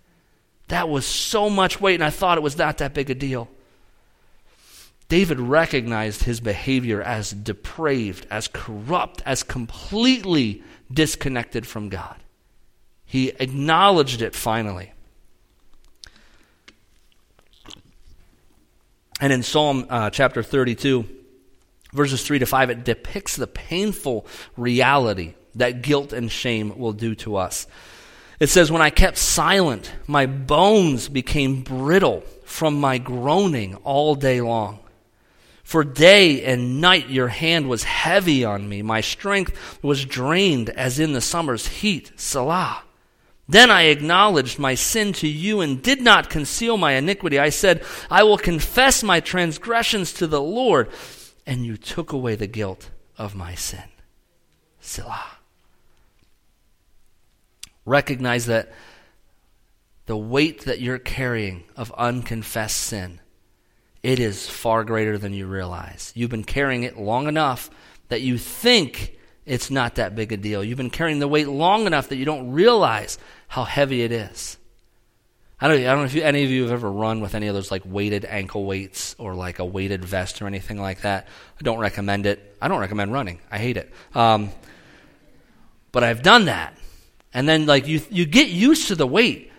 That 0.68 0.88
was 0.88 1.04
so 1.04 1.50
much 1.50 1.80
weight, 1.80 1.94
and 1.94 2.04
I 2.04 2.10
thought 2.10 2.38
it 2.38 2.42
was 2.42 2.56
not 2.56 2.78
that 2.78 2.94
big 2.94 3.10
a 3.10 3.14
deal. 3.14 3.48
David 5.08 5.38
recognized 5.38 6.22
his 6.22 6.40
behavior 6.40 7.02
as 7.02 7.32
depraved, 7.32 8.26
as 8.30 8.48
corrupt, 8.48 9.22
as 9.26 9.42
completely 9.42 10.62
disconnected 10.90 11.66
from 11.66 11.90
God. 11.90 12.16
He 13.04 13.28
acknowledged 13.28 14.22
it 14.22 14.34
finally. 14.34 14.92
And 19.20 19.32
in 19.32 19.42
Psalm 19.42 19.86
uh, 19.90 20.10
chapter 20.10 20.42
32, 20.42 21.06
verses 21.92 22.26
3 22.26 22.38
to 22.38 22.46
5, 22.46 22.70
it 22.70 22.84
depicts 22.84 23.36
the 23.36 23.46
painful 23.46 24.26
reality 24.56 25.34
that 25.54 25.82
guilt 25.82 26.12
and 26.12 26.32
shame 26.32 26.78
will 26.78 26.92
do 26.92 27.14
to 27.16 27.36
us. 27.36 27.66
It 28.42 28.50
says, 28.50 28.72
When 28.72 28.82
I 28.82 28.90
kept 28.90 29.18
silent, 29.18 29.92
my 30.08 30.26
bones 30.26 31.08
became 31.08 31.62
brittle 31.62 32.24
from 32.44 32.74
my 32.80 32.98
groaning 32.98 33.76
all 33.84 34.16
day 34.16 34.40
long. 34.40 34.80
For 35.62 35.84
day 35.84 36.44
and 36.44 36.80
night 36.80 37.08
your 37.08 37.28
hand 37.28 37.68
was 37.68 37.84
heavy 37.84 38.44
on 38.44 38.68
me. 38.68 38.82
My 38.82 39.00
strength 39.00 39.78
was 39.80 40.04
drained 40.04 40.70
as 40.70 40.98
in 40.98 41.12
the 41.12 41.20
summer's 41.20 41.68
heat. 41.68 42.10
Selah. 42.16 42.82
Then 43.48 43.70
I 43.70 43.82
acknowledged 43.82 44.58
my 44.58 44.74
sin 44.74 45.12
to 45.12 45.28
you 45.28 45.60
and 45.60 45.80
did 45.80 46.00
not 46.00 46.28
conceal 46.28 46.76
my 46.76 46.94
iniquity. 46.94 47.38
I 47.38 47.50
said, 47.50 47.84
I 48.10 48.24
will 48.24 48.38
confess 48.38 49.04
my 49.04 49.20
transgressions 49.20 50.12
to 50.14 50.26
the 50.26 50.42
Lord. 50.42 50.90
And 51.46 51.64
you 51.64 51.76
took 51.76 52.10
away 52.10 52.34
the 52.34 52.48
guilt 52.48 52.90
of 53.16 53.36
my 53.36 53.54
sin. 53.54 53.84
Selah 54.80 55.41
recognize 57.84 58.46
that 58.46 58.72
the 60.06 60.16
weight 60.16 60.64
that 60.64 60.80
you're 60.80 60.98
carrying 60.98 61.64
of 61.76 61.92
unconfessed 61.92 62.76
sin 62.76 63.20
it 64.02 64.18
is 64.18 64.48
far 64.48 64.84
greater 64.84 65.18
than 65.18 65.32
you 65.32 65.46
realize 65.46 66.12
you've 66.14 66.30
been 66.30 66.44
carrying 66.44 66.82
it 66.82 66.98
long 66.98 67.26
enough 67.28 67.70
that 68.08 68.20
you 68.20 68.36
think 68.38 69.16
it's 69.44 69.70
not 69.70 69.96
that 69.96 70.14
big 70.14 70.32
a 70.32 70.36
deal 70.36 70.62
you've 70.62 70.78
been 70.78 70.90
carrying 70.90 71.18
the 71.18 71.28
weight 71.28 71.48
long 71.48 71.86
enough 71.86 72.08
that 72.08 72.16
you 72.16 72.24
don't 72.24 72.52
realize 72.52 73.18
how 73.48 73.64
heavy 73.64 74.02
it 74.02 74.12
is 74.12 74.58
I 75.62 75.68
don't, 75.68 75.78
I 75.78 75.84
don't 75.84 75.98
know 75.98 76.04
if 76.06 76.14
you, 76.14 76.22
any 76.22 76.42
of 76.42 76.50
you 76.50 76.62
have 76.62 76.72
ever 76.72 76.90
run 76.90 77.20
with 77.20 77.36
any 77.36 77.46
of 77.46 77.54
those 77.54 77.70
like 77.70 77.82
weighted 77.84 78.24
ankle 78.24 78.64
weights 78.64 79.14
or 79.16 79.36
like 79.36 79.60
a 79.60 79.64
weighted 79.64 80.04
vest 80.04 80.42
or 80.42 80.48
anything 80.48 80.80
like 80.80 81.02
that. 81.02 81.28
I 81.60 81.62
don't 81.62 81.78
recommend 81.78 82.26
it. 82.26 82.56
I 82.60 82.66
don't 82.66 82.80
recommend 82.80 83.12
running. 83.12 83.38
I 83.48 83.58
hate 83.58 83.76
it. 83.76 83.92
Um, 84.12 84.50
but 85.92 86.02
I've 86.02 86.20
done 86.20 86.46
that. 86.46 86.76
And 87.34 87.48
then 87.48 87.66
like 87.66 87.86
you 87.86 88.00
you 88.10 88.26
get 88.26 88.48
used 88.48 88.88
to 88.88 88.94
the 88.94 89.06
weight. 89.06 89.50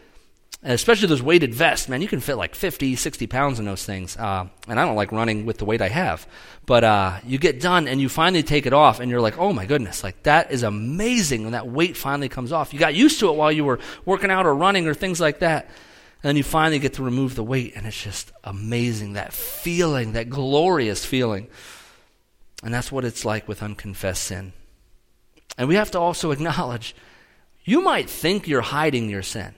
especially 0.65 1.09
those 1.09 1.21
weighted 1.21 1.53
vests, 1.53 1.89
man, 1.89 2.01
you 2.01 2.07
can 2.07 2.21
fit 2.21 2.37
like 2.37 2.55
50, 2.55 2.95
60 2.95 3.27
pounds 3.27 3.59
in 3.59 3.65
those 3.65 3.85
things. 3.85 4.15
Uh, 4.15 4.47
and 4.69 4.79
I 4.79 4.85
don't 4.85 4.95
like 4.95 5.11
running 5.11 5.45
with 5.45 5.57
the 5.57 5.65
weight 5.65 5.81
I 5.81 5.89
have. 5.89 6.25
But 6.65 6.83
uh, 6.85 7.19
you 7.25 7.37
get 7.37 7.59
done 7.59 7.87
and 7.89 7.99
you 7.99 8.07
finally 8.07 8.43
take 8.43 8.65
it 8.65 8.71
off, 8.71 9.01
and 9.01 9.11
you're 9.11 9.19
like, 9.19 9.37
oh 9.37 9.51
my 9.51 9.65
goodness, 9.65 10.03
like 10.03 10.23
that 10.23 10.51
is 10.51 10.63
amazing 10.63 11.43
when 11.43 11.51
that 11.51 11.67
weight 11.67 11.97
finally 11.97 12.29
comes 12.29 12.51
off. 12.53 12.73
You 12.73 12.79
got 12.79 12.95
used 12.95 13.19
to 13.19 13.29
it 13.29 13.35
while 13.35 13.51
you 13.51 13.65
were 13.65 13.79
working 14.05 14.31
out 14.31 14.45
or 14.45 14.55
running 14.55 14.87
or 14.87 14.93
things 14.93 15.19
like 15.19 15.39
that. 15.39 15.65
And 15.65 16.29
then 16.29 16.37
you 16.37 16.43
finally 16.43 16.79
get 16.79 16.93
to 16.93 17.03
remove 17.03 17.35
the 17.35 17.43
weight, 17.43 17.73
and 17.75 17.85
it's 17.85 18.01
just 18.01 18.31
amazing 18.45 19.13
that 19.13 19.33
feeling, 19.33 20.13
that 20.13 20.29
glorious 20.29 21.03
feeling. 21.03 21.47
And 22.63 22.73
that's 22.73 22.89
what 22.89 23.03
it's 23.03 23.25
like 23.25 23.45
with 23.45 23.61
unconfessed 23.61 24.23
sin. 24.23 24.53
And 25.57 25.67
we 25.67 25.75
have 25.75 25.91
to 25.91 25.99
also 25.99 26.31
acknowledge 26.35 26.95
you 27.63 27.81
might 27.81 28.09
think 28.09 28.47
you're 28.47 28.61
hiding 28.61 29.09
your 29.09 29.23
sin. 29.23 29.55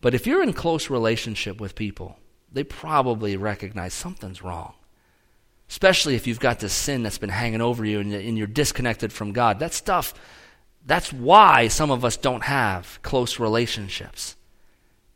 But 0.00 0.14
if 0.14 0.26
you're 0.26 0.42
in 0.42 0.52
close 0.52 0.90
relationship 0.90 1.60
with 1.60 1.74
people, 1.74 2.18
they 2.50 2.64
probably 2.64 3.36
recognize 3.36 3.94
something's 3.94 4.42
wrong. 4.42 4.74
Especially 5.70 6.16
if 6.16 6.26
you've 6.26 6.40
got 6.40 6.58
this 6.58 6.72
sin 6.72 7.02
that's 7.02 7.18
been 7.18 7.30
hanging 7.30 7.62
over 7.62 7.84
you 7.84 8.00
and 8.00 8.36
you're 8.36 8.46
disconnected 8.46 9.12
from 9.12 9.32
God. 9.32 9.58
That 9.60 9.72
stuff, 9.72 10.12
that's 10.84 11.12
why 11.12 11.68
some 11.68 11.90
of 11.90 12.04
us 12.04 12.16
don't 12.16 12.42
have 12.42 12.98
close 13.02 13.38
relationships, 13.38 14.36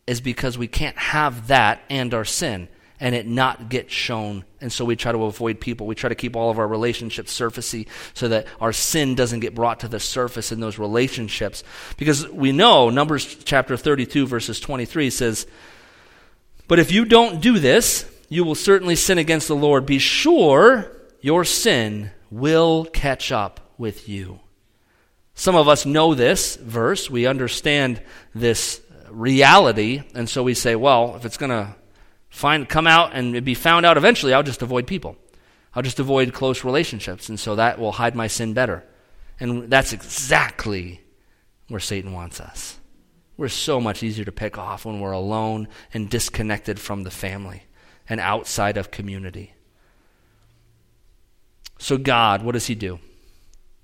is 0.06 0.20
because 0.20 0.56
we 0.56 0.68
can't 0.68 0.96
have 0.96 1.48
that 1.48 1.82
and 1.90 2.14
our 2.14 2.24
sin 2.24 2.68
and 3.00 3.14
it 3.14 3.26
not 3.26 3.68
get 3.68 3.90
shown. 3.90 4.44
And 4.60 4.72
so 4.72 4.84
we 4.84 4.96
try 4.96 5.12
to 5.12 5.24
avoid 5.24 5.60
people. 5.60 5.86
We 5.86 5.94
try 5.94 6.08
to 6.08 6.14
keep 6.14 6.34
all 6.34 6.50
of 6.50 6.58
our 6.58 6.66
relationships 6.66 7.38
surfacey 7.38 7.86
so 8.14 8.28
that 8.28 8.46
our 8.60 8.72
sin 8.72 9.14
doesn't 9.14 9.40
get 9.40 9.54
brought 9.54 9.80
to 9.80 9.88
the 9.88 10.00
surface 10.00 10.52
in 10.52 10.60
those 10.60 10.78
relationships. 10.78 11.62
Because 11.96 12.28
we 12.28 12.52
know, 12.52 12.90
Numbers 12.90 13.36
chapter 13.44 13.76
32, 13.76 14.26
verses 14.26 14.60
23 14.60 15.10
says, 15.10 15.46
But 16.68 16.78
if 16.78 16.90
you 16.90 17.04
don't 17.04 17.40
do 17.40 17.58
this, 17.58 18.10
you 18.28 18.44
will 18.44 18.54
certainly 18.54 18.96
sin 18.96 19.18
against 19.18 19.48
the 19.48 19.56
Lord. 19.56 19.86
Be 19.86 19.98
sure 19.98 20.90
your 21.20 21.44
sin 21.44 22.10
will 22.30 22.86
catch 22.86 23.30
up 23.30 23.60
with 23.78 24.08
you. 24.08 24.40
Some 25.34 25.54
of 25.54 25.68
us 25.68 25.84
know 25.84 26.14
this 26.14 26.56
verse. 26.56 27.10
We 27.10 27.26
understand 27.26 28.02
this 28.34 28.80
reality. 29.10 30.02
And 30.14 30.28
so 30.28 30.42
we 30.42 30.54
say, 30.54 30.76
well, 30.76 31.14
if 31.16 31.24
it's 31.24 31.36
going 31.36 31.50
to 31.50 31.74
find 32.36 32.68
come 32.68 32.86
out 32.86 33.14
and 33.14 33.42
be 33.44 33.54
found 33.54 33.86
out 33.86 33.96
eventually, 33.96 34.34
I'll 34.34 34.42
just 34.42 34.60
avoid 34.60 34.86
people. 34.86 35.16
I'll 35.74 35.82
just 35.82 35.98
avoid 35.98 36.34
close 36.34 36.64
relationships, 36.64 37.30
and 37.30 37.40
so 37.40 37.56
that 37.56 37.78
will 37.78 37.92
hide 37.92 38.14
my 38.14 38.26
sin 38.26 38.52
better. 38.52 38.84
And 39.40 39.70
that's 39.70 39.94
exactly 39.94 41.00
where 41.68 41.80
Satan 41.80 42.12
wants 42.12 42.38
us. 42.38 42.78
We're 43.38 43.48
so 43.48 43.80
much 43.80 44.02
easier 44.02 44.24
to 44.26 44.32
pick 44.32 44.58
off 44.58 44.84
when 44.84 45.00
we're 45.00 45.12
alone 45.12 45.68
and 45.94 46.10
disconnected 46.10 46.78
from 46.78 47.04
the 47.04 47.10
family 47.10 47.64
and 48.06 48.20
outside 48.20 48.76
of 48.76 48.90
community. 48.90 49.54
So, 51.78 51.96
God, 51.96 52.42
what 52.42 52.52
does 52.52 52.66
He 52.66 52.74
do? 52.74 52.98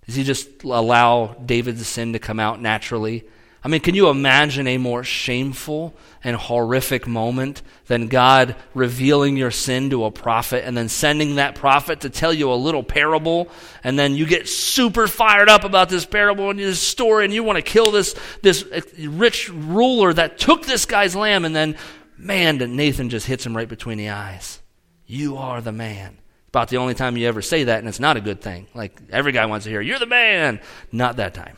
Does 0.06 0.14
He 0.14 0.24
just 0.24 0.62
allow 0.62 1.36
David's 1.44 1.86
sin 1.86 2.12
to 2.12 2.18
come 2.18 2.38
out 2.38 2.60
naturally? 2.60 3.24
I 3.64 3.68
mean, 3.68 3.80
can 3.80 3.94
you 3.94 4.08
imagine 4.08 4.66
a 4.66 4.76
more 4.76 5.04
shameful 5.04 5.94
and 6.24 6.36
horrific 6.36 7.06
moment 7.06 7.62
than 7.86 8.08
God 8.08 8.56
revealing 8.74 9.36
your 9.36 9.52
sin 9.52 9.90
to 9.90 10.04
a 10.04 10.10
prophet 10.10 10.64
and 10.64 10.76
then 10.76 10.88
sending 10.88 11.36
that 11.36 11.54
prophet 11.54 12.00
to 12.00 12.10
tell 12.10 12.32
you 12.32 12.52
a 12.52 12.54
little 12.54 12.82
parable 12.82 13.48
and 13.84 13.96
then 13.96 14.16
you 14.16 14.26
get 14.26 14.48
super 14.48 15.06
fired 15.06 15.48
up 15.48 15.62
about 15.62 15.88
this 15.88 16.04
parable 16.04 16.50
and 16.50 16.58
this 16.58 16.80
story 16.80 17.24
and 17.24 17.32
you 17.32 17.44
want 17.44 17.56
to 17.56 17.62
kill 17.62 17.92
this, 17.92 18.16
this 18.42 18.64
rich 18.98 19.48
ruler 19.48 20.12
that 20.12 20.38
took 20.38 20.66
this 20.66 20.84
guy's 20.84 21.14
lamb 21.14 21.44
and 21.44 21.54
then, 21.54 21.76
man, 22.18 22.58
Nathan 22.58 23.10
just 23.10 23.26
hits 23.26 23.46
him 23.46 23.56
right 23.56 23.68
between 23.68 23.98
the 23.98 24.10
eyes. 24.10 24.60
You 25.06 25.36
are 25.36 25.60
the 25.60 25.72
man. 25.72 26.18
About 26.48 26.68
the 26.68 26.78
only 26.78 26.94
time 26.94 27.16
you 27.16 27.28
ever 27.28 27.42
say 27.42 27.64
that 27.64 27.78
and 27.78 27.88
it's 27.88 28.00
not 28.00 28.16
a 28.16 28.20
good 28.20 28.40
thing. 28.40 28.66
Like 28.74 29.00
every 29.10 29.30
guy 29.30 29.46
wants 29.46 29.64
to 29.64 29.70
hear, 29.70 29.80
you're 29.80 30.00
the 30.00 30.06
man. 30.06 30.60
Not 30.90 31.16
that 31.16 31.32
time. 31.32 31.56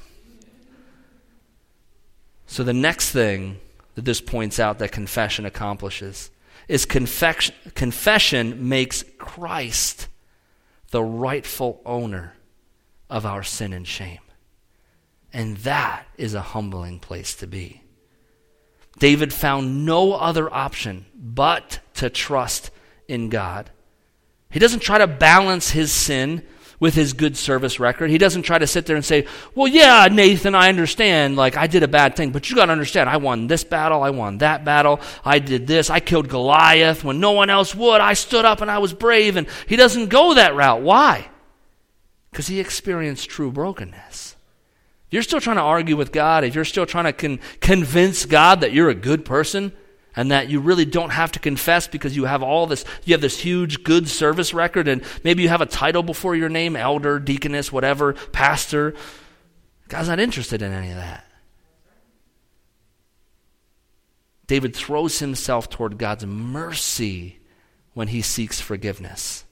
So, 2.54 2.62
the 2.62 2.72
next 2.72 3.10
thing 3.10 3.58
that 3.96 4.04
this 4.04 4.20
points 4.20 4.60
out 4.60 4.78
that 4.78 4.92
confession 4.92 5.44
accomplishes 5.44 6.30
is 6.68 6.84
confession, 6.84 7.52
confession 7.74 8.68
makes 8.68 9.04
Christ 9.18 10.06
the 10.92 11.02
rightful 11.02 11.82
owner 11.84 12.36
of 13.10 13.26
our 13.26 13.42
sin 13.42 13.72
and 13.72 13.84
shame. 13.84 14.20
And 15.32 15.56
that 15.64 16.06
is 16.16 16.34
a 16.34 16.42
humbling 16.42 17.00
place 17.00 17.34
to 17.38 17.48
be. 17.48 17.82
David 19.00 19.32
found 19.32 19.84
no 19.84 20.12
other 20.12 20.48
option 20.54 21.06
but 21.12 21.80
to 21.94 22.08
trust 22.08 22.70
in 23.08 23.30
God. 23.30 23.68
He 24.48 24.60
doesn't 24.60 24.78
try 24.78 24.98
to 24.98 25.08
balance 25.08 25.70
his 25.70 25.90
sin 25.90 26.46
with 26.80 26.94
his 26.94 27.12
good 27.12 27.36
service 27.36 27.80
record. 27.80 28.10
He 28.10 28.18
doesn't 28.18 28.42
try 28.42 28.58
to 28.58 28.66
sit 28.66 28.86
there 28.86 28.96
and 28.96 29.04
say, 29.04 29.26
Well, 29.54 29.68
yeah, 29.68 30.08
Nathan, 30.10 30.54
I 30.54 30.68
understand. 30.68 31.36
Like, 31.36 31.56
I 31.56 31.66
did 31.66 31.82
a 31.82 31.88
bad 31.88 32.16
thing, 32.16 32.30
but 32.30 32.50
you 32.50 32.56
got 32.56 32.66
to 32.66 32.72
understand, 32.72 33.08
I 33.08 33.16
won 33.16 33.46
this 33.46 33.64
battle, 33.64 34.02
I 34.02 34.10
won 34.10 34.38
that 34.38 34.64
battle, 34.64 35.00
I 35.24 35.38
did 35.38 35.66
this, 35.66 35.90
I 35.90 36.00
killed 36.00 36.28
Goliath 36.28 37.04
when 37.04 37.20
no 37.20 37.32
one 37.32 37.50
else 37.50 37.74
would. 37.74 38.00
I 38.00 38.14
stood 38.14 38.44
up 38.44 38.60
and 38.60 38.70
I 38.70 38.78
was 38.78 38.92
brave. 38.92 39.36
And 39.36 39.46
he 39.66 39.76
doesn't 39.76 40.08
go 40.08 40.34
that 40.34 40.54
route. 40.54 40.82
Why? 40.82 41.28
Because 42.30 42.46
he 42.46 42.60
experienced 42.60 43.28
true 43.28 43.52
brokenness. 43.52 44.36
If 45.06 45.12
you're 45.12 45.22
still 45.22 45.40
trying 45.40 45.56
to 45.56 45.62
argue 45.62 45.96
with 45.96 46.12
God, 46.12 46.44
if 46.44 46.54
you're 46.54 46.64
still 46.64 46.86
trying 46.86 47.04
to 47.04 47.12
con- 47.12 47.40
convince 47.60 48.26
God 48.26 48.62
that 48.62 48.72
you're 48.72 48.88
a 48.88 48.94
good 48.94 49.24
person, 49.24 49.72
and 50.16 50.30
that 50.30 50.48
you 50.48 50.60
really 50.60 50.84
don't 50.84 51.10
have 51.10 51.32
to 51.32 51.38
confess 51.38 51.88
because 51.88 52.16
you 52.16 52.24
have 52.24 52.42
all 52.42 52.66
this 52.66 52.84
you 53.04 53.14
have 53.14 53.20
this 53.20 53.38
huge 53.38 53.82
good 53.82 54.08
service 54.08 54.54
record 54.54 54.88
and 54.88 55.02
maybe 55.22 55.42
you 55.42 55.48
have 55.48 55.60
a 55.60 55.66
title 55.66 56.02
before 56.02 56.36
your 56.36 56.48
name 56.48 56.76
elder 56.76 57.18
deaconess 57.18 57.72
whatever 57.72 58.12
pastor. 58.32 58.94
God's 59.88 60.08
not 60.08 60.20
interested 60.20 60.62
in 60.62 60.72
any 60.72 60.90
of 60.90 60.96
that. 60.96 61.26
David 64.46 64.74
throws 64.74 65.18
himself 65.18 65.70
toward 65.70 65.98
god's 65.98 66.26
mercy 66.26 67.38
when 67.94 68.08
he 68.08 68.22
seeks 68.22 68.60
forgiveness. 68.60 69.44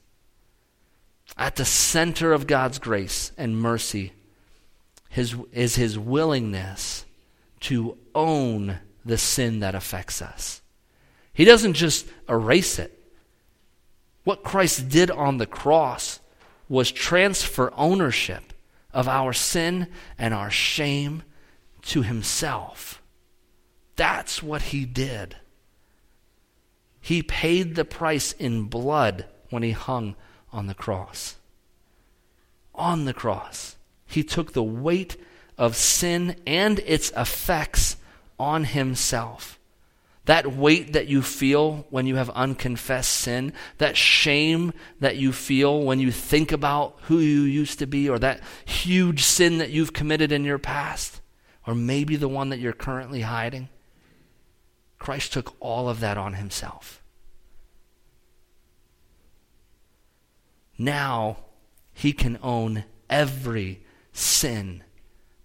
At 1.37 1.55
the 1.55 1.65
center 1.65 2.31
of 2.31 2.47
god's 2.47 2.79
grace 2.79 3.31
and 3.37 3.57
mercy 3.57 4.13
his, 5.09 5.35
is 5.51 5.75
his 5.75 5.97
willingness 5.97 7.05
to 7.61 7.97
own 8.13 8.79
the 9.05 9.17
sin 9.17 9.59
that 9.59 9.75
affects 9.75 10.21
us. 10.21 10.61
He 11.33 11.45
doesn't 11.45 11.73
just 11.73 12.07
erase 12.29 12.79
it. 12.79 12.97
What 14.23 14.43
Christ 14.43 14.89
did 14.89 15.11
on 15.11 15.37
the 15.37 15.45
cross 15.45 16.19
was 16.69 16.91
transfer 16.91 17.73
ownership 17.75 18.53
of 18.93 19.07
our 19.07 19.33
sin 19.33 19.87
and 20.17 20.33
our 20.33 20.49
shame 20.49 21.23
to 21.83 22.03
himself. 22.03 23.01
That's 23.95 24.41
what 24.41 24.61
he 24.61 24.85
did. 24.85 25.35
He 27.01 27.21
paid 27.21 27.75
the 27.75 27.85
price 27.85 28.31
in 28.33 28.63
blood 28.63 29.25
when 29.49 29.61
he 29.61 29.71
hung 29.71 30.15
on 30.51 30.67
the 30.67 30.73
cross. 30.73 31.35
On 32.73 33.05
the 33.05 33.13
cross, 33.13 33.75
he 34.05 34.23
took 34.23 34.53
the 34.53 34.63
weight 34.63 35.17
of 35.57 35.75
sin 35.75 36.37
and 36.47 36.79
its 36.79 37.11
effects 37.11 37.97
on 38.43 38.65
himself. 38.65 39.59
That 40.25 40.53
weight 40.53 40.93
that 40.93 41.07
you 41.07 41.21
feel 41.21 41.85
when 41.89 42.05
you 42.07 42.15
have 42.15 42.29
unconfessed 42.29 43.11
sin, 43.11 43.53
that 43.77 43.97
shame 43.97 44.73
that 44.99 45.17
you 45.17 45.33
feel 45.33 45.81
when 45.81 45.99
you 45.99 46.11
think 46.11 46.51
about 46.51 46.97
who 47.03 47.19
you 47.19 47.41
used 47.41 47.79
to 47.79 47.87
be, 47.87 48.09
or 48.09 48.19
that 48.19 48.41
huge 48.65 49.23
sin 49.23 49.57
that 49.57 49.71
you've 49.71 49.93
committed 49.93 50.31
in 50.31 50.45
your 50.45 50.59
past, 50.59 51.21
or 51.67 51.73
maybe 51.75 52.15
the 52.15 52.29
one 52.29 52.49
that 52.49 52.59
you're 52.59 52.73
currently 52.73 53.21
hiding. 53.21 53.69
Christ 54.97 55.33
took 55.33 55.55
all 55.59 55.89
of 55.89 55.99
that 55.99 56.17
on 56.17 56.35
himself. 56.35 57.01
Now 60.77 61.37
he 61.93 62.13
can 62.13 62.39
own 62.41 62.85
every 63.09 63.83
sin 64.13 64.83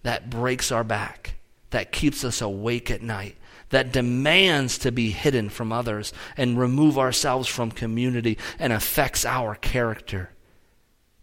that 0.03 0.29
breaks 0.29 0.71
our 0.71 0.83
back 0.83 1.38
that 1.71 1.91
keeps 1.91 2.23
us 2.23 2.41
awake 2.41 2.89
at 2.89 3.01
night, 3.01 3.35
that 3.69 3.91
demands 3.91 4.77
to 4.79 4.91
be 4.91 5.11
hidden 5.11 5.49
from 5.49 5.71
others 5.71 6.11
and 6.35 6.59
remove 6.59 6.97
ourselves 6.97 7.47
from 7.47 7.71
community 7.71 8.37
and 8.57 8.73
affects 8.73 9.25
our 9.25 9.55
character. 9.55 10.31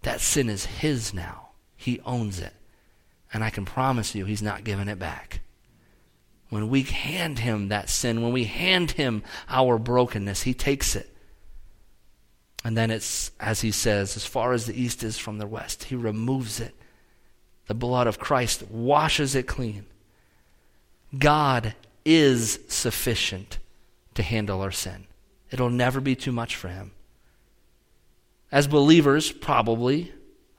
That 0.02 0.20
sin 0.20 0.48
is 0.48 0.66
His 0.66 1.12
now. 1.12 1.48
He 1.76 2.00
owns 2.00 2.40
it. 2.40 2.54
And 3.32 3.42
I 3.42 3.50
can 3.50 3.64
promise 3.64 4.14
you, 4.14 4.24
He's 4.24 4.42
not 4.42 4.64
giving 4.64 4.88
it 4.88 4.98
back. 4.98 5.40
When 6.48 6.68
we 6.68 6.82
hand 6.82 7.40
Him 7.40 7.68
that 7.68 7.90
sin, 7.90 8.22
when 8.22 8.32
we 8.32 8.44
hand 8.44 8.92
Him 8.92 9.24
our 9.48 9.78
brokenness, 9.78 10.42
He 10.42 10.54
takes 10.54 10.94
it. 10.94 11.12
And 12.64 12.76
then 12.76 12.92
it's, 12.92 13.32
as 13.40 13.62
He 13.62 13.72
says, 13.72 14.16
as 14.16 14.24
far 14.24 14.52
as 14.52 14.66
the 14.66 14.80
east 14.80 15.02
is 15.02 15.18
from 15.18 15.38
the 15.38 15.46
west, 15.46 15.84
He 15.84 15.96
removes 15.96 16.60
it. 16.60 16.74
The 17.66 17.74
blood 17.74 18.06
of 18.06 18.20
Christ 18.20 18.70
washes 18.70 19.34
it 19.34 19.48
clean. 19.48 19.86
God 21.16 21.74
is 22.04 22.60
sufficient 22.68 23.58
to 24.14 24.22
handle 24.22 24.62
our 24.62 24.70
sin. 24.70 25.06
It'll 25.50 25.70
never 25.70 26.00
be 26.00 26.16
too 26.16 26.32
much 26.32 26.56
for 26.56 26.68
Him. 26.68 26.92
As 28.50 28.66
believers, 28.66 29.32
probably, 29.32 30.12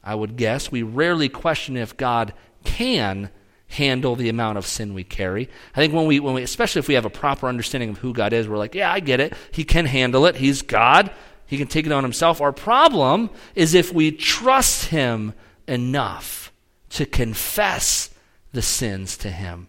I 0.04 0.16
would 0.16 0.36
guess, 0.36 0.72
we 0.72 0.84
rarely 0.84 1.30
question 1.30 1.78
if 1.78 1.98
God 1.98 2.34
can 2.64 3.30
handle 3.70 4.16
the 4.16 4.30
amount 4.30 4.58
of 4.58 4.66
sin 4.66 4.94
we 4.94 5.04
carry. 5.04 5.50
I 5.76 5.80
think 5.80 5.94
when 5.94 6.06
we, 6.06 6.20
when 6.20 6.34
we, 6.34 6.44
especially 6.44 6.80
if 6.80 6.88
we 6.88 6.94
have 6.94 7.06
a 7.06 7.10
proper 7.10 7.48
understanding 7.48 7.90
of 7.90 7.98
who 7.98 8.14
God 8.14 8.34
is, 8.34 8.48
we're 8.48 8.58
like, 8.58 8.76
yeah, 8.76 8.92
I 8.92 9.00
get 9.00 9.20
it. 9.20 9.34
He 9.52 9.64
can 9.64 9.86
handle 9.86 10.26
it. 10.26 10.36
He's 10.36 10.62
God. 10.62 11.12
He 11.46 11.58
can 11.58 11.68
take 11.68 11.86
it 11.86 11.92
on 11.92 12.04
himself. 12.04 12.42
Our 12.42 12.52
problem 12.52 13.30
is 13.56 13.74
if 13.74 13.94
we 13.94 14.12
trust 14.12 14.86
Him 14.86 15.34
enough 15.68 16.52
to 16.92 17.06
confess 17.06 18.10
the 18.52 18.62
sins 18.62 19.18
to 19.18 19.30
Him 19.30 19.68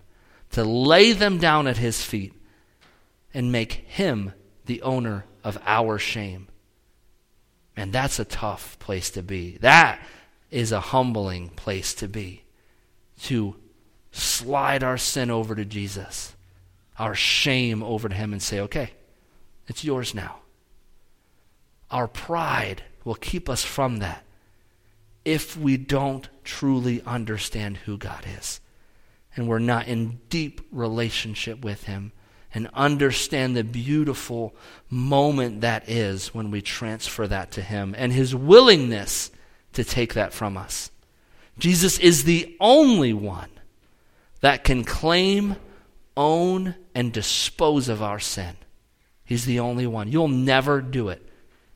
to 0.51 0.65
lay 0.65 1.13
them 1.13 1.39
down 1.39 1.67
at 1.67 1.77
his 1.77 2.03
feet 2.03 2.33
and 3.35 3.53
make 3.53 3.73
him 3.73 4.33
the 4.67 4.83
owner 4.83 5.25
of 5.45 5.59
our 5.67 5.99
shame. 5.99 6.49
And 7.77 7.93
that's 7.93 8.19
a 8.19 8.25
tough 8.25 8.79
place 8.79 9.11
to 9.11 9.23
be. 9.23 9.59
That 9.59 10.01
is 10.51 10.73
a 10.73 10.81
humbling 10.81 11.51
place 11.51 11.95
to 11.95 12.09
be. 12.09 12.45
To 13.23 13.57
slide 14.11 14.83
our 14.83 14.99
sin 14.99 15.31
over 15.31 15.55
to 15.55 15.65
Jesus, 15.65 16.35
our 16.99 17.15
shame 17.15 17.83
over 17.83 18.09
to 18.09 18.15
him, 18.15 18.33
and 18.33 18.43
say, 18.43 18.61
okay, 18.61 18.93
it's 19.67 19.85
yours 19.85 20.15
now. 20.15 20.37
Our 21.91 22.09
pride 22.09 22.83
will 23.05 23.15
keep 23.15 23.49
us 23.49 23.65
from 23.65 23.99
that 23.99 24.25
if 25.25 25.57
we 25.57 25.77
don't 25.77 26.29
truly 26.45 27.03
understand 27.03 27.77
who 27.79 27.99
God 27.99 28.25
is 28.39 28.61
and 29.39 29.49
we're 29.49 29.61
not 29.61 29.87
in 29.87 30.19
deep 30.29 30.61
relationship 30.73 31.65
with 31.65 31.85
Him 31.85 32.13
and 32.53 32.69
understand 32.75 33.57
the 33.57 33.65
beautiful 33.65 34.55
moment 34.91 35.61
that 35.61 35.89
is 35.89 36.35
when 36.35 36.51
we 36.51 36.61
transfer 36.61 37.27
that 37.27 37.53
to 37.53 37.63
Him 37.63 37.95
and 37.97 38.13
His 38.13 38.35
willingness 38.35 39.31
to 39.75 39.85
take 39.85 40.15
that 40.15 40.33
from 40.33 40.57
us. 40.57 40.91
Jesus 41.59 41.99
is 41.99 42.25
the 42.25 42.57
only 42.61 43.13
one 43.13 43.51
that 44.41 44.65
can 44.65 44.85
claim, 44.85 45.57
own, 46.17 46.75
and 46.95 47.13
dispose 47.13 47.89
of 47.89 48.03
our 48.03 48.19
sin. 48.19 48.57
He's 49.25 49.45
the 49.45 49.61
only 49.61 49.87
one. 49.87 50.11
You'll 50.11 50.29
never 50.29 50.81
do 50.81 51.11
it. 51.11 51.25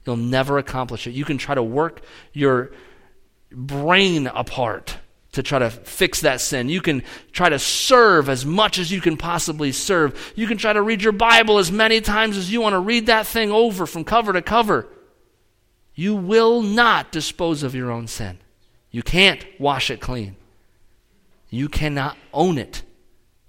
You'll 0.04 0.16
never 0.16 0.58
accomplish 0.58 1.06
it. 1.06 1.12
You 1.12 1.24
can 1.24 1.38
try 1.38 1.54
to 1.54 1.62
work 1.62 2.02
your 2.32 2.72
brain 3.52 4.26
apart 4.26 4.96
to 5.32 5.42
try 5.42 5.58
to 5.58 5.70
fix 5.70 6.20
that 6.20 6.40
sin. 6.40 6.68
You 6.68 6.80
can 6.80 7.02
try 7.32 7.48
to 7.48 7.58
serve 7.58 8.28
as 8.28 8.44
much 8.44 8.78
as 8.78 8.92
you 8.92 9.00
can 9.00 9.16
possibly 9.16 9.72
serve. 9.72 10.32
You 10.36 10.46
can 10.46 10.58
try 10.58 10.72
to 10.72 10.82
read 10.82 11.02
your 11.02 11.12
Bible 11.12 11.58
as 11.58 11.72
many 11.72 12.00
times 12.00 12.36
as 12.36 12.52
you 12.52 12.60
want 12.60 12.74
to 12.74 12.78
read 12.78 13.06
that 13.06 13.26
thing 13.26 13.50
over 13.50 13.86
from 13.86 14.04
cover 14.04 14.32
to 14.34 14.42
cover. 14.42 14.88
You 15.94 16.14
will 16.14 16.62
not 16.62 17.12
dispose 17.12 17.62
of 17.62 17.74
your 17.74 17.90
own 17.90 18.06
sin. 18.06 18.38
You 18.90 19.02
can't 19.02 19.44
wash 19.58 19.90
it 19.90 20.00
clean. 20.00 20.36
You 21.48 21.68
cannot 21.68 22.16
own 22.32 22.58
it 22.58 22.82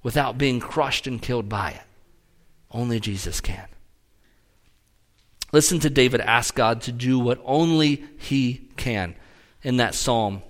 without 0.04 0.38
being 0.38 0.60
crushed 0.60 1.06
and 1.06 1.22
killed 1.22 1.50
by 1.50 1.72
it. 1.72 1.82
Only 2.72 3.00
Jesus 3.00 3.40
can. 3.42 3.68
Listen 5.52 5.80
to 5.82 5.90
David 5.90 6.20
ask 6.22 6.56
God 6.56 6.82
to 6.82 6.92
do 6.92 7.20
what 7.20 7.42
only 7.46 8.04
he 8.18 8.70
can 8.76 9.16
in 9.62 9.78
that 9.78 9.96
psalm. 9.96 10.42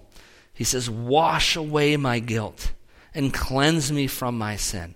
He 0.54 0.64
says, 0.64 0.90
Wash 0.90 1.56
away 1.56 1.98
my 1.98 2.20
guilt 2.20 2.72
and 3.14 3.34
cleanse 3.34 3.92
me 3.92 4.08
from 4.08 4.38
my 4.38 4.56
sin. 4.56 4.96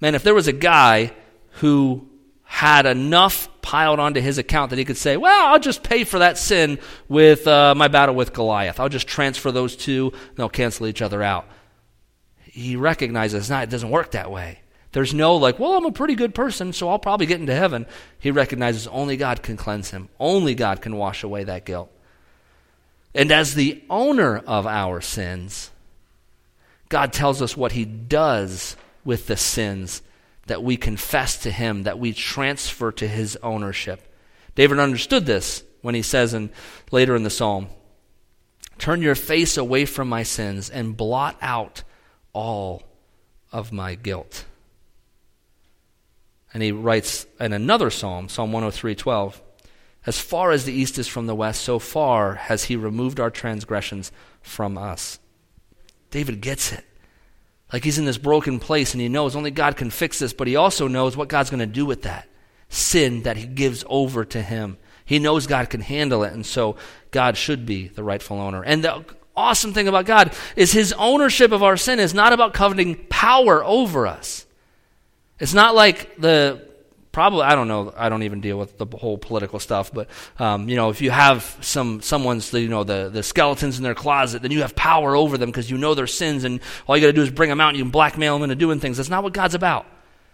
Man, 0.00 0.14
if 0.14 0.22
there 0.22 0.34
was 0.34 0.48
a 0.48 0.52
guy 0.52 1.12
who 1.54 2.08
had 2.42 2.84
enough 2.84 3.48
piled 3.62 4.00
onto 4.00 4.20
his 4.20 4.38
account 4.38 4.70
that 4.70 4.78
he 4.78 4.84
could 4.84 4.96
say, 4.96 5.16
Well, 5.16 5.48
I'll 5.48 5.60
just 5.60 5.82
pay 5.82 6.04
for 6.04 6.18
that 6.18 6.36
sin 6.36 6.78
with 7.08 7.46
uh, 7.46 7.74
my 7.76 7.88
battle 7.88 8.14
with 8.14 8.32
Goliath. 8.32 8.80
I'll 8.80 8.88
just 8.88 9.06
transfer 9.06 9.52
those 9.52 9.76
two, 9.76 10.10
and 10.12 10.36
they'll 10.36 10.48
cancel 10.48 10.86
each 10.86 11.02
other 11.02 11.22
out. 11.22 11.46
He 12.42 12.74
recognizes 12.74 13.48
not, 13.48 13.64
it 13.64 13.70
doesn't 13.70 13.90
work 13.90 14.10
that 14.12 14.30
way. 14.30 14.60
There's 14.92 15.14
no 15.14 15.36
like, 15.36 15.60
well, 15.60 15.74
I'm 15.74 15.86
a 15.86 15.92
pretty 15.92 16.16
good 16.16 16.34
person, 16.34 16.72
so 16.72 16.88
I'll 16.88 16.98
probably 16.98 17.26
get 17.26 17.40
into 17.40 17.54
heaven. 17.54 17.86
He 18.18 18.32
recognizes 18.32 18.88
only 18.88 19.16
God 19.16 19.42
can 19.42 19.56
cleanse 19.56 19.90
him, 19.90 20.08
only 20.18 20.54
God 20.56 20.82
can 20.82 20.96
wash 20.96 21.22
away 21.22 21.44
that 21.44 21.64
guilt. 21.64 21.92
And 23.14 23.32
as 23.32 23.54
the 23.54 23.82
owner 23.90 24.38
of 24.38 24.66
our 24.66 25.00
sins, 25.00 25.70
God 26.88 27.12
tells 27.12 27.42
us 27.42 27.56
what 27.56 27.72
he 27.72 27.84
does 27.84 28.76
with 29.04 29.26
the 29.26 29.36
sins 29.36 30.02
that 30.46 30.62
we 30.62 30.76
confess 30.76 31.36
to 31.42 31.50
him, 31.50 31.84
that 31.84 31.98
we 31.98 32.12
transfer 32.12 32.92
to 32.92 33.06
his 33.06 33.36
ownership. 33.42 34.02
David 34.54 34.78
understood 34.78 35.26
this 35.26 35.62
when 35.82 35.94
he 35.94 36.02
says 36.02 36.34
in, 36.34 36.50
later 36.90 37.16
in 37.16 37.22
the 37.22 37.30
psalm, 37.30 37.68
Turn 38.78 39.02
your 39.02 39.14
face 39.14 39.58
away 39.58 39.84
from 39.84 40.08
my 40.08 40.22
sins 40.22 40.70
and 40.70 40.96
blot 40.96 41.36
out 41.42 41.82
all 42.32 42.82
of 43.52 43.72
my 43.72 43.94
guilt. 43.94 44.46
And 46.54 46.62
he 46.62 46.72
writes 46.72 47.26
in 47.38 47.52
another 47.52 47.90
psalm, 47.90 48.28
Psalm 48.28 48.52
103 48.52 48.94
12, 48.94 49.42
As 50.06 50.18
far 50.18 50.50
as 50.50 50.64
the 50.64 50.72
east 50.72 50.98
is 50.98 51.08
from 51.08 51.26
the 51.26 51.34
west, 51.34 51.62
so 51.62 51.78
far 51.78 52.34
has 52.34 52.64
he 52.64 52.76
removed 52.76 53.20
our 53.20 53.30
transgressions 53.30 54.10
from 54.40 54.78
us. 54.78 55.18
David 56.10 56.40
gets 56.40 56.72
it. 56.72 56.84
Like 57.72 57.84
he's 57.84 57.98
in 57.98 58.06
this 58.06 58.18
broken 58.18 58.58
place 58.58 58.94
and 58.94 59.00
he 59.00 59.08
knows 59.08 59.36
only 59.36 59.50
God 59.50 59.76
can 59.76 59.90
fix 59.90 60.18
this, 60.18 60.32
but 60.32 60.48
he 60.48 60.56
also 60.56 60.88
knows 60.88 61.16
what 61.16 61.28
God's 61.28 61.50
going 61.50 61.60
to 61.60 61.66
do 61.66 61.86
with 61.86 62.02
that 62.02 62.26
sin 62.70 63.22
that 63.24 63.36
he 63.36 63.46
gives 63.46 63.84
over 63.88 64.24
to 64.24 64.40
him. 64.40 64.78
He 65.04 65.18
knows 65.18 65.46
God 65.46 65.68
can 65.68 65.80
handle 65.80 66.22
it, 66.22 66.32
and 66.32 66.46
so 66.46 66.76
God 67.10 67.36
should 67.36 67.66
be 67.66 67.88
the 67.88 68.02
rightful 68.04 68.40
owner. 68.40 68.62
And 68.62 68.84
the 68.84 69.04
awesome 69.36 69.72
thing 69.74 69.88
about 69.88 70.06
God 70.06 70.32
is 70.56 70.72
his 70.72 70.92
ownership 70.92 71.52
of 71.52 71.62
our 71.62 71.76
sin 71.76 71.98
is 71.98 72.14
not 72.14 72.32
about 72.32 72.54
coveting 72.54 73.06
power 73.08 73.62
over 73.64 74.06
us. 74.06 74.46
It's 75.40 75.54
not 75.54 75.74
like 75.74 76.16
the 76.16 76.69
probably 77.12 77.42
I 77.42 77.54
don't 77.54 77.68
know 77.68 77.92
I 77.96 78.08
don't 78.08 78.22
even 78.22 78.40
deal 78.40 78.58
with 78.58 78.78
the 78.78 78.86
whole 78.86 79.18
political 79.18 79.58
stuff, 79.58 79.92
but 79.92 80.08
um, 80.38 80.68
you 80.68 80.76
know 80.76 80.90
if 80.90 81.00
you 81.00 81.10
have 81.10 81.56
some 81.60 82.02
someone's 82.02 82.52
you 82.52 82.68
know 82.68 82.84
the 82.84 83.08
the 83.08 83.22
skeletons 83.22 83.78
in 83.78 83.82
their 83.82 83.94
closet, 83.94 84.42
then 84.42 84.50
you 84.50 84.62
have 84.62 84.76
power 84.76 85.16
over 85.16 85.38
them 85.38 85.50
because 85.50 85.70
you 85.70 85.78
know 85.78 85.94
their 85.94 86.06
sins, 86.06 86.44
and 86.44 86.60
all 86.86 86.96
you 86.96 87.02
got 87.02 87.08
to 87.08 87.12
do 87.12 87.22
is 87.22 87.30
bring 87.30 87.50
them 87.50 87.60
out 87.60 87.70
and 87.70 87.78
you 87.78 87.84
can 87.84 87.90
blackmail 87.90 88.34
them 88.34 88.44
into 88.44 88.56
doing 88.56 88.80
things. 88.80 88.96
That's 88.96 89.10
not 89.10 89.22
what 89.22 89.32
God's 89.32 89.54
about. 89.54 89.86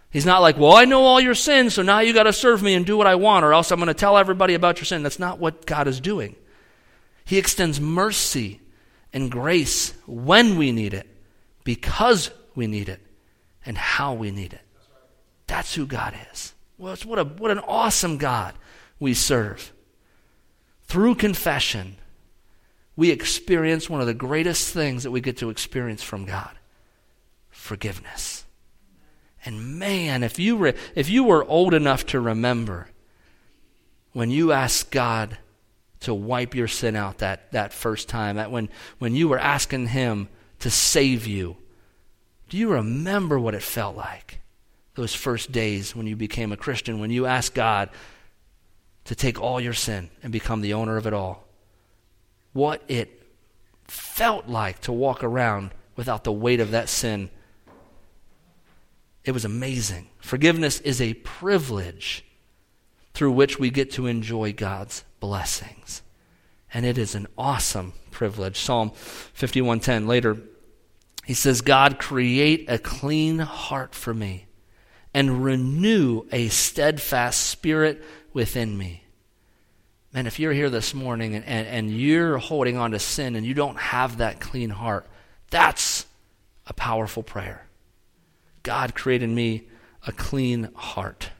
He's 0.09 0.25
not 0.25 0.41
like, 0.41 0.57
well, 0.57 0.73
I 0.73 0.85
know 0.85 1.03
all 1.03 1.19
your 1.19 1.35
sins, 1.35 1.73
so 1.73 1.81
now 1.81 1.99
you 1.99 2.13
got 2.13 2.23
to 2.23 2.33
serve 2.33 2.63
me 2.63 2.75
and 2.75 2.85
do 2.85 2.95
what 2.95 3.07
I 3.07 3.15
want, 3.15 3.43
or 3.43 3.53
else 3.53 3.71
I'm 3.71 3.79
going 3.79 3.87
to 3.87 3.93
tell 3.93 4.17
everybody 4.17 4.53
about 4.53 4.77
your 4.77 4.85
sin. 4.85 5.03
That's 5.03 5.19
not 5.19 5.39
what 5.39 5.65
God 5.65 5.87
is 5.87 5.99
doing. 5.99 6.35
He 7.25 7.37
extends 7.37 7.81
mercy 7.81 8.61
and 9.11 9.29
grace 9.29 9.93
when 10.05 10.57
we 10.57 10.71
need 10.71 10.93
it, 10.93 11.07
because 11.65 12.31
we 12.55 12.67
need 12.67 12.87
it, 12.87 13.01
and 13.65 13.77
how 13.77 14.13
we 14.13 14.31
need 14.31 14.53
it. 14.53 14.61
That's 15.45 15.75
who 15.75 15.85
God 15.85 16.15
is. 16.31 16.53
Well, 16.77 16.95
what, 17.05 17.19
a, 17.19 17.23
what 17.23 17.51
an 17.51 17.59
awesome 17.59 18.17
God 18.17 18.53
we 18.99 19.13
serve. 19.13 19.73
Through 20.83 21.15
confession, 21.15 21.97
we 22.95 23.11
experience 23.11 23.89
one 23.89 24.01
of 24.01 24.07
the 24.07 24.13
greatest 24.13 24.73
things 24.73 25.03
that 25.03 25.11
we 25.11 25.21
get 25.21 25.37
to 25.37 25.49
experience 25.49 26.03
from 26.03 26.25
God 26.25 26.51
forgiveness. 27.49 28.45
And 29.43 29.79
man, 29.79 30.23
if 30.23 30.39
you, 30.39 30.57
re, 30.57 30.73
if 30.95 31.09
you 31.09 31.23
were 31.23 31.43
old 31.43 31.73
enough 31.73 32.05
to 32.07 32.19
remember 32.19 32.87
when 34.13 34.29
you 34.29 34.51
asked 34.51 34.91
God 34.91 35.37
to 36.01 36.13
wipe 36.13 36.55
your 36.55 36.67
sin 36.67 36.95
out 36.95 37.17
that, 37.17 37.51
that 37.51 37.73
first 37.73 38.07
time, 38.07 38.37
that 38.37 38.51
when, 38.51 38.69
when 38.99 39.15
you 39.15 39.27
were 39.27 39.39
asking 39.39 39.87
Him 39.87 40.29
to 40.59 40.69
save 40.69 41.27
you, 41.27 41.57
do 42.49 42.57
you 42.57 42.71
remember 42.71 43.39
what 43.39 43.55
it 43.55 43.63
felt 43.63 43.97
like? 43.97 44.39
Those 44.97 45.13
first 45.13 45.51
days 45.51 45.95
when 45.95 46.07
you 46.07 46.15
became 46.15 46.51
a 46.51 46.57
Christian, 46.57 46.99
when 46.99 47.11
you 47.11 47.27
asked 47.27 47.53
God 47.53 47.89
to 49.05 49.15
take 49.15 49.39
all 49.39 49.61
your 49.61 49.73
sin 49.73 50.09
and 50.23 50.33
become 50.33 50.61
the 50.61 50.73
owner 50.73 50.97
of 50.97 51.05
it 51.05 51.13
all. 51.13 51.47
What 52.51 52.81
it 52.87 53.21
felt 53.85 54.47
like 54.47 54.81
to 54.81 54.91
walk 54.91 55.23
around 55.23 55.71
without 55.95 56.23
the 56.23 56.31
weight 56.31 56.59
of 56.59 56.71
that 56.71 56.89
sin. 56.89 57.29
It 59.23 59.31
was 59.33 59.45
amazing. 59.45 60.09
Forgiveness 60.17 60.79
is 60.81 60.99
a 60.99 61.13
privilege 61.13 62.25
through 63.13 63.33
which 63.33 63.59
we 63.59 63.69
get 63.69 63.91
to 63.91 64.07
enjoy 64.07 64.51
God's 64.51 65.03
blessings. 65.19 66.01
And 66.73 66.87
it 66.87 66.97
is 66.97 67.13
an 67.13 67.27
awesome 67.37 67.93
privilege. 68.09 68.59
Psalm 68.59 68.89
51:10 68.89 70.07
later 70.07 70.37
he 71.23 71.35
says, 71.35 71.61
"God 71.61 71.99
create 71.99 72.65
a 72.67 72.79
clean 72.79 73.39
heart 73.39 73.93
for 73.93 74.13
me 74.13 74.46
and 75.17 75.43
renew 75.43 76.27
a 76.31 76.47
steadfast 76.47 77.47
spirit 77.47 78.03
within 78.33 78.77
me. 78.77 79.03
Man, 80.13 80.27
if 80.27 80.39
you're 80.39 80.53
here 80.53 80.69
this 80.69 80.93
morning 80.93 81.33
and, 81.33 81.43
and, 81.43 81.67
and, 81.67 81.89
you're 81.89 82.37
holding 82.37 82.77
on 82.77 82.91
to 82.91 82.99
sin 82.99 83.35
and 83.35 83.43
you 83.43 83.55
don't 83.55 83.79
have 83.79 84.17
that 84.17 84.39
clean 84.39 84.69
heart, 84.69 85.07
that's 85.49 86.05
a 86.67 86.73
powerful 86.73 87.23
prayer. 87.23 87.65
God 88.61 88.93
created 88.93 89.31
me 89.31 89.67
a 90.05 90.11
clean 90.11 90.69
heart 90.75 91.31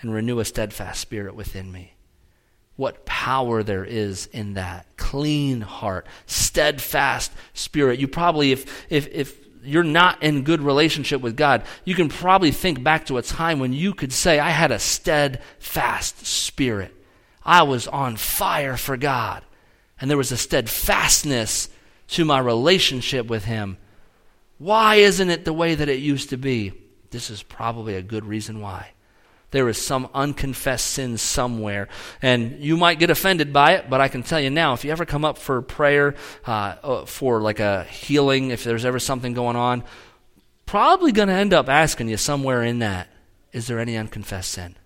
and 0.00 0.12
renew 0.12 0.40
a 0.40 0.44
steadfast 0.44 1.00
spirit 1.00 1.36
within 1.36 1.70
me. 1.70 1.94
What 2.74 3.06
power 3.06 3.62
there 3.62 3.84
is 3.84 4.26
in 4.26 4.54
that 4.54 4.88
clean 4.96 5.60
heart, 5.60 6.08
steadfast 6.26 7.30
spirit. 7.54 8.00
You 8.00 8.08
probably, 8.08 8.50
if, 8.50 8.86
if, 8.90 9.06
if 9.06 9.38
you're 9.62 9.82
not 9.82 10.22
in 10.22 10.42
good 10.42 10.60
relationship 10.60 11.20
with 11.20 11.36
God, 11.36 11.64
you 11.84 11.94
can 11.94 12.08
probably 12.08 12.50
think 12.50 12.82
back 12.82 13.06
to 13.06 13.18
a 13.18 13.22
time 13.22 13.58
when 13.58 13.72
you 13.72 13.94
could 13.94 14.12
say, 14.12 14.38
I 14.38 14.50
had 14.50 14.70
a 14.70 14.78
steadfast 14.78 16.26
spirit. 16.26 16.94
I 17.44 17.62
was 17.62 17.86
on 17.88 18.16
fire 18.16 18.76
for 18.76 18.96
God. 18.96 19.42
And 20.00 20.10
there 20.10 20.18
was 20.18 20.32
a 20.32 20.36
steadfastness 20.36 21.68
to 22.08 22.24
my 22.24 22.38
relationship 22.38 23.26
with 23.26 23.44
Him. 23.44 23.76
Why 24.58 24.96
isn't 24.96 25.30
it 25.30 25.44
the 25.44 25.52
way 25.52 25.74
that 25.74 25.88
it 25.88 26.00
used 26.00 26.30
to 26.30 26.36
be? 26.36 26.72
This 27.10 27.30
is 27.30 27.42
probably 27.42 27.94
a 27.94 28.02
good 28.02 28.24
reason 28.24 28.60
why. 28.60 28.92
There 29.50 29.68
is 29.68 29.78
some 29.78 30.08
unconfessed 30.14 30.86
sin 30.86 31.18
somewhere. 31.18 31.88
And 32.22 32.60
you 32.60 32.76
might 32.76 32.98
get 32.98 33.10
offended 33.10 33.52
by 33.52 33.72
it, 33.72 33.90
but 33.90 34.00
I 34.00 34.08
can 34.08 34.22
tell 34.22 34.40
you 34.40 34.50
now 34.50 34.74
if 34.74 34.84
you 34.84 34.92
ever 34.92 35.04
come 35.04 35.24
up 35.24 35.38
for 35.38 35.60
prayer 35.62 36.14
uh, 36.46 36.76
uh 36.82 37.04
for 37.04 37.40
like 37.40 37.60
a 37.60 37.84
healing, 37.84 38.50
if 38.50 38.62
there's 38.62 38.84
ever 38.84 38.98
something 38.98 39.32
going 39.32 39.56
on, 39.56 39.84
probably 40.66 41.10
going 41.12 41.28
to 41.28 41.34
end 41.34 41.52
up 41.52 41.68
asking 41.68 42.08
you 42.08 42.16
somewhere 42.16 42.62
in 42.62 42.78
that 42.78 43.08
is 43.52 43.66
there 43.66 43.80
any 43.80 43.96
unconfessed 43.96 44.52
sin? 44.52 44.76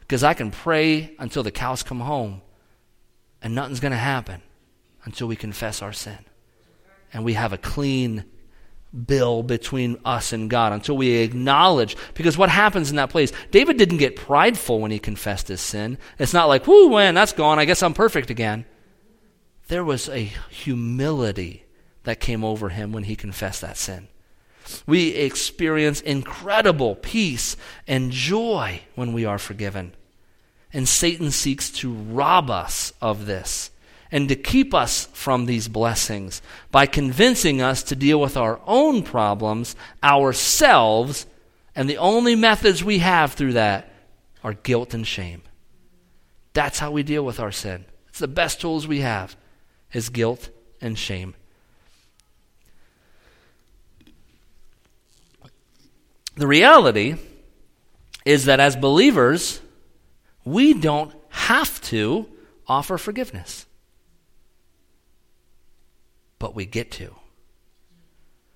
Because 0.00 0.22
I 0.22 0.34
can 0.34 0.50
pray 0.50 1.14
until 1.18 1.42
the 1.42 1.50
cows 1.50 1.82
come 1.82 2.00
home, 2.00 2.42
and 3.42 3.54
nothing's 3.54 3.80
going 3.80 3.92
to 3.92 3.98
happen 3.98 4.40
until 5.04 5.26
we 5.26 5.36
confess 5.36 5.82
our 5.82 5.92
sin. 5.92 6.18
And 7.12 7.24
we 7.24 7.32
have 7.32 7.52
a 7.52 7.58
clean 7.58 8.24
bill 9.04 9.42
between 9.42 9.98
us 10.04 10.32
and 10.32 10.48
God 10.48 10.72
until 10.72 10.96
we 10.96 11.16
acknowledge. 11.16 11.96
Because 12.14 12.38
what 12.38 12.48
happens 12.48 12.90
in 12.90 12.96
that 12.96 13.10
place? 13.10 13.32
David 13.50 13.76
didn't 13.76 13.98
get 13.98 14.16
prideful 14.16 14.80
when 14.80 14.90
he 14.90 14.98
confessed 14.98 15.48
his 15.48 15.60
sin. 15.60 15.98
It's 16.18 16.32
not 16.32 16.48
like, 16.48 16.66
whoo, 16.66 16.90
man, 16.90 17.14
that's 17.14 17.32
gone. 17.32 17.58
I 17.58 17.64
guess 17.64 17.82
I'm 17.82 17.94
perfect 17.94 18.30
again. 18.30 18.64
There 19.68 19.84
was 19.84 20.08
a 20.08 20.30
humility 20.50 21.64
that 22.04 22.20
came 22.20 22.44
over 22.44 22.68
him 22.68 22.92
when 22.92 23.04
he 23.04 23.16
confessed 23.16 23.60
that 23.60 23.76
sin. 23.76 24.08
We 24.86 25.10
experience 25.10 26.00
incredible 26.00 26.94
peace 26.96 27.56
and 27.86 28.10
joy 28.10 28.82
when 28.94 29.12
we 29.12 29.24
are 29.24 29.38
forgiven. 29.38 29.92
And 30.72 30.88
Satan 30.88 31.30
seeks 31.30 31.70
to 31.70 31.92
rob 31.92 32.50
us 32.50 32.92
of 33.00 33.26
this 33.26 33.70
and 34.10 34.28
to 34.28 34.36
keep 34.36 34.72
us 34.72 35.06
from 35.12 35.46
these 35.46 35.68
blessings 35.68 36.42
by 36.70 36.86
convincing 36.86 37.60
us 37.60 37.82
to 37.84 37.96
deal 37.96 38.20
with 38.20 38.36
our 38.36 38.60
own 38.66 39.02
problems 39.02 39.74
ourselves. 40.02 41.26
And 41.74 41.90
the 41.90 41.98
only 41.98 42.34
methods 42.34 42.82
we 42.82 42.98
have 42.98 43.34
through 43.34 43.54
that 43.54 43.92
are 44.42 44.54
guilt 44.54 44.94
and 44.94 45.06
shame. 45.06 45.42
That's 46.52 46.78
how 46.78 46.90
we 46.90 47.02
deal 47.02 47.24
with 47.24 47.40
our 47.40 47.52
sin. 47.52 47.84
It's 48.08 48.18
the 48.18 48.28
best 48.28 48.60
tools 48.60 48.86
we 48.86 49.00
have 49.00 49.36
is 49.92 50.08
guilt 50.08 50.48
and 50.80 50.98
shame. 50.98 51.34
The 56.36 56.46
reality 56.46 57.16
is 58.24 58.44
that 58.44 58.60
as 58.60 58.76
believers, 58.76 59.60
we 60.44 60.74
don't 60.74 61.12
have 61.28 61.80
to 61.82 62.26
offer 62.66 62.98
forgiveness. 62.98 63.65
But 66.38 66.54
we 66.54 66.66
get 66.66 66.90
to. 66.92 67.14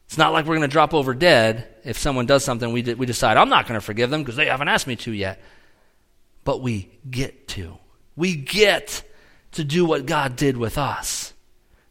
It's 0.07 0.19
not 0.19 0.33
like 0.33 0.45
we're 0.45 0.57
going 0.57 0.69
to 0.69 0.73
drop 0.73 0.93
over 0.93 1.15
dead 1.15 1.69
if 1.85 1.97
someone 1.97 2.27
does 2.27 2.45
something 2.45 2.73
we, 2.73 2.83
we 2.95 3.07
decide, 3.07 3.37
I'm 3.37 3.49
not 3.49 3.69
going 3.69 3.79
to 3.79 3.85
forgive 3.85 4.11
them 4.11 4.23
because 4.23 4.37
they 4.37 4.47
haven't 4.47 4.69
asked 4.69 4.89
me 4.89 4.97
to 4.97 5.13
yet. 5.13 5.41
But 6.43 6.61
we 6.61 6.91
get 7.09 7.47
to. 7.49 7.79
We 8.17 8.35
get 8.35 9.05
to 9.53 9.65
do 9.65 9.85
what 9.85 10.07
God 10.07 10.37
did 10.37 10.57
with 10.57 10.79
us 10.79 11.33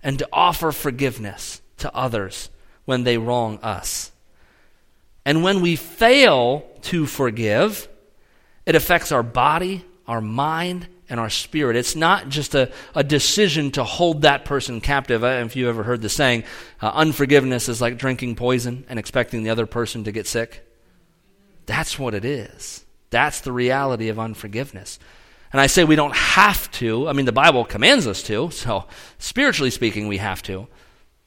and 0.04 0.20
to 0.20 0.28
offer 0.34 0.72
forgiveness 0.72 1.62
to 1.78 1.96
others 1.96 2.50
when 2.86 3.04
they 3.04 3.18
wrong 3.18 3.60
us. 3.60 4.12
And 5.26 5.44
when 5.44 5.62
we 5.62 5.76
fail 5.76 6.66
to 6.84 7.06
forgive, 7.06 7.88
it 8.66 8.76
affects 8.76 9.12
our 9.12 9.24
body, 9.24 9.86
our 10.08 10.22
mind, 10.22 10.88
and 11.10 11.20
our 11.20 11.30
spirit. 11.30 11.76
It's 11.76 11.96
not 11.96 12.30
just 12.30 12.56
a, 12.56 12.72
a 12.94 13.04
decision 13.04 13.72
to 13.72 13.84
hold 13.84 14.22
that 14.22 14.46
person 14.46 14.82
captive. 14.82 15.24
If 15.24 15.56
you've 15.56 15.70
ever 15.70 15.84
heard 15.84 16.02
the 16.02 16.10
saying, 16.10 16.44
uh, 16.82 16.92
unforgiveness 16.94 17.68
is 17.68 17.82
like 17.82 17.98
drinking 17.98 18.36
poison 18.36 18.86
and 18.90 19.00
expecting 19.00 19.44
the 19.44 19.50
other 19.50 19.66
person 19.66 20.04
to 20.04 20.12
get 20.12 20.28
sick. 20.28 20.66
That's 21.66 21.98
what 21.98 22.14
it 22.14 22.26
is. 22.26 22.86
That's 23.10 23.42
the 23.42 23.52
reality 23.52 24.10
of 24.10 24.20
unforgiveness. 24.20 25.00
And 25.52 25.60
I 25.60 25.68
say 25.68 25.84
we 25.84 25.96
don't 25.96 26.16
have 26.16 26.70
to. 26.74 27.08
I 27.08 27.14
mean, 27.14 27.26
the 27.26 27.32
Bible 27.32 27.66
commands 27.66 28.06
us 28.06 28.22
to, 28.24 28.52
so 28.52 28.86
spiritually 29.18 29.72
speaking, 29.72 30.08
we 30.08 30.18
have 30.18 30.44
to. 30.44 30.68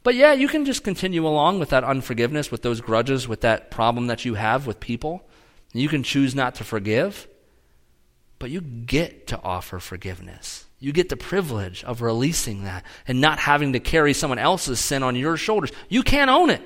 But 0.04 0.14
yeah, 0.14 0.32
you 0.32 0.48
can 0.48 0.64
just 0.64 0.84
continue 0.84 1.26
along 1.26 1.58
with 1.58 1.70
that 1.70 1.84
unforgiveness, 1.84 2.50
with 2.50 2.62
those 2.62 2.80
grudges, 2.80 3.26
with 3.26 3.40
that 3.42 3.70
problem 3.70 4.06
that 4.08 4.24
you 4.24 4.34
have 4.34 4.66
with 4.66 4.80
people. 4.80 5.28
You 5.72 5.88
can 5.88 6.02
choose 6.02 6.34
not 6.34 6.56
to 6.56 6.64
forgive, 6.64 7.28
but 8.42 8.50
you 8.50 8.60
get 8.60 9.28
to 9.28 9.40
offer 9.40 9.78
forgiveness. 9.78 10.66
You 10.80 10.90
get 10.90 11.08
the 11.08 11.16
privilege 11.16 11.84
of 11.84 12.02
releasing 12.02 12.64
that 12.64 12.84
and 13.06 13.20
not 13.20 13.38
having 13.38 13.74
to 13.74 13.78
carry 13.78 14.12
someone 14.12 14.40
else's 14.40 14.80
sin 14.80 15.04
on 15.04 15.14
your 15.14 15.36
shoulders. 15.36 15.70
You 15.88 16.02
can't 16.02 16.28
own 16.28 16.50
it. 16.50 16.60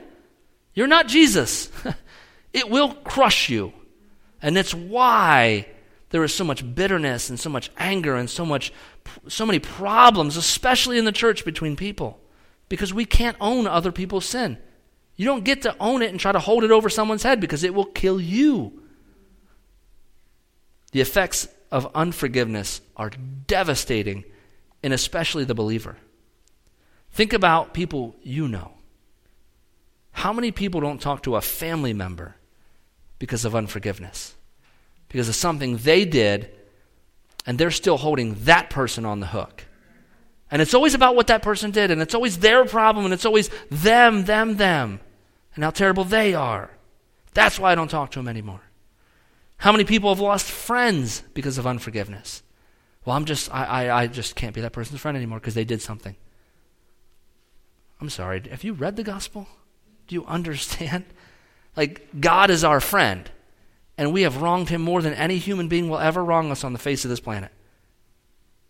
You're 0.73 0.87
not 0.87 1.07
Jesus. 1.07 1.71
it 2.55 2.71
will 2.71 2.95
crush 2.95 3.51
you. 3.51 3.75
And 4.41 4.57
that's 4.57 4.73
why 4.73 5.69
there 6.09 6.25
is 6.25 6.33
so 6.33 6.45
much 6.45 6.75
bitterness 6.75 7.29
and 7.29 7.39
so 7.39 7.51
much 7.51 7.71
anger 7.77 8.17
and 8.17 8.31
so 8.31 8.47
much 8.47 8.73
so 9.29 9.45
many 9.45 9.59
problems, 9.59 10.39
especially 10.39 10.97
in 10.97 11.05
the 11.05 11.13
church 11.13 11.45
between 11.45 11.77
people 11.77 12.19
because 12.71 12.95
we 12.95 13.05
can't 13.05 13.37
own 13.39 13.67
other 13.67 13.93
people's 13.93 14.25
sin. 14.25 14.57
You 15.17 15.27
don't 15.27 15.45
get 15.45 15.61
to 15.63 15.77
own 15.79 16.01
it 16.01 16.09
and 16.09 16.19
try 16.19 16.33
to 16.33 16.39
hold 16.39 16.65
it 16.65 16.71
over 16.71 16.89
someone's 16.89 17.23
head 17.23 17.39
because 17.39 17.65
it 17.65 17.75
will 17.75 17.85
kill 17.85 18.19
you. 18.19 18.83
The 20.93 21.03
effects 21.03 21.49
of 21.71 21.91
unforgiveness 21.95 22.81
are 22.97 23.11
devastating, 23.47 24.25
and 24.83 24.93
especially 24.93 25.45
the 25.45 25.55
believer. 25.55 25.97
Think 27.13 27.33
about 27.33 27.75
people 27.75 28.15
you 28.23 28.47
know. 28.49 28.73
How 30.13 30.33
many 30.33 30.51
people 30.51 30.81
don't 30.81 31.01
talk 31.01 31.23
to 31.25 31.37
a 31.37 31.41
family 31.41 31.93
member 31.93 32.37
because 33.19 33.45
of 33.45 33.55
unforgiveness? 33.55 34.35
Because 35.09 35.29
of 35.29 35.35
something 35.35 35.77
they 35.79 36.05
did, 36.05 36.51
and 37.47 37.59
they're 37.59 37.71
still 37.71 37.97
holding 37.97 38.35
that 38.45 38.71
person 38.71 39.05
on 39.05 39.21
the 39.21 39.27
hook. 39.27 39.65
And 40.51 40.63
it's 40.63 40.75
always 40.75 40.95
about 40.95 41.17
what 41.17 41.27
that 41.29 41.43
person 41.43 41.71
did, 41.71 41.91
and 41.91 42.01
it's 42.01 42.15
always 42.15 42.39
their 42.39 42.65
problem, 42.65 43.05
and 43.05 43.15
it's 43.15 43.27
always 43.27 43.51
them, 43.71 44.25
them, 44.25 44.57
them, 44.57 45.01
and 45.55 45.65
how 45.65 45.71
terrible 45.71 46.05
they 46.05 46.35
are. 46.35 46.71
That's 47.35 47.59
why 47.59 47.73
I 47.73 47.75
don't 47.75 47.89
talk 47.89 48.13
to 48.13 48.19
them 48.19 48.29
anymore. 48.29 48.63
How 49.59 49.73
many 49.73 49.85
people 49.85 50.11
have 50.11 50.21
lost 50.21 50.51
friends 50.51 51.23
because 51.35 51.59
of 51.59 51.67
unforgiveness? 51.67 52.43
Well, 53.05 53.17
I'm 53.17 53.25
just, 53.25 53.53
I, 53.55 53.65
I, 53.65 54.03
I 54.03 54.07
just 54.07 54.37
can't 54.37 54.55
be 54.55 54.61
that 54.61 54.73
person's 54.73 55.01
friend 55.01 55.17
anymore 55.17 55.39
because 55.39 55.55
they 55.55 55.65
did 55.65 55.81
something. 55.81 56.17
I'm 58.01 58.11
sorry. 58.11 58.43
Have 58.51 58.65
you 58.65 58.75
read 58.75 58.97
the 58.97 59.03
gospel? 59.03 59.47
Do 60.07 60.15
you 60.15 60.25
understand? 60.27 61.05
Like, 61.77 62.07
God 62.19 62.49
is 62.49 62.65
our 62.65 62.81
friend, 62.81 63.31
and 63.99 64.11
we 64.11 64.23
have 64.23 64.41
wronged 64.41 64.71
him 64.71 64.81
more 64.81 65.03
than 65.03 65.13
any 65.13 65.37
human 65.37 65.69
being 65.69 65.91
will 65.91 65.99
ever 65.99 66.25
wrong 66.25 66.51
us 66.51 66.65
on 66.65 66.73
the 66.73 66.79
face 66.79 67.05
of 67.05 67.11
this 67.11 67.21
planet. 67.21 67.53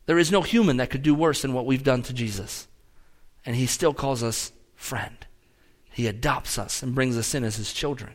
There 0.07 0.19
is 0.19 0.33
no 0.33 0.43
human 0.43 0.79
that 0.79 0.91
could 0.91 1.05
do 1.05 1.15
worse 1.15 1.43
than 1.43 1.53
what 1.53 1.67
we've 1.67 1.85
done 1.85 2.03
to 2.03 2.13
Jesus. 2.13 2.67
And 3.45 3.55
he 3.55 3.67
still 3.67 3.95
calls 3.95 4.25
us 4.25 4.51
friend. 4.75 5.25
He 5.93 6.09
adopts 6.09 6.59
us 6.59 6.83
and 6.83 6.97
brings 6.97 7.17
us 7.17 7.33
in 7.33 7.45
as 7.45 7.55
his 7.55 7.73
children. 7.73 8.15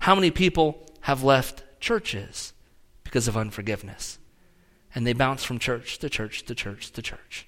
How 0.00 0.16
many 0.16 0.32
people 0.32 0.84
have 1.02 1.22
left 1.22 1.62
churches 1.80 2.52
because 3.04 3.28
of 3.28 3.36
unforgiveness? 3.36 4.18
And 4.94 5.06
they 5.06 5.12
bounce 5.12 5.44
from 5.44 5.58
church 5.58 5.98
to 5.98 6.08
church 6.08 6.44
to 6.44 6.54
church 6.54 6.92
to 6.92 7.02
church. 7.02 7.46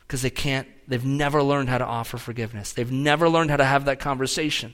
Because 0.00 0.22
they 0.22 0.30
can't, 0.30 0.66
they've 0.86 1.04
never 1.04 1.42
learned 1.42 1.68
how 1.68 1.78
to 1.78 1.84
offer 1.84 2.16
forgiveness. 2.16 2.72
They've 2.72 2.90
never 2.90 3.28
learned 3.28 3.50
how 3.50 3.58
to 3.58 3.64
have 3.64 3.84
that 3.84 4.00
conversation. 4.00 4.72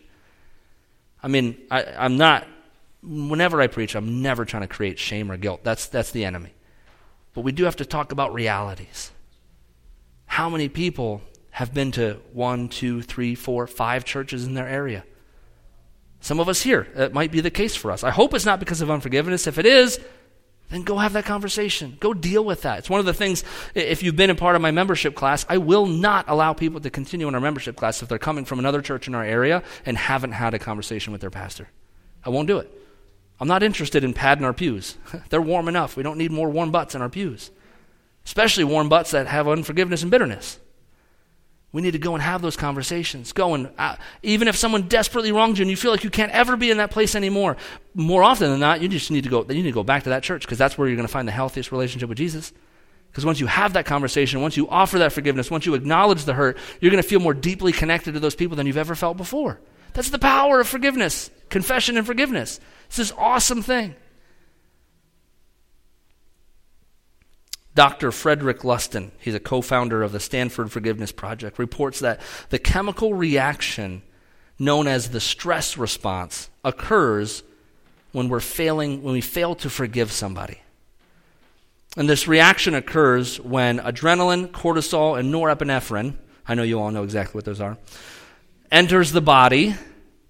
I 1.22 1.28
mean, 1.28 1.58
I, 1.70 1.84
I'm 1.84 2.16
not, 2.16 2.46
whenever 3.02 3.60
I 3.60 3.66
preach, 3.66 3.96
I'm 3.96 4.22
never 4.22 4.44
trying 4.44 4.62
to 4.62 4.68
create 4.68 4.98
shame 4.98 5.32
or 5.32 5.36
guilt. 5.36 5.64
That's, 5.64 5.86
that's 5.88 6.12
the 6.12 6.24
enemy. 6.24 6.54
But 7.32 7.40
we 7.40 7.50
do 7.50 7.64
have 7.64 7.76
to 7.76 7.84
talk 7.84 8.12
about 8.12 8.32
realities. 8.32 9.10
How 10.26 10.48
many 10.48 10.68
people 10.68 11.20
have 11.50 11.74
been 11.74 11.90
to 11.92 12.20
one, 12.32 12.68
two, 12.68 13.02
three, 13.02 13.34
four, 13.34 13.66
five 13.66 14.04
churches 14.04 14.46
in 14.46 14.54
their 14.54 14.68
area? 14.68 15.04
Some 16.24 16.40
of 16.40 16.48
us 16.48 16.62
here, 16.62 16.88
it 16.96 17.12
might 17.12 17.30
be 17.30 17.42
the 17.42 17.50
case 17.50 17.76
for 17.76 17.90
us. 17.90 18.02
I 18.02 18.08
hope 18.08 18.32
it's 18.32 18.46
not 18.46 18.58
because 18.58 18.80
of 18.80 18.90
unforgiveness. 18.90 19.46
If 19.46 19.58
it 19.58 19.66
is, 19.66 20.00
then 20.70 20.82
go 20.82 20.96
have 20.96 21.12
that 21.12 21.26
conversation. 21.26 21.98
Go 22.00 22.14
deal 22.14 22.42
with 22.42 22.62
that. 22.62 22.78
It's 22.78 22.88
one 22.88 22.98
of 22.98 23.04
the 23.04 23.12
things, 23.12 23.44
if 23.74 24.02
you've 24.02 24.16
been 24.16 24.30
a 24.30 24.34
part 24.34 24.56
of 24.56 24.62
my 24.62 24.70
membership 24.70 25.14
class, 25.14 25.44
I 25.50 25.58
will 25.58 25.84
not 25.84 26.24
allow 26.26 26.54
people 26.54 26.80
to 26.80 26.88
continue 26.88 27.28
in 27.28 27.34
our 27.34 27.42
membership 27.42 27.76
class 27.76 28.00
if 28.00 28.08
they're 28.08 28.18
coming 28.18 28.46
from 28.46 28.58
another 28.58 28.80
church 28.80 29.06
in 29.06 29.14
our 29.14 29.22
area 29.22 29.62
and 29.84 29.98
haven't 29.98 30.32
had 30.32 30.54
a 30.54 30.58
conversation 30.58 31.12
with 31.12 31.20
their 31.20 31.28
pastor. 31.28 31.68
I 32.24 32.30
won't 32.30 32.48
do 32.48 32.56
it. 32.56 32.72
I'm 33.38 33.48
not 33.48 33.62
interested 33.62 34.02
in 34.02 34.14
padding 34.14 34.46
our 34.46 34.54
pews. 34.54 34.96
They're 35.28 35.42
warm 35.42 35.68
enough. 35.68 35.94
We 35.94 36.02
don't 36.02 36.16
need 36.16 36.30
more 36.30 36.48
warm 36.48 36.70
butts 36.70 36.94
in 36.94 37.02
our 37.02 37.10
pews, 37.10 37.50
especially 38.24 38.64
warm 38.64 38.88
butts 38.88 39.10
that 39.10 39.26
have 39.26 39.46
unforgiveness 39.46 40.00
and 40.00 40.10
bitterness. 40.10 40.58
We 41.74 41.82
need 41.82 41.90
to 41.90 41.98
go 41.98 42.14
and 42.14 42.22
have 42.22 42.40
those 42.40 42.56
conversations. 42.56 43.32
Go 43.32 43.54
and, 43.54 43.68
uh, 43.76 43.96
even 44.22 44.46
if 44.46 44.54
someone 44.54 44.82
desperately 44.82 45.32
wronged 45.32 45.58
you 45.58 45.62
and 45.62 45.70
you 45.70 45.76
feel 45.76 45.90
like 45.90 46.04
you 46.04 46.08
can't 46.08 46.30
ever 46.30 46.56
be 46.56 46.70
in 46.70 46.76
that 46.76 46.92
place 46.92 47.16
anymore, 47.16 47.56
more 47.94 48.22
often 48.22 48.48
than 48.48 48.60
not, 48.60 48.80
you 48.80 48.86
just 48.86 49.10
need 49.10 49.24
to 49.24 49.28
go, 49.28 49.44
you 49.48 49.54
need 49.54 49.62
to 49.64 49.72
go 49.72 49.82
back 49.82 50.04
to 50.04 50.10
that 50.10 50.22
church 50.22 50.42
because 50.42 50.56
that's 50.56 50.78
where 50.78 50.86
you're 50.86 50.96
going 50.96 51.08
to 51.08 51.12
find 51.12 51.26
the 51.26 51.32
healthiest 51.32 51.72
relationship 51.72 52.08
with 52.08 52.16
Jesus. 52.16 52.52
Because 53.10 53.26
once 53.26 53.40
you 53.40 53.48
have 53.48 53.72
that 53.72 53.86
conversation, 53.86 54.40
once 54.40 54.56
you 54.56 54.68
offer 54.68 55.00
that 55.00 55.12
forgiveness, 55.12 55.50
once 55.50 55.66
you 55.66 55.74
acknowledge 55.74 56.24
the 56.24 56.34
hurt, 56.34 56.58
you're 56.80 56.92
going 56.92 57.02
to 57.02 57.08
feel 57.08 57.18
more 57.18 57.34
deeply 57.34 57.72
connected 57.72 58.14
to 58.14 58.20
those 58.20 58.36
people 58.36 58.56
than 58.56 58.68
you've 58.68 58.76
ever 58.76 58.94
felt 58.94 59.16
before. 59.16 59.58
That's 59.94 60.10
the 60.10 60.18
power 60.20 60.60
of 60.60 60.68
forgiveness, 60.68 61.28
confession 61.50 61.96
and 61.96 62.06
forgiveness. 62.06 62.60
It's 62.86 62.98
this 62.98 63.12
awesome 63.18 63.62
thing. 63.62 63.96
Dr. 67.74 68.12
Frederick 68.12 68.60
Luskin, 68.60 69.10
he's 69.18 69.34
a 69.34 69.40
co 69.40 69.60
founder 69.60 70.02
of 70.02 70.12
the 70.12 70.20
Stanford 70.20 70.70
Forgiveness 70.70 71.10
Project, 71.10 71.58
reports 71.58 72.00
that 72.00 72.20
the 72.50 72.58
chemical 72.58 73.14
reaction 73.14 74.02
known 74.58 74.86
as 74.86 75.10
the 75.10 75.20
stress 75.20 75.76
response 75.76 76.50
occurs 76.64 77.42
when 78.12 78.28
we're 78.28 78.38
failing 78.38 79.02
when 79.02 79.12
we 79.12 79.20
fail 79.20 79.56
to 79.56 79.68
forgive 79.68 80.12
somebody. 80.12 80.60
And 81.96 82.08
this 82.08 82.28
reaction 82.28 82.74
occurs 82.74 83.40
when 83.40 83.78
adrenaline, 83.78 84.48
cortisol, 84.48 85.18
and 85.18 85.32
norepinephrine, 85.32 86.14
I 86.46 86.54
know 86.54 86.62
you 86.62 86.80
all 86.80 86.90
know 86.90 87.02
exactly 87.02 87.38
what 87.38 87.44
those 87.44 87.60
are, 87.60 87.76
enters 88.70 89.10
the 89.10 89.20
body 89.20 89.74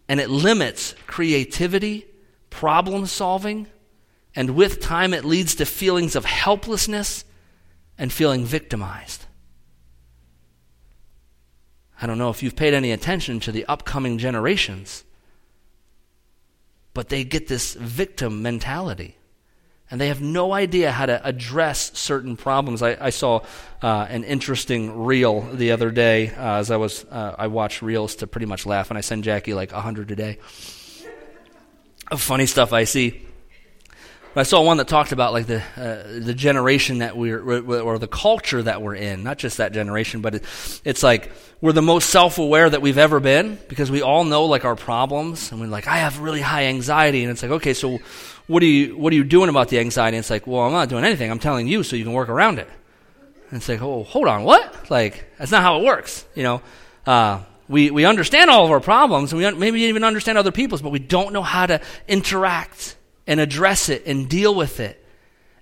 and 0.09 0.21
it 0.21 0.31
limits 0.31 0.95
creativity, 1.07 2.07
problem 2.49 3.07
solving, 3.07 3.67
and 4.35 4.51
with 4.51 4.81
time 4.81 5.13
it 5.13 5.25
leads 5.25 5.55
to 5.57 5.67
feelings 5.67 6.17
of 6.17 6.25
helplessness 6.25 7.25
and 7.99 8.13
feeling 8.13 8.45
victimized. 8.45 9.27
I 12.01 12.07
don't 12.07 12.19
know 12.19 12.31
if 12.31 12.43
you've 12.43 12.57
paid 12.57 12.75
any 12.75 12.93
attention 12.93 13.41
to 13.41 13.53
the 13.53 13.65
upcoming 13.67 14.19
generations, 14.19 15.05
but 16.93 17.09
they 17.09 17.25
get 17.25 17.49
this 17.49 17.75
victim 17.75 18.43
mentality. 18.43 19.17
And 19.91 20.01
they 20.01 20.09
have 20.09 20.21
no 20.21 20.53
idea 20.53 20.91
how 20.91 21.07
to 21.07 21.25
address 21.25 21.97
certain 21.97 22.37
problems. 22.37 22.83
I, 22.83 22.97
I 22.99 23.11
saw 23.11 23.41
uh, 23.83 24.07
an 24.09 24.25
interesting 24.25 25.05
reel 25.05 25.43
the 25.43 25.73
other 25.73 25.91
day 25.91 26.31
uh, 26.31 26.57
as 26.57 26.71
I 26.71 26.77
was 26.77 27.05
uh, 27.05 27.37
I 27.39 27.47
watch 27.49 27.83
reels 27.83 28.17
to 28.17 28.27
pretty 28.27 28.47
much 28.47 28.67
laugh, 28.67 28.91
and 28.91 28.99
I 28.99 29.03
send 29.03 29.25
Jackie 29.25 29.55
like 29.55 29.73
a 29.73 29.81
hundred 29.81 30.11
a 30.11 30.17
day 30.17 30.39
of 32.11 32.21
funny 32.21 32.47
stuff 32.47 32.73
I 32.73 32.85
see. 32.85 33.27
But 34.35 34.41
I 34.41 34.43
saw 34.43 34.63
one 34.63 34.79
that 34.79 34.89
talked 34.89 35.13
about 35.13 35.33
like 35.33 35.47
the 35.47 35.63
uh, 35.77 36.19
the 36.25 36.35
generation 36.35 36.99
that 36.99 37.17
we're 37.17 37.41
or 37.81 37.99
the 38.01 38.09
culture 38.09 38.61
that 38.61 38.83
we're 38.83 38.97
in, 38.97 39.23
not 39.23 39.39
just 39.39 39.59
that 39.59 39.73
generation, 39.73 40.23
but 40.23 40.35
it, 40.35 40.81
it's 40.85 41.05
like 41.05 41.31
we're 41.61 41.73
the 41.73 41.83
most 41.83 42.11
self-aware 42.11 42.69
that 42.69 42.83
we've 42.83 42.99
ever 42.99 43.21
been 43.21 43.59
because 43.69 43.93
we 43.93 44.03
all 44.03 44.25
know 44.25 44.47
like 44.47 44.65
our 44.65 44.75
problems 44.75 45.53
and 45.53 45.61
we're 45.61 45.69
like 45.69 45.87
I 45.87 45.99
have 45.99 46.19
really 46.19 46.41
high 46.41 46.65
anxiety 46.65 47.23
and 47.23 47.31
it's 47.31 47.43
like 47.43 47.53
okay, 47.53 47.75
so 47.75 48.01
what 48.49 48.61
are 48.65 48.67
you 48.67 48.97
what 48.99 49.13
are 49.13 49.17
you 49.17 49.23
doing 49.23 49.49
about 49.49 49.69
the 49.69 49.79
anxiety? 49.79 50.17
And 50.17 50.23
it's 50.23 50.31
like, 50.31 50.49
well, 50.49 50.63
I'm 50.63 50.73
not 50.73 50.89
doing 50.89 51.05
anything. 51.05 51.31
I'm 51.31 51.39
telling 51.39 51.69
you 51.69 51.85
so 51.85 51.95
you 51.95 52.03
can 52.03 52.13
work 52.13 52.29
around 52.29 52.59
it. 52.59 52.69
And 53.51 53.59
it's 53.59 53.69
like, 53.69 53.83
oh, 53.83 54.03
hold 54.03 54.27
on, 54.27 54.43
what? 54.43 54.91
Like 54.91 55.27
that's 55.39 55.53
not 55.53 55.63
how 55.63 55.79
it 55.79 55.85
works, 55.85 56.27
you 56.35 56.43
know. 56.43 56.61
Uh, 57.07 57.43
we, 57.69 57.91
we 57.91 58.05
understand 58.05 58.51
all 58.51 58.65
of 58.65 58.71
our 58.71 58.81
problems, 58.81 59.33
and 59.33 59.39
we 59.39 59.47
un- 59.47 59.59
maybe 59.59 59.83
even 59.83 60.05
understand 60.05 60.37
other 60.37 60.53
people's, 60.53 60.83
but 60.83 60.91
we 60.91 60.99
don't 60.99 61.33
know 61.33 61.43
how 61.43 61.65
to 61.65 61.81
interact 62.09 62.97
and 63.27 63.41
address 63.41 63.89
it 63.89 64.07
and 64.07 64.29
deal 64.29 64.55
with 64.55 64.81
it 64.81 65.05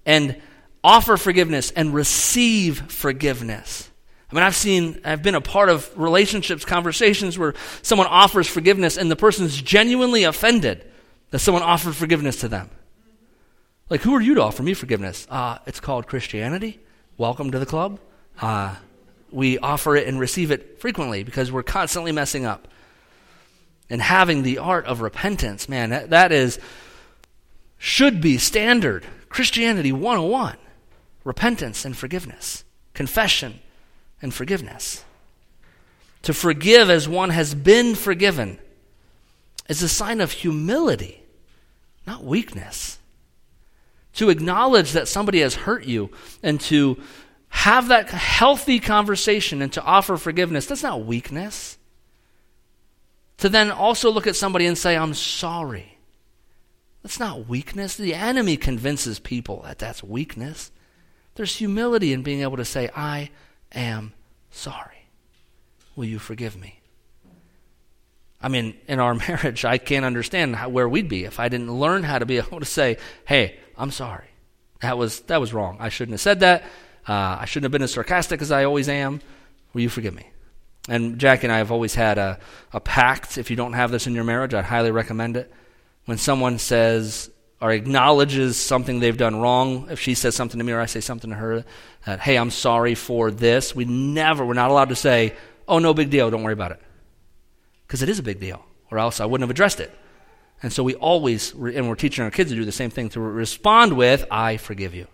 and 0.04 0.40
offer 0.82 1.16
forgiveness 1.16 1.70
and 1.70 1.94
receive 1.94 2.90
forgiveness. 2.90 3.88
I 4.30 4.34
mean, 4.34 4.44
I've 4.44 4.56
seen, 4.56 5.00
I've 5.04 5.22
been 5.22 5.34
a 5.34 5.40
part 5.40 5.68
of 5.68 5.90
relationships, 5.96 6.64
conversations 6.64 7.38
where 7.38 7.54
someone 7.82 8.06
offers 8.06 8.48
forgiveness 8.48 8.96
and 8.96 9.10
the 9.10 9.16
person's 9.16 9.60
genuinely 9.60 10.24
offended 10.24 10.84
that 11.30 11.38
someone 11.40 11.62
offered 11.62 11.94
forgiveness 11.94 12.40
to 12.40 12.48
them. 12.48 12.70
Like, 13.90 14.00
who 14.00 14.14
are 14.14 14.22
you 14.22 14.34
to 14.36 14.42
offer 14.42 14.62
me 14.62 14.72
forgiveness? 14.72 15.26
Uh, 15.28 15.58
it's 15.66 15.80
called 15.80 16.06
Christianity. 16.06 16.80
Welcome 17.18 17.50
to 17.50 17.58
the 17.58 17.66
club. 17.66 18.00
Uh, 18.40 18.74
we 19.30 19.58
offer 19.58 19.96
it 19.96 20.08
and 20.08 20.18
receive 20.18 20.50
it 20.50 20.80
frequently 20.80 21.24
because 21.24 21.52
we're 21.52 21.62
constantly 21.62 22.10
messing 22.10 22.46
up. 22.46 22.68
And 23.90 24.00
having 24.00 24.42
the 24.42 24.58
art 24.58 24.86
of 24.86 25.02
repentance, 25.02 25.68
man, 25.68 25.90
that, 25.90 26.10
that 26.10 26.32
is 26.32 26.58
should 27.84 28.20
be 28.20 28.38
standard 28.38 29.04
Christianity 29.28 29.90
101 29.90 30.56
repentance 31.24 31.84
and 31.84 31.96
forgiveness, 31.96 32.62
confession 32.94 33.58
and 34.22 34.32
forgiveness. 34.32 35.04
To 36.22 36.32
forgive 36.32 36.88
as 36.88 37.08
one 37.08 37.30
has 37.30 37.56
been 37.56 37.96
forgiven 37.96 38.60
is 39.68 39.82
a 39.82 39.88
sign 39.88 40.20
of 40.20 40.30
humility, 40.30 41.24
not 42.06 42.22
weakness. 42.22 43.00
To 44.14 44.30
acknowledge 44.30 44.92
that 44.92 45.08
somebody 45.08 45.40
has 45.40 45.56
hurt 45.56 45.84
you 45.84 46.10
and 46.40 46.60
to 46.62 47.02
have 47.48 47.88
that 47.88 48.10
healthy 48.10 48.78
conversation 48.78 49.60
and 49.60 49.72
to 49.72 49.82
offer 49.82 50.16
forgiveness, 50.16 50.66
that's 50.66 50.84
not 50.84 51.04
weakness. 51.04 51.78
To 53.38 53.48
then 53.48 53.72
also 53.72 54.08
look 54.08 54.28
at 54.28 54.36
somebody 54.36 54.66
and 54.66 54.78
say, 54.78 54.96
I'm 54.96 55.14
sorry 55.14 55.91
that's 57.02 57.18
not 57.18 57.48
weakness. 57.48 57.96
The 57.96 58.14
enemy 58.14 58.56
convinces 58.56 59.18
people 59.18 59.62
that 59.62 59.78
that's 59.78 60.02
weakness. 60.02 60.70
There's 61.34 61.56
humility 61.56 62.12
in 62.12 62.22
being 62.22 62.42
able 62.42 62.56
to 62.58 62.64
say, 62.64 62.90
I 62.94 63.30
am 63.72 64.12
sorry. 64.50 65.08
Will 65.96 66.04
you 66.04 66.18
forgive 66.18 66.56
me? 66.56 66.80
I 68.40 68.48
mean, 68.48 68.76
in 68.86 69.00
our 69.00 69.14
marriage, 69.28 69.64
I 69.64 69.78
can't 69.78 70.04
understand 70.04 70.56
how, 70.56 70.68
where 70.68 70.88
we'd 70.88 71.08
be 71.08 71.24
if 71.24 71.40
I 71.40 71.48
didn't 71.48 71.72
learn 71.72 72.04
how 72.04 72.18
to 72.18 72.26
be 72.26 72.38
able 72.38 72.60
to 72.60 72.66
say, 72.66 72.98
hey, 73.24 73.58
I'm 73.76 73.90
sorry. 73.90 74.28
That 74.80 74.96
was, 74.96 75.20
that 75.22 75.40
was 75.40 75.52
wrong. 75.52 75.76
I 75.80 75.88
shouldn't 75.88 76.14
have 76.14 76.20
said 76.20 76.40
that. 76.40 76.62
Uh, 77.08 77.38
I 77.40 77.46
shouldn't 77.46 77.64
have 77.64 77.72
been 77.72 77.82
as 77.82 77.92
sarcastic 77.92 78.40
as 78.42 78.52
I 78.52 78.64
always 78.64 78.88
am. 78.88 79.20
Will 79.72 79.80
you 79.80 79.88
forgive 79.88 80.14
me? 80.14 80.28
And 80.88 81.18
Jack 81.18 81.42
and 81.42 81.52
I 81.52 81.58
have 81.58 81.72
always 81.72 81.94
had 81.94 82.18
a, 82.18 82.38
a 82.72 82.80
pact. 82.80 83.38
If 83.38 83.50
you 83.50 83.56
don't 83.56 83.72
have 83.72 83.90
this 83.90 84.06
in 84.06 84.14
your 84.14 84.24
marriage, 84.24 84.54
I'd 84.54 84.64
highly 84.64 84.90
recommend 84.90 85.36
it 85.36 85.52
when 86.04 86.18
someone 86.18 86.58
says 86.58 87.30
or 87.60 87.70
acknowledges 87.70 88.56
something 88.56 88.98
they've 88.98 89.16
done 89.16 89.36
wrong, 89.36 89.88
if 89.90 90.00
she 90.00 90.14
says 90.14 90.34
something 90.34 90.58
to 90.58 90.64
me 90.64 90.72
or 90.72 90.80
I 90.80 90.86
say 90.86 91.00
something 91.00 91.30
to 91.30 91.36
her, 91.36 91.64
that, 92.06 92.18
hey, 92.18 92.36
I'm 92.36 92.50
sorry 92.50 92.96
for 92.96 93.30
this, 93.30 93.74
we 93.74 93.84
never, 93.84 94.44
we're 94.44 94.54
not 94.54 94.70
allowed 94.70 94.88
to 94.88 94.96
say, 94.96 95.34
oh, 95.68 95.78
no 95.78 95.94
big 95.94 96.10
deal, 96.10 96.28
don't 96.28 96.42
worry 96.42 96.52
about 96.52 96.72
it. 96.72 96.80
Because 97.86 98.02
it 98.02 98.08
is 98.08 98.18
a 98.18 98.22
big 98.22 98.40
deal, 98.40 98.64
or 98.90 98.98
else 98.98 99.20
I 99.20 99.26
wouldn't 99.26 99.44
have 99.44 99.50
addressed 99.50 99.78
it. 99.78 99.96
And 100.60 100.72
so 100.72 100.82
we 100.82 100.94
always, 100.96 101.52
and 101.52 101.88
we're 101.88 101.94
teaching 101.94 102.24
our 102.24 102.30
kids 102.30 102.50
to 102.50 102.56
do 102.56 102.64
the 102.64 102.72
same 102.72 102.90
thing, 102.90 103.08
to 103.10 103.20
respond 103.20 103.92
with, 103.92 104.24
I 104.30 104.56
forgive 104.56 104.94
you. 104.94 105.06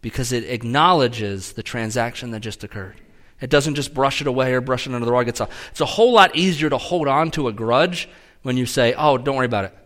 Because 0.00 0.30
it 0.30 0.44
acknowledges 0.44 1.52
the 1.52 1.64
transaction 1.64 2.30
that 2.30 2.40
just 2.40 2.62
occurred. 2.62 3.00
It 3.40 3.50
doesn't 3.50 3.74
just 3.74 3.92
brush 3.92 4.20
it 4.20 4.28
away 4.28 4.52
or 4.52 4.60
brush 4.60 4.86
it 4.86 4.94
under 4.94 5.04
the 5.04 5.12
rug. 5.12 5.28
It's 5.28 5.40
a, 5.40 5.48
it's 5.70 5.80
a 5.80 5.86
whole 5.86 6.12
lot 6.12 6.36
easier 6.36 6.70
to 6.70 6.78
hold 6.78 7.08
on 7.08 7.32
to 7.32 7.48
a 7.48 7.52
grudge 7.52 8.08
when 8.42 8.56
you 8.56 8.66
say, 8.66 8.94
Oh, 8.96 9.18
don't 9.18 9.36
worry 9.36 9.46
about 9.46 9.66
it, 9.66 9.76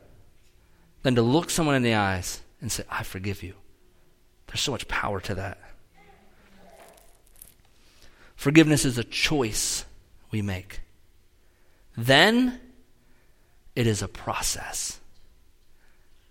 than 1.02 1.14
to 1.16 1.22
look 1.22 1.50
someone 1.50 1.74
in 1.74 1.82
the 1.82 1.94
eyes 1.94 2.40
and 2.60 2.70
say, 2.70 2.84
I 2.90 3.02
forgive 3.02 3.42
you. 3.42 3.54
There's 4.46 4.60
so 4.60 4.72
much 4.72 4.86
power 4.88 5.20
to 5.20 5.34
that. 5.36 5.58
Forgiveness 8.36 8.84
is 8.84 8.98
a 8.98 9.04
choice 9.04 9.84
we 10.30 10.42
make. 10.42 10.80
Then 11.96 12.60
it 13.76 13.86
is 13.86 14.02
a 14.02 14.08
process. 14.08 14.98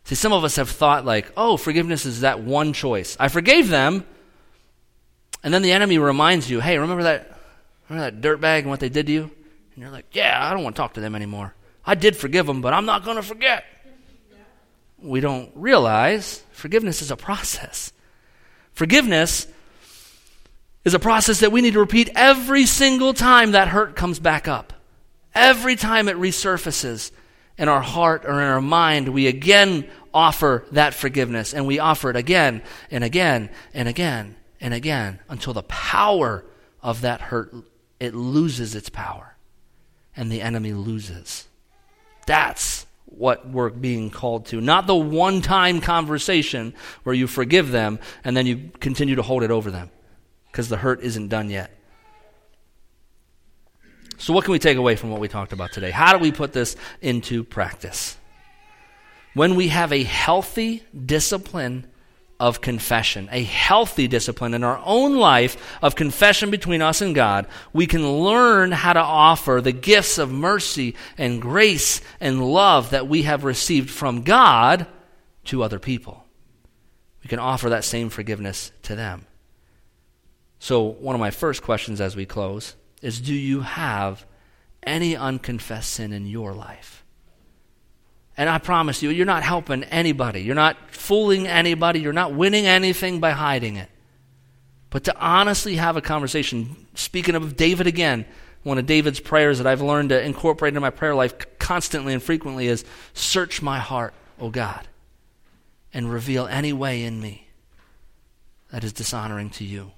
See, 0.03 0.15
some 0.15 0.34
of 0.34 0.43
us 0.43 0.57
have 0.57 0.69
thought, 0.69 1.05
like, 1.05 1.32
oh, 1.38 1.57
forgiveness 1.57 2.05
is 2.05 2.22
that 2.22 2.41
one 2.41 2.74
choice. 2.74 3.15
I 3.19 3.28
forgave 3.28 3.69
them, 3.69 4.05
and 5.43 5.53
then 5.53 5.61
the 5.61 5.72
enemy 5.72 5.97
reminds 5.97 6.49
you, 6.49 6.59
hey, 6.59 6.78
remember 6.78 7.03
that, 7.03 7.39
remember 7.88 8.11
that 8.11 8.22
dirtbag 8.22 8.59
and 8.59 8.69
what 8.69 8.80
they 8.80 8.89
did 8.89 9.07
to 9.07 9.11
you? 9.11 9.24
And 9.24 9.78
you're 9.78 9.89
like, 9.89 10.07
yeah, 10.11 10.38
I 10.41 10.53
don't 10.53 10.63
want 10.63 10.76
to 10.76 10.82
talk 10.82 10.93
to 10.95 10.99
them 10.99 11.15
anymore. 11.15 11.53
I 11.86 11.96
did 11.96 12.16
forgive 12.16 12.46
them, 12.46 12.62
but 12.62 12.74
I'm 12.74 12.86
not 12.86 13.04
going 13.04 13.18
to 13.18 13.24
forget. 13.24 13.66
We 15.02 15.20
don't 15.20 15.52
realize 15.56 16.44
forgiveness 16.52 17.02
is 17.02 17.10
a 17.10 17.18
process. 17.18 17.92
Forgiveness 18.74 19.48
is 20.86 20.94
a 20.94 21.00
process 21.00 21.40
that 21.40 21.52
we 21.52 21.62
need 21.62 21.74
to 21.74 21.80
repeat 21.80 22.10
every 22.16 22.66
single 22.66 23.14
time 23.14 23.52
that 23.52 23.68
hurt 23.68 23.96
comes 23.96 24.20
back 24.20 24.48
up. 24.48 24.74
Every 25.34 25.76
time 25.76 26.08
it 26.08 26.18
resurfaces 26.18 27.12
in 27.58 27.68
our 27.68 27.82
heart 27.82 28.26
or 28.26 28.34
in 28.34 28.48
our 28.48 28.62
mind, 28.62 29.10
we 29.10 29.28
again 29.28 29.90
offer 30.14 30.66
that 30.72 30.94
forgiveness 30.94 31.54
and 31.54 31.66
we 31.66 31.80
offer 31.80 32.10
it 32.10 32.16
again 32.16 32.62
and 32.90 33.04
again 33.04 33.50
and 33.74 33.88
again 33.88 34.36
and 34.60 34.74
again 34.74 35.20
until 35.30 35.54
the 35.54 35.64
power 35.64 36.44
of 36.82 37.02
that 37.02 37.22
hurt 37.22 37.54
it 38.00 38.14
loses 38.14 38.76
its 38.76 38.90
power 38.90 39.36
and 40.16 40.32
the 40.32 40.42
enemy 40.42 40.74
loses. 40.74 41.48
That's 42.26 42.86
what 43.05 43.47
we're 43.47 43.69
being 43.69 44.09
called 44.09 44.45
to. 44.47 44.61
Not 44.61 44.88
the 44.88 44.95
one 44.95 45.41
time 45.41 45.82
conversation 45.82 46.74
where 47.03 47.13
you 47.13 47.28
forgive 47.28 47.72
them 47.72 47.99
and 48.24 48.36
then 48.36 48.45
you 48.45 48.72
continue 48.80 49.15
to 49.15 49.22
hold 49.22 49.43
it 49.43 49.51
over 49.51 49.69
them 49.69 49.89
because 50.47 50.69
the 50.69 50.78
hurt 50.78 51.01
isn't 51.01 51.28
done 51.28 51.49
yet. 51.49 51.72
So, 54.17 54.34
what 54.34 54.45
can 54.45 54.51
we 54.51 54.59
take 54.59 54.78
away 54.78 54.95
from 54.95 55.09
what 55.09 55.19
we 55.19 55.28
talked 55.28 55.51
about 55.51 55.72
today? 55.72 55.89
How 55.89 56.13
do 56.13 56.19
we 56.19 56.32
put 56.32 56.53
this 56.53 56.76
into 57.01 57.43
practice? 57.43 58.17
When 59.34 59.55
we 59.55 59.69
have 59.69 59.91
a 59.91 60.03
healthy 60.03 60.84
discipline 61.05 61.88
of 62.42 62.60
confession, 62.60 63.30
a 63.32 63.44
healthy 63.44 64.08
discipline 64.08 64.56
in 64.56 64.64
our 64.64 64.82
own 64.84 65.16
life 65.16 65.78
of 65.84 65.96
confession 65.96 66.50
between 66.50 66.82
us 66.82 67.00
and 67.00 67.14
God, 67.14 67.46
we 67.72 67.86
can 67.86 68.12
learn 68.24 68.72
how 68.72 68.94
to 68.94 69.00
offer 69.00 69.62
the 69.62 69.72
gifts 69.72 70.18
of 70.18 70.32
mercy 70.32 70.96
and 71.20 71.39
grace 71.39 72.02
and 72.20 72.44
love 72.44 72.89
that 72.89 73.08
we 73.08 73.22
have 73.22 73.44
received 73.44 73.92
from 73.92 74.24
God 74.24 74.88
to 75.46 75.62
other 75.62 75.78
people. 75.78 76.26
We 77.22 77.28
can 77.28 77.38
offer 77.38 77.70
that 77.70 77.84
same 77.84 78.10
forgiveness 78.10 78.72
to 78.84 78.96
them. 78.96 79.28
So, 80.58 80.82
one 80.82 81.14
of 81.14 81.20
my 81.20 81.30
first 81.30 81.62
questions 81.62 82.02
as 82.02 82.16
we 82.16 82.26
close 82.26 82.76
is 83.04 83.22
Do 83.22 83.36
you 83.36 83.62
have 83.62 84.26
any 84.82 85.16
unconfessed 85.16 85.92
sin 85.92 86.12
in 86.12 86.26
your 86.26 86.54
life? 86.54 87.01
And 88.42 88.50
I 88.50 88.58
promise 88.58 89.04
you, 89.04 89.12
you're 89.12 89.28
not 89.28 89.44
helping 89.44 89.84
anybody. 89.84 90.42
You're 90.42 90.56
not 90.56 90.76
fooling 90.89 91.46
anybody. 91.46 92.00
You're 92.00 92.12
not 92.12 92.34
winning 92.34 92.66
anything 92.66 93.20
by 93.20 93.30
hiding 93.34 93.76
it. 93.76 93.88
But 94.89 95.04
to 95.04 95.16
honestly 95.16 95.76
have 95.76 95.96
a 95.96 96.02
conversation, 96.02 96.88
speaking 96.96 97.36
of 97.36 97.56
David 97.56 97.86
again, 97.86 98.26
one 98.64 98.80
of 98.80 98.88
David's 98.88 99.20
prayers 99.20 99.60
that 99.60 99.68
I've 99.68 99.84
learned 99.84 100.10
to 100.10 100.20
incorporate 100.20 100.72
into 100.72 100.80
my 100.80 100.89
prayer 100.89 101.14
life 101.14 101.36
constantly 101.60 102.14
and 102.14 102.24
frequently 102.24 102.66
is 102.66 102.84
Search 103.14 103.62
my 103.62 103.78
heart, 103.78 104.16
O 104.39 104.50
God, 104.50 104.88
and 105.94 106.12
reveal 106.12 106.48
any 106.48 106.74
way 106.74 107.04
in 107.04 107.22
me 107.22 107.48
that 108.72 108.84
is 108.84 108.92
dishonoring 108.92 109.52
to 109.52 109.64
you. 109.64 109.92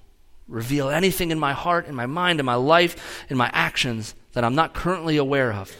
Reveal 0.48 0.90
anything 0.90 1.30
in 1.30 1.38
my 1.38 1.54
heart, 1.54 1.86
in 1.86 1.94
my 1.94 2.04
mind, 2.04 2.40
in 2.40 2.44
my 2.44 2.56
life, 2.56 3.24
in 3.30 3.38
my 3.38 3.48
actions 3.54 4.14
that 4.34 4.44
I'm 4.44 4.54
not 4.54 4.74
currently 4.74 5.16
aware 5.16 5.50
of 5.50 5.74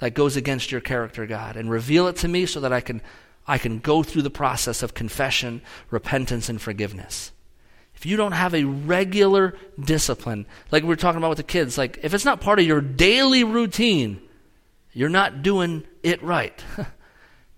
that 0.00 0.14
goes 0.14 0.36
against 0.36 0.72
your 0.72 0.80
character, 0.80 1.26
God, 1.26 1.56
and 1.56 1.70
reveal 1.70 2.08
it 2.08 2.16
to 2.16 2.28
me 2.28 2.46
so 2.46 2.60
that 2.60 2.72
I 2.72 2.80
can, 2.80 3.00
I 3.46 3.58
can 3.58 3.78
go 3.78 4.02
through 4.02 4.22
the 4.22 4.30
process 4.30 4.82
of 4.82 4.94
confession, 4.94 5.62
repentance, 5.90 6.48
and 6.48 6.60
forgiveness. 6.60 7.32
If 7.94 8.06
you 8.06 8.16
don't 8.16 8.32
have 8.32 8.54
a 8.54 8.64
regular 8.64 9.56
discipline, 9.78 10.46
like 10.70 10.82
we 10.82 10.88
were 10.88 10.96
talking 10.96 11.18
about 11.18 11.28
with 11.28 11.38
the 11.38 11.44
kids, 11.44 11.78
like 11.78 12.00
if 12.02 12.14
it's 12.14 12.24
not 12.24 12.40
part 12.40 12.58
of 12.58 12.66
your 12.66 12.80
daily 12.80 13.44
routine, 13.44 14.20
you're 14.92 15.08
not 15.08 15.42
doing 15.42 15.84
it 16.02 16.22
right. 16.22 16.64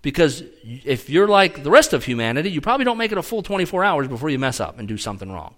Because 0.03 0.43
if 0.63 1.09
you're 1.09 1.29
like 1.29 1.63
the 1.63 1.71
rest 1.71 1.93
of 1.93 2.03
humanity, 2.03 2.51
you 2.51 2.59
probably 2.59 2.83
don't 2.83 2.97
make 2.97 3.13
it 3.13 3.17
a 3.17 3.23
full 3.23 3.41
24 3.41 3.85
hours 3.85 4.07
before 4.09 4.29
you 4.29 4.37
mess 4.37 4.59
up 4.59 4.77
and 4.77 4.85
do 4.85 4.97
something 4.97 5.31
wrong. 5.31 5.55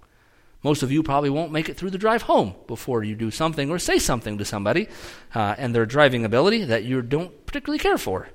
Most 0.66 0.82
of 0.82 0.92
you 0.92 1.04
probably 1.04 1.30
won't 1.30 1.52
make 1.52 1.70
it 1.70 1.78
through 1.78 1.92
the 1.92 2.00
drive 2.00 2.24
home 2.24 2.56
before 2.66 3.04
you 3.04 3.14
do 3.14 3.30
something 3.30 3.70
or 3.70 3.78
say 3.78 4.00
something 4.00 4.40
to 4.40 4.46
somebody 4.46 4.88
uh, 5.36 5.54
and 5.60 5.76
their 5.76 5.86
driving 5.86 6.26
ability 6.26 6.64
that 6.64 6.84
you 6.84 7.04
don't 7.04 7.46
particularly 7.46 7.78
care 7.78 8.00
for. 8.00 8.30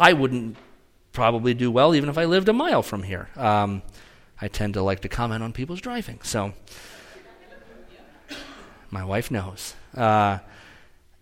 I 0.00 0.14
wouldn't 0.14 0.56
probably 1.12 1.54
do 1.54 1.70
well 1.70 1.94
even 1.94 2.08
if 2.08 2.18
I 2.18 2.24
lived 2.24 2.48
a 2.48 2.52
mile 2.52 2.82
from 2.82 3.04
here. 3.04 3.28
Um, 3.36 3.82
I 4.40 4.48
tend 4.48 4.74
to 4.74 4.82
like 4.82 4.98
to 5.02 5.08
comment 5.08 5.44
on 5.44 5.52
people's 5.52 5.80
driving. 5.80 6.18
So, 6.24 6.54
my 8.90 9.04
wife 9.04 9.30
knows. 9.30 9.76
Uh, 9.96 10.38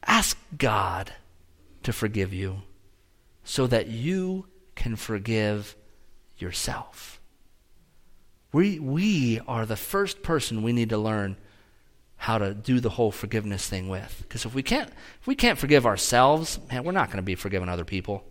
ask 0.02 0.38
God 0.56 1.12
to 1.82 1.92
forgive 1.92 2.32
you 2.32 2.62
so 3.44 3.66
that 3.66 3.88
you 3.88 4.46
can 4.74 4.96
forgive 4.96 5.76
yourself. 6.38 7.17
We, 8.52 8.78
we 8.78 9.40
are 9.46 9.66
the 9.66 9.76
first 9.76 10.22
person 10.22 10.62
we 10.62 10.72
need 10.72 10.90
to 10.90 10.98
learn 10.98 11.36
how 12.16 12.38
to 12.38 12.52
do 12.52 12.80
the 12.80 12.90
whole 12.90 13.12
forgiveness 13.12 13.66
thing 13.66 13.88
with. 13.88 14.18
Because 14.22 14.44
if 14.44 14.54
we 14.54 14.62
can't, 14.62 14.90
if 15.20 15.26
we 15.26 15.34
can't 15.34 15.58
forgive 15.58 15.86
ourselves, 15.86 16.58
man, 16.70 16.84
we're 16.84 16.92
not 16.92 17.08
going 17.08 17.18
to 17.18 17.22
be 17.22 17.34
forgiving 17.34 17.68
other 17.68 17.84
people. 17.84 18.24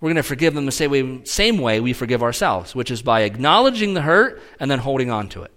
We're 0.00 0.08
going 0.08 0.16
to 0.16 0.22
forgive 0.22 0.54
them 0.54 0.66
the 0.66 0.72
same 0.72 0.90
way, 0.90 1.24
same 1.24 1.58
way 1.58 1.80
we 1.80 1.92
forgive 1.92 2.22
ourselves, 2.22 2.74
which 2.74 2.90
is 2.90 3.02
by 3.02 3.20
acknowledging 3.22 3.94
the 3.94 4.02
hurt 4.02 4.42
and 4.58 4.70
then 4.70 4.80
holding 4.80 5.10
on 5.10 5.28
to 5.30 5.42
it. 5.42 5.52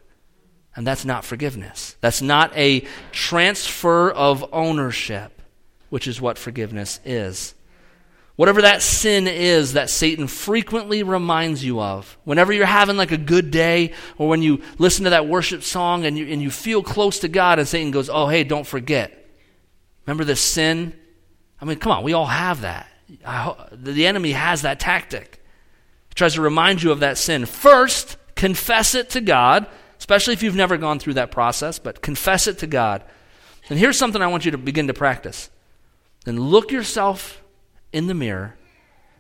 And 0.76 0.86
that's 0.86 1.04
not 1.04 1.26
forgiveness. 1.26 1.98
That's 2.02 2.22
not 2.22 2.56
a 2.56 2.86
transfer 3.12 4.12
of 4.12 4.48
ownership, 4.54 5.42
which 5.90 6.08
is 6.08 6.22
what 6.22 6.38
forgiveness 6.38 7.00
is. 7.04 7.56
Whatever 8.38 8.62
that 8.62 8.82
sin 8.82 9.28
is 9.28 9.74
that 9.74 9.90
Satan 9.90 10.28
frequently 10.28 11.04
reminds 11.04 11.66
you 11.66 11.82
of, 11.82 12.18
whenever 12.24 12.54
you're 12.54 12.66
having 12.66 12.96
like 12.96 13.12
a 13.12 13.18
good 13.18 13.52
day, 13.52 13.94
or 14.18 14.30
when 14.30 14.42
you 14.42 14.62
listen 14.78 15.04
to 15.04 15.10
that 15.10 15.28
worship 15.28 15.64
song 15.64 16.06
and 16.06 16.18
you, 16.18 16.28
and 16.28 16.42
you 16.42 16.50
feel 16.50 16.82
close 16.82 17.20
to 17.20 17.28
God, 17.28 17.60
and 17.60 17.68
Satan 17.68 17.92
goes, 17.92 18.10
Oh, 18.10 18.28
hey, 18.28 18.46
don't 18.46 18.66
forget. 18.66 19.28
Remember 20.06 20.24
this 20.24 20.40
sin? 20.40 20.94
I 21.60 21.66
mean, 21.66 21.80
come 21.80 21.92
on, 21.92 22.04
we 22.04 22.14
all 22.14 22.28
have 22.28 22.62
that. 22.62 22.88
the 23.74 24.08
enemy 24.08 24.32
has 24.32 24.62
that 24.62 24.80
tactic. 24.80 25.44
He 26.10 26.16
tries 26.16 26.36
to 26.36 26.42
remind 26.42 26.82
you 26.82 26.92
of 26.92 27.02
that 27.02 27.18
sin. 27.18 27.46
First, 27.46 28.18
confess 28.36 28.96
it 28.96 29.10
to 29.12 29.22
God 29.22 29.68
especially 30.00 30.34
if 30.34 30.44
you've 30.44 30.56
never 30.56 30.78
gone 30.78 31.00
through 31.00 31.16
that 31.16 31.32
process, 31.32 31.80
but 31.80 32.02
confess 32.02 32.48
it 32.48 32.60
to 32.60 32.68
God. 32.68 33.04
And 33.70 33.78
here's 33.78 33.98
something 33.98 34.22
I 34.22 34.28
want 34.28 34.46
you 34.46 34.52
to 34.52 34.58
begin 34.58 34.88
to 34.88 34.94
practice. 34.94 35.50
Then 36.26 36.40
look 36.40 36.72
yourself 36.72 37.44
in 37.92 38.08
the 38.08 38.14
mirror 38.14 38.56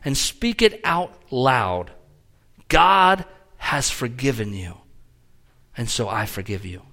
and 0.04 0.18
speak 0.18 0.62
it 0.62 0.80
out 0.84 1.14
loud. 1.32 1.92
God 2.68 3.26
has 3.58 3.90
forgiven 3.90 4.54
you, 4.54 4.78
and 5.76 5.90
so 5.90 6.08
I 6.08 6.26
forgive 6.26 6.66
you. 6.66 6.84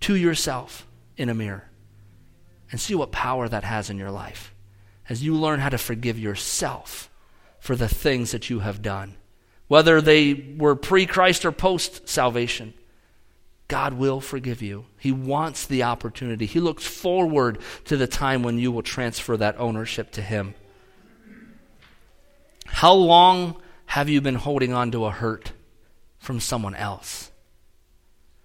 To 0.00 0.14
yourself 0.14 0.86
in 1.16 1.28
a 1.28 1.34
mirror. 1.34 1.64
And 2.70 2.80
see 2.80 2.94
what 2.94 3.12
power 3.12 3.48
that 3.48 3.64
has 3.64 3.88
in 3.88 3.96
your 3.96 4.10
life 4.10 4.54
as 5.08 5.22
you 5.22 5.34
learn 5.34 5.60
how 5.60 5.70
to 5.70 5.78
forgive 5.78 6.18
yourself 6.18 7.10
for 7.58 7.74
the 7.74 7.88
things 7.88 8.32
that 8.32 8.50
you 8.50 8.60
have 8.60 8.82
done 8.82 9.16
whether 9.68 10.00
they 10.00 10.54
were 10.56 10.74
pre 10.74 11.06
Christ 11.06 11.44
or 11.44 11.52
post 11.52 12.08
salvation. 12.08 12.74
God 13.68 13.94
will 13.94 14.20
forgive 14.20 14.62
you. 14.62 14.86
He 14.98 15.12
wants 15.12 15.66
the 15.66 15.82
opportunity. 15.82 16.46
He 16.46 16.60
looks 16.60 16.84
forward 16.84 17.58
to 17.84 17.96
the 17.96 18.06
time 18.06 18.42
when 18.42 18.58
you 18.58 18.72
will 18.72 18.82
transfer 18.82 19.36
that 19.36 19.58
ownership 19.58 20.10
to 20.12 20.22
Him. 20.22 20.54
How 22.66 22.92
long 22.92 23.60
have 23.86 24.08
you 24.08 24.20
been 24.20 24.34
holding 24.34 24.72
on 24.72 24.90
to 24.92 25.04
a 25.04 25.10
hurt 25.10 25.52
from 26.18 26.40
someone 26.40 26.74
else? 26.74 27.30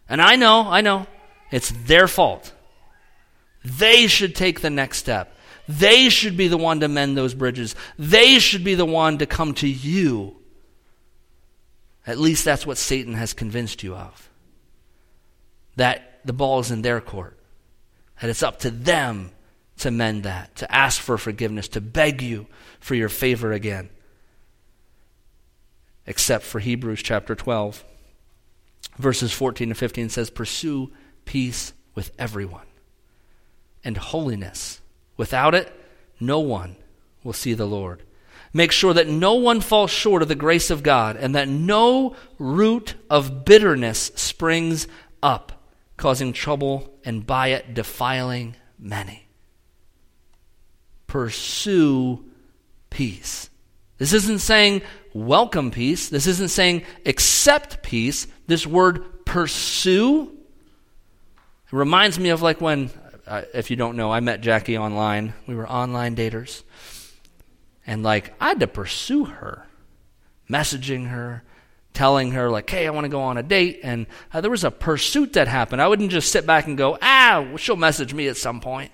And 0.07 0.21
I 0.21 0.36
know, 0.36 0.61
I 0.67 0.82
know, 0.82 1.07
it's 1.51 1.71
their 1.71 2.07
fault. 2.07 2.51
They 3.63 4.07
should 4.07 4.36
take 4.36 4.61
the 4.61 4.69
next 4.69 4.97
step. 4.97 5.36
They 5.67 6.09
should 6.09 6.36
be 6.36 6.49
the 6.49 6.57
one 6.57 6.82
to 6.82 6.88
mend 6.89 7.17
those 7.17 7.34
bridges. 7.34 7.76
They 7.97 8.39
should 8.39 8.65
be 8.65 8.76
the 8.76 8.86
one 8.86 9.17
to 9.19 9.26
come 9.26 9.53
to 9.55 9.67
you 9.67 10.38
at 12.05 12.17
least 12.17 12.43
that's 12.45 12.65
what 12.65 12.78
Satan 12.78 13.13
has 13.13 13.34
convinced 13.34 13.84
you 13.84 13.95
of. 13.95 14.30
That 15.76 16.19
the 16.26 16.34
ball 16.34 16.59
is 16.59 16.71
in 16.71 16.82
their 16.82 17.01
court. 17.01 17.38
That 18.21 18.30
it's 18.30 18.43
up 18.43 18.59
to 18.59 18.71
them 18.71 19.32
to 19.78 19.91
mend 19.91 20.24
that, 20.24 20.55
to 20.57 20.74
ask 20.74 21.01
for 21.01 21.17
forgiveness, 21.17 21.67
to 21.69 21.82
beg 21.82 22.21
you 22.21 22.47
for 22.80 22.95
your 22.95 23.09
favor 23.09 23.51
again. 23.51 23.89
Except 26.05 26.43
for 26.43 26.59
Hebrews 26.59 27.01
chapter 27.01 27.34
12, 27.34 27.84
verses 28.97 29.34
14 29.34 29.69
to 29.69 29.76
15 29.76 30.09
says, 30.09 30.30
Pursue 30.30 30.91
peace 31.26 31.74
with 31.95 32.11
everyone 32.19 32.65
and 33.84 33.97
holiness. 33.97 34.82
Without 35.17 35.55
it, 35.55 35.71
no 36.19 36.39
one 36.39 36.76
will 37.24 37.34
see 37.34 37.53
the 37.53 37.65
Lord. 37.65 38.03
Make 38.53 38.71
sure 38.71 38.93
that 38.93 39.07
no 39.07 39.34
one 39.34 39.61
falls 39.61 39.91
short 39.91 40.21
of 40.21 40.28
the 40.28 40.36
grace 40.36 40.69
of 40.69 40.84
God 40.84 41.15
and 41.15 41.34
that 41.36 41.47
no 41.47 42.15
root 42.38 42.95
of 43.09 43.45
bitterness 43.45 44.11
springs 44.15 44.88
up, 45.24 45.53
causing 45.98 46.34
trouble 46.34 46.94
and 47.04 47.26
by 47.26 47.50
it 47.50 47.74
defiling 47.74 48.56
many. 48.80 49.28
Pursue 51.08 52.26
peace. 52.89 53.50
This 53.98 54.14
isn't 54.14 54.39
saying 54.39 54.82
welcome 55.14 55.72
peace. 55.72 56.10
This 56.10 56.28
isn't 56.28 56.50
saying 56.50 56.84
accept 57.06 57.84
peace. 57.84 58.28
This 58.48 58.66
word 58.66 59.26
pursue 59.26 60.36
reminds 61.72 62.20
me 62.20 62.30
of 62.30 62.41
like 62.41 62.62
when, 62.62 62.91
uh, 63.26 63.44
if 63.54 63.72
you 63.72 63.76
don't 63.76 63.98
know, 63.98 64.12
I 64.12 64.20
met 64.20 64.41
Jackie 64.41 64.78
online. 64.78 65.34
We 65.48 65.56
were 65.56 65.70
online 65.70 66.16
daters. 66.16 66.64
And 67.86 68.04
like, 68.04 68.34
I 68.39 68.50
had 68.50 68.60
to 68.60 68.68
pursue 68.68 69.26
her, 69.26 69.68
messaging 70.50 71.10
her, 71.10 71.44
telling 71.94 72.32
her, 72.32 72.50
like, 72.50 72.70
hey, 72.70 72.88
I 72.88 72.89
want 72.89 73.06
to 73.06 73.10
go 73.10 73.22
on 73.22 73.38
a 73.38 73.44
date. 73.44 73.80
And 73.84 74.08
uh, 74.34 74.41
there 74.41 74.52
was 74.52 74.64
a 74.64 74.72
pursuit 74.72 75.34
that 75.34 75.48
happened. 75.48 75.82
I 75.82 75.88
wouldn't 75.88 76.12
just 76.12 76.32
sit 76.32 76.46
back 76.46 76.68
and 76.68 76.78
go, 76.78 76.98
ah, 77.02 77.46
well, 77.48 77.58
she'll 77.58 77.76
message 77.76 78.14
me 78.14 78.28
at 78.28 78.38
some 78.38 78.60
point. 78.60 78.91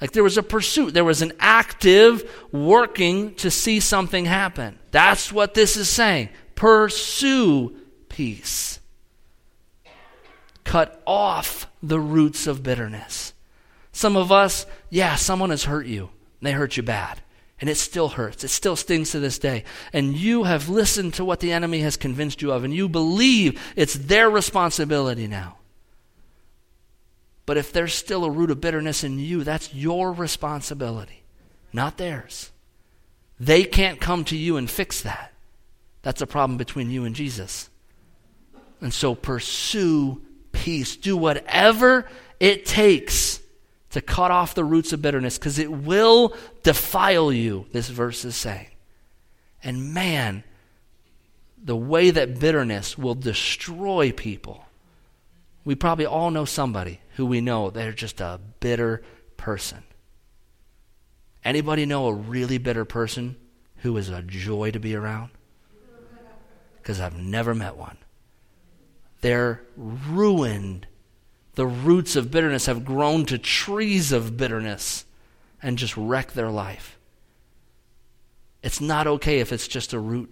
Like, 0.00 0.12
there 0.12 0.22
was 0.22 0.38
a 0.38 0.42
pursuit, 0.42 0.94
there 0.94 1.04
was 1.04 1.22
an 1.22 1.32
active 1.40 2.48
working 2.52 3.34
to 3.36 3.50
see 3.50 3.80
something 3.80 4.24
happen. 4.24 4.78
That's 4.90 5.32
what 5.32 5.54
this 5.54 5.76
is 5.76 5.88
saying. 5.88 6.28
Pursue 6.54 7.76
peace. 8.08 8.78
Cut 10.64 11.02
off 11.06 11.68
the 11.82 11.98
roots 11.98 12.46
of 12.46 12.62
bitterness. 12.62 13.32
Some 13.92 14.16
of 14.16 14.30
us, 14.30 14.66
yeah, 14.90 15.16
someone 15.16 15.50
has 15.50 15.64
hurt 15.64 15.86
you. 15.86 16.10
They 16.42 16.52
hurt 16.52 16.76
you 16.76 16.82
bad. 16.82 17.20
And 17.60 17.68
it 17.68 17.76
still 17.76 18.08
hurts. 18.10 18.44
It 18.44 18.48
still 18.48 18.76
stings 18.76 19.10
to 19.10 19.20
this 19.20 19.38
day. 19.38 19.64
And 19.92 20.16
you 20.16 20.44
have 20.44 20.68
listened 20.68 21.14
to 21.14 21.24
what 21.24 21.40
the 21.40 21.52
enemy 21.52 21.80
has 21.80 21.96
convinced 21.96 22.40
you 22.40 22.52
of, 22.52 22.62
and 22.64 22.72
you 22.72 22.88
believe 22.88 23.60
it's 23.74 23.94
their 23.94 24.30
responsibility 24.30 25.26
now. 25.26 25.56
But 27.46 27.56
if 27.56 27.72
there's 27.72 27.94
still 27.94 28.24
a 28.24 28.30
root 28.30 28.50
of 28.50 28.60
bitterness 28.60 29.02
in 29.02 29.18
you, 29.18 29.42
that's 29.42 29.74
your 29.74 30.12
responsibility, 30.12 31.24
not 31.72 31.96
theirs. 31.96 32.52
They 33.40 33.64
can't 33.64 34.00
come 34.00 34.24
to 34.26 34.36
you 34.36 34.56
and 34.56 34.70
fix 34.70 35.00
that. 35.00 35.32
That's 36.02 36.20
a 36.20 36.26
problem 36.26 36.58
between 36.58 36.90
you 36.90 37.04
and 37.04 37.14
Jesus. 37.16 37.70
And 38.80 38.92
so 38.92 39.14
pursue 39.14 40.22
peace. 40.52 40.96
Do 40.96 41.16
whatever 41.16 42.06
it 42.38 42.66
takes 42.66 43.40
to 43.90 44.00
cut 44.00 44.30
off 44.30 44.54
the 44.54 44.64
roots 44.64 44.92
of 44.92 45.02
bitterness 45.02 45.38
because 45.38 45.58
it 45.58 45.70
will 45.70 46.34
defile 46.62 47.32
you, 47.32 47.66
this 47.72 47.88
verse 47.88 48.24
is 48.24 48.36
saying. 48.36 48.68
And 49.62 49.92
man, 49.94 50.44
the 51.62 51.76
way 51.76 52.10
that 52.10 52.38
bitterness 52.38 52.96
will 52.96 53.14
destroy 53.14 54.12
people. 54.12 54.64
We 55.64 55.74
probably 55.74 56.06
all 56.06 56.30
know 56.30 56.44
somebody 56.44 57.00
who 57.16 57.26
we 57.26 57.40
know 57.40 57.70
they're 57.70 57.92
just 57.92 58.20
a 58.20 58.40
bitter 58.60 59.02
person. 59.36 59.82
Anybody 61.44 61.86
know 61.86 62.06
a 62.06 62.12
really 62.12 62.58
bitter 62.58 62.84
person 62.84 63.36
who 63.78 63.96
is 63.96 64.08
a 64.08 64.22
joy 64.22 64.70
to 64.70 64.78
be 64.78 64.94
around? 64.94 65.30
Because 66.76 67.00
I've 67.00 67.16
never 67.16 67.54
met 67.54 67.76
one. 67.76 67.96
They're 69.20 69.62
ruined 69.76 70.86
the 71.58 71.66
roots 71.66 72.14
of 72.14 72.30
bitterness 72.30 72.66
have 72.66 72.84
grown 72.84 73.24
to 73.26 73.36
trees 73.36 74.12
of 74.12 74.36
bitterness 74.36 75.04
and 75.60 75.76
just 75.76 75.96
wreck 75.96 76.30
their 76.30 76.50
life. 76.50 76.96
It's 78.62 78.80
not 78.80 79.08
okay 79.08 79.40
if 79.40 79.52
it's 79.52 79.66
just 79.66 79.92
a 79.92 79.98
root. 79.98 80.30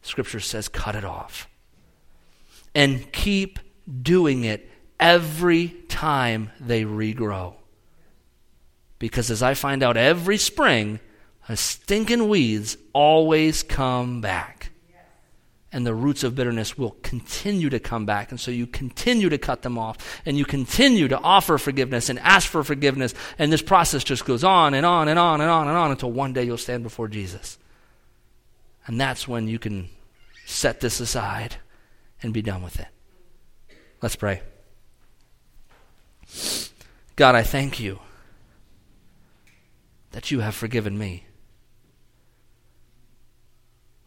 Scripture 0.00 0.40
says, 0.40 0.66
cut 0.66 0.96
it 0.96 1.04
off. 1.04 1.46
And 2.74 3.12
keep 3.12 3.58
doing 4.00 4.44
it 4.44 4.70
every 4.98 5.68
time 5.88 6.52
they 6.58 6.84
regrow. 6.84 7.56
Because 8.98 9.30
as 9.30 9.42
I 9.42 9.52
find 9.52 9.82
out 9.82 9.98
every 9.98 10.38
spring, 10.38 11.00
a 11.50 11.56
stinking 11.58 12.30
weeds 12.30 12.78
always 12.94 13.62
come 13.62 14.22
back. 14.22 14.69
And 15.72 15.86
the 15.86 15.94
roots 15.94 16.24
of 16.24 16.34
bitterness 16.34 16.76
will 16.76 16.96
continue 17.02 17.70
to 17.70 17.78
come 17.78 18.04
back. 18.04 18.32
And 18.32 18.40
so 18.40 18.50
you 18.50 18.66
continue 18.66 19.28
to 19.28 19.38
cut 19.38 19.62
them 19.62 19.78
off. 19.78 20.20
And 20.26 20.36
you 20.36 20.44
continue 20.44 21.06
to 21.06 21.18
offer 21.18 21.58
forgiveness 21.58 22.08
and 22.08 22.18
ask 22.18 22.48
for 22.48 22.64
forgiveness. 22.64 23.14
And 23.38 23.52
this 23.52 23.62
process 23.62 24.02
just 24.02 24.24
goes 24.24 24.42
on 24.42 24.74
and 24.74 24.84
on 24.84 25.06
and 25.06 25.18
on 25.18 25.40
and 25.40 25.48
on 25.48 25.68
and 25.68 25.76
on 25.76 25.92
until 25.92 26.10
one 26.10 26.32
day 26.32 26.42
you'll 26.42 26.56
stand 26.56 26.82
before 26.82 27.06
Jesus. 27.06 27.56
And 28.86 29.00
that's 29.00 29.28
when 29.28 29.46
you 29.46 29.60
can 29.60 29.88
set 30.44 30.80
this 30.80 30.98
aside 30.98 31.56
and 32.22 32.34
be 32.34 32.42
done 32.42 32.62
with 32.62 32.80
it. 32.80 32.88
Let's 34.02 34.16
pray. 34.16 34.42
God, 37.14 37.34
I 37.34 37.42
thank 37.42 37.78
you 37.78 38.00
that 40.10 40.30
you 40.30 40.40
have 40.40 40.54
forgiven 40.54 40.98
me. 40.98 41.26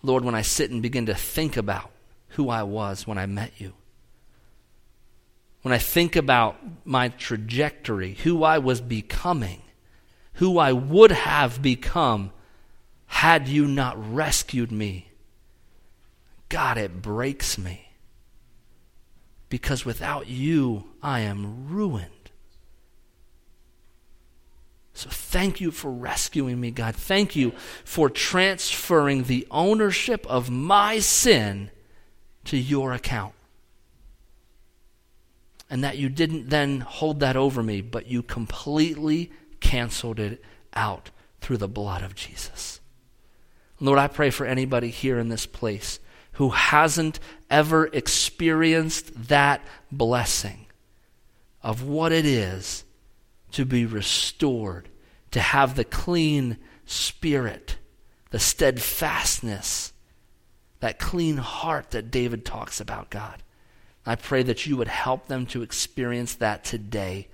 Lord, 0.04 0.26
when 0.26 0.36
I 0.36 0.42
sit 0.42 0.70
and 0.70 0.82
begin 0.82 1.06
to 1.08 1.16
think 1.16 1.58
about 1.58 1.90
who 2.30 2.50
I 2.50 2.64
was 2.64 3.08
when 3.08 3.18
I 3.18 3.26
met 3.26 3.54
you, 3.58 3.74
when 5.62 5.74
I 5.74 5.78
think 5.78 6.18
about 6.18 6.58
my 6.86 7.08
trajectory, 7.08 8.16
who 8.16 8.44
I 8.44 8.58
was 8.58 8.82
becoming, 8.82 9.62
who 10.34 10.60
I 10.60 10.74
would 10.74 11.12
have 11.12 11.62
become 11.62 12.32
had 13.06 13.48
you 13.48 13.66
not 13.66 14.14
rescued 14.14 14.72
me, 14.72 15.10
God, 16.50 16.78
it 16.78 17.02
breaks 17.02 17.58
me. 17.58 17.90
Because 19.50 19.86
without 19.86 20.28
you, 20.28 20.90
I 21.02 21.22
am 21.22 21.70
ruined. 21.70 22.23
So 24.94 25.10
thank 25.10 25.60
you 25.60 25.72
for 25.72 25.92
rescuing 25.92 26.60
me, 26.60 26.72
God. 26.72 26.96
Thank 26.96 27.36
you 27.36 27.52
for 27.84 28.10
transferring 28.10 29.24
the 29.24 29.48
ownership 29.50 30.26
of 30.28 30.52
my 30.52 31.00
sin 31.00 31.72
to 32.46 32.58
your 32.58 32.94
account. 32.94 33.34
And 35.70 35.84
that 35.84 35.98
you 35.98 36.10
didn't 36.10 36.50
then 36.50 36.82
hold 36.82 37.22
that 37.22 37.36
over 37.36 37.64
me, 37.64 37.82
but 37.82 38.06
you 38.06 38.22
completely 38.22 39.32
canceled 39.60 40.20
it 40.20 40.44
out 40.76 41.10
through 41.42 41.58
the 41.58 41.68
blood 41.68 42.04
of 42.04 42.14
Jesus. 42.14 42.80
Lord, 43.80 43.98
I 43.98 44.08
pray 44.08 44.30
for 44.30 44.46
anybody 44.46 44.90
here 44.90 45.18
in 45.18 45.30
this 45.30 45.48
place 45.48 46.00
who 46.34 46.50
hasn't 46.50 47.20
ever 47.50 47.88
experienced 47.88 49.30
that 49.30 49.62
blessing 49.92 50.68
of 51.64 51.84
what 51.84 52.12
it 52.12 52.26
is 52.26 52.83
to 53.54 53.66
be 53.66 53.86
restored, 53.86 54.90
to 55.32 55.40
have 55.40 55.76
the 55.76 55.84
clean 55.84 56.58
spirit, 56.86 57.78
the 58.32 58.40
steadfastness, 58.40 59.94
that 60.80 61.00
clean 61.00 61.38
heart 61.38 61.92
that 61.92 62.12
David 62.12 62.44
talks 62.44 62.82
about, 62.82 63.10
God. 63.10 63.42
I 64.06 64.16
pray 64.16 64.44
that 64.44 64.66
you 64.66 64.76
would 64.76 64.90
help 64.90 65.28
them 65.28 65.46
to 65.48 65.62
experience 65.62 66.36
that 66.36 66.64
today, 66.64 67.30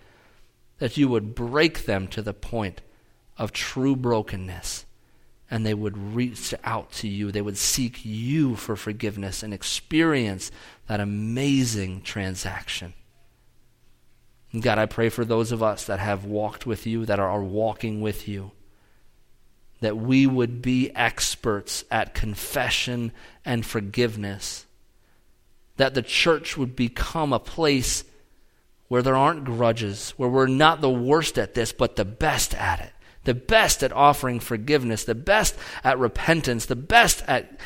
that 0.77 0.97
you 0.97 1.07
would 1.07 1.33
break 1.33 1.85
them 1.85 2.07
to 2.09 2.21
the 2.21 2.33
point 2.33 2.81
of 3.37 3.51
true 3.51 3.95
brokenness, 3.95 4.85
and 5.49 5.65
they 5.65 5.73
would 5.73 6.15
reach 6.15 6.53
out 6.63 6.91
to 6.91 7.07
you. 7.07 7.31
They 7.31 7.41
would 7.41 7.57
seek 7.57 8.05
you 8.05 8.55
for 8.55 8.75
forgiveness 8.75 9.41
and 9.41 9.53
experience 9.53 10.51
that 10.87 10.99
amazing 10.99 12.01
transaction. 12.01 12.93
God, 14.57 14.79
I 14.79 14.87
pray 14.87 15.09
for 15.09 15.23
those 15.23 15.51
of 15.51 15.61
us 15.61 15.85
that 15.85 15.99
have 15.99 16.25
walked 16.25 16.65
with 16.65 16.87
you, 16.87 17.05
that 17.05 17.19
are 17.19 17.43
walking 17.43 18.01
with 18.01 18.27
you, 18.27 18.51
that 19.81 19.95
we 19.95 20.25
would 20.25 20.61
be 20.61 20.93
experts 20.95 21.83
at 21.91 22.15
confession 22.15 23.11
and 23.45 23.63
forgiveness, 23.63 24.65
that 25.77 25.93
the 25.93 26.01
church 26.01 26.57
would 26.57 26.75
become 26.75 27.31
a 27.31 27.39
place 27.39 28.03
where 28.87 29.03
there 29.03 29.15
aren't 29.15 29.45
grudges, 29.45 30.15
where 30.17 30.29
we're 30.29 30.47
not 30.47 30.81
the 30.81 30.89
worst 30.89 31.37
at 31.37 31.53
this, 31.53 31.71
but 31.71 31.95
the 31.95 32.03
best 32.03 32.55
at 32.55 32.79
it, 32.79 32.91
the 33.25 33.35
best 33.35 33.83
at 33.83 33.93
offering 33.93 34.39
forgiveness, 34.39 35.03
the 35.03 35.13
best 35.13 35.55
at 35.83 35.99
repentance, 35.99 36.65
the 36.65 36.75
best 36.75 37.23
at 37.27 37.59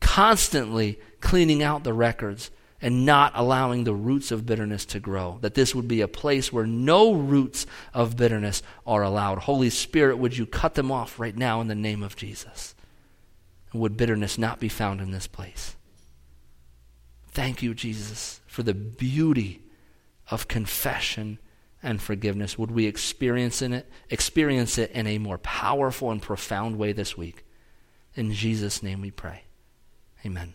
constantly 0.00 1.00
cleaning 1.20 1.64
out 1.64 1.82
the 1.82 1.92
records 1.92 2.52
and 2.80 3.04
not 3.04 3.32
allowing 3.34 3.84
the 3.84 3.94
roots 3.94 4.30
of 4.30 4.46
bitterness 4.46 4.84
to 4.86 5.00
grow. 5.00 5.38
That 5.40 5.54
this 5.54 5.74
would 5.74 5.88
be 5.88 6.00
a 6.00 6.08
place 6.08 6.52
where 6.52 6.66
no 6.66 7.12
roots 7.12 7.66
of 7.92 8.16
bitterness 8.16 8.62
are 8.86 9.02
allowed. 9.02 9.40
Holy 9.40 9.70
Spirit, 9.70 10.18
would 10.18 10.36
you 10.36 10.46
cut 10.46 10.74
them 10.74 10.92
off 10.92 11.18
right 11.18 11.36
now 11.36 11.60
in 11.60 11.68
the 11.68 11.74
name 11.74 12.02
of 12.02 12.16
Jesus? 12.16 12.74
And 13.72 13.80
would 13.80 13.96
bitterness 13.96 14.38
not 14.38 14.60
be 14.60 14.68
found 14.68 15.00
in 15.00 15.10
this 15.10 15.26
place? 15.26 15.74
Thank 17.30 17.62
you, 17.62 17.74
Jesus, 17.74 18.40
for 18.46 18.62
the 18.62 18.74
beauty 18.74 19.62
of 20.30 20.48
confession 20.48 21.38
and 21.82 22.00
forgiveness. 22.00 22.58
Would 22.58 22.70
we 22.70 22.86
experience 22.86 23.62
in 23.62 23.72
it, 23.72 23.90
experience 24.10 24.78
it 24.78 24.90
in 24.92 25.06
a 25.06 25.18
more 25.18 25.38
powerful 25.38 26.10
and 26.10 26.22
profound 26.22 26.78
way 26.78 26.92
this 26.92 27.16
week? 27.16 27.44
In 28.14 28.32
Jesus' 28.32 28.82
name 28.82 29.00
we 29.00 29.10
pray. 29.10 29.44
Amen. 30.26 30.54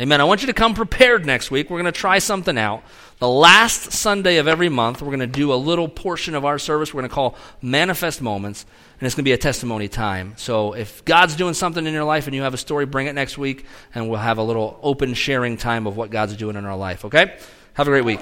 Amen. 0.00 0.20
I 0.20 0.24
want 0.24 0.42
you 0.42 0.46
to 0.46 0.52
come 0.52 0.74
prepared 0.74 1.26
next 1.26 1.50
week. 1.50 1.68
We're 1.68 1.80
going 1.80 1.92
to 1.92 2.00
try 2.00 2.20
something 2.20 2.56
out. 2.56 2.84
The 3.18 3.28
last 3.28 3.90
Sunday 3.90 4.36
of 4.36 4.46
every 4.46 4.68
month, 4.68 5.02
we're 5.02 5.08
going 5.08 5.18
to 5.18 5.26
do 5.26 5.52
a 5.52 5.56
little 5.56 5.88
portion 5.88 6.36
of 6.36 6.44
our 6.44 6.56
service 6.56 6.94
we're 6.94 7.00
going 7.00 7.08
to 7.08 7.14
call 7.14 7.36
Manifest 7.62 8.22
Moments, 8.22 8.64
and 9.00 9.06
it's 9.06 9.16
going 9.16 9.24
to 9.24 9.28
be 9.28 9.32
a 9.32 9.38
testimony 9.38 9.88
time. 9.88 10.34
So 10.36 10.74
if 10.74 11.04
God's 11.04 11.34
doing 11.34 11.52
something 11.52 11.84
in 11.84 11.92
your 11.92 12.04
life 12.04 12.28
and 12.28 12.36
you 12.36 12.42
have 12.42 12.54
a 12.54 12.58
story, 12.58 12.86
bring 12.86 13.08
it 13.08 13.16
next 13.16 13.38
week, 13.38 13.66
and 13.92 14.08
we'll 14.08 14.20
have 14.20 14.38
a 14.38 14.42
little 14.44 14.78
open 14.84 15.14
sharing 15.14 15.56
time 15.56 15.88
of 15.88 15.96
what 15.96 16.10
God's 16.10 16.36
doing 16.36 16.54
in 16.54 16.64
our 16.64 16.76
life, 16.76 17.04
okay? 17.04 17.36
Have 17.74 17.88
a 17.88 17.90
great 17.90 18.04
week. 18.04 18.20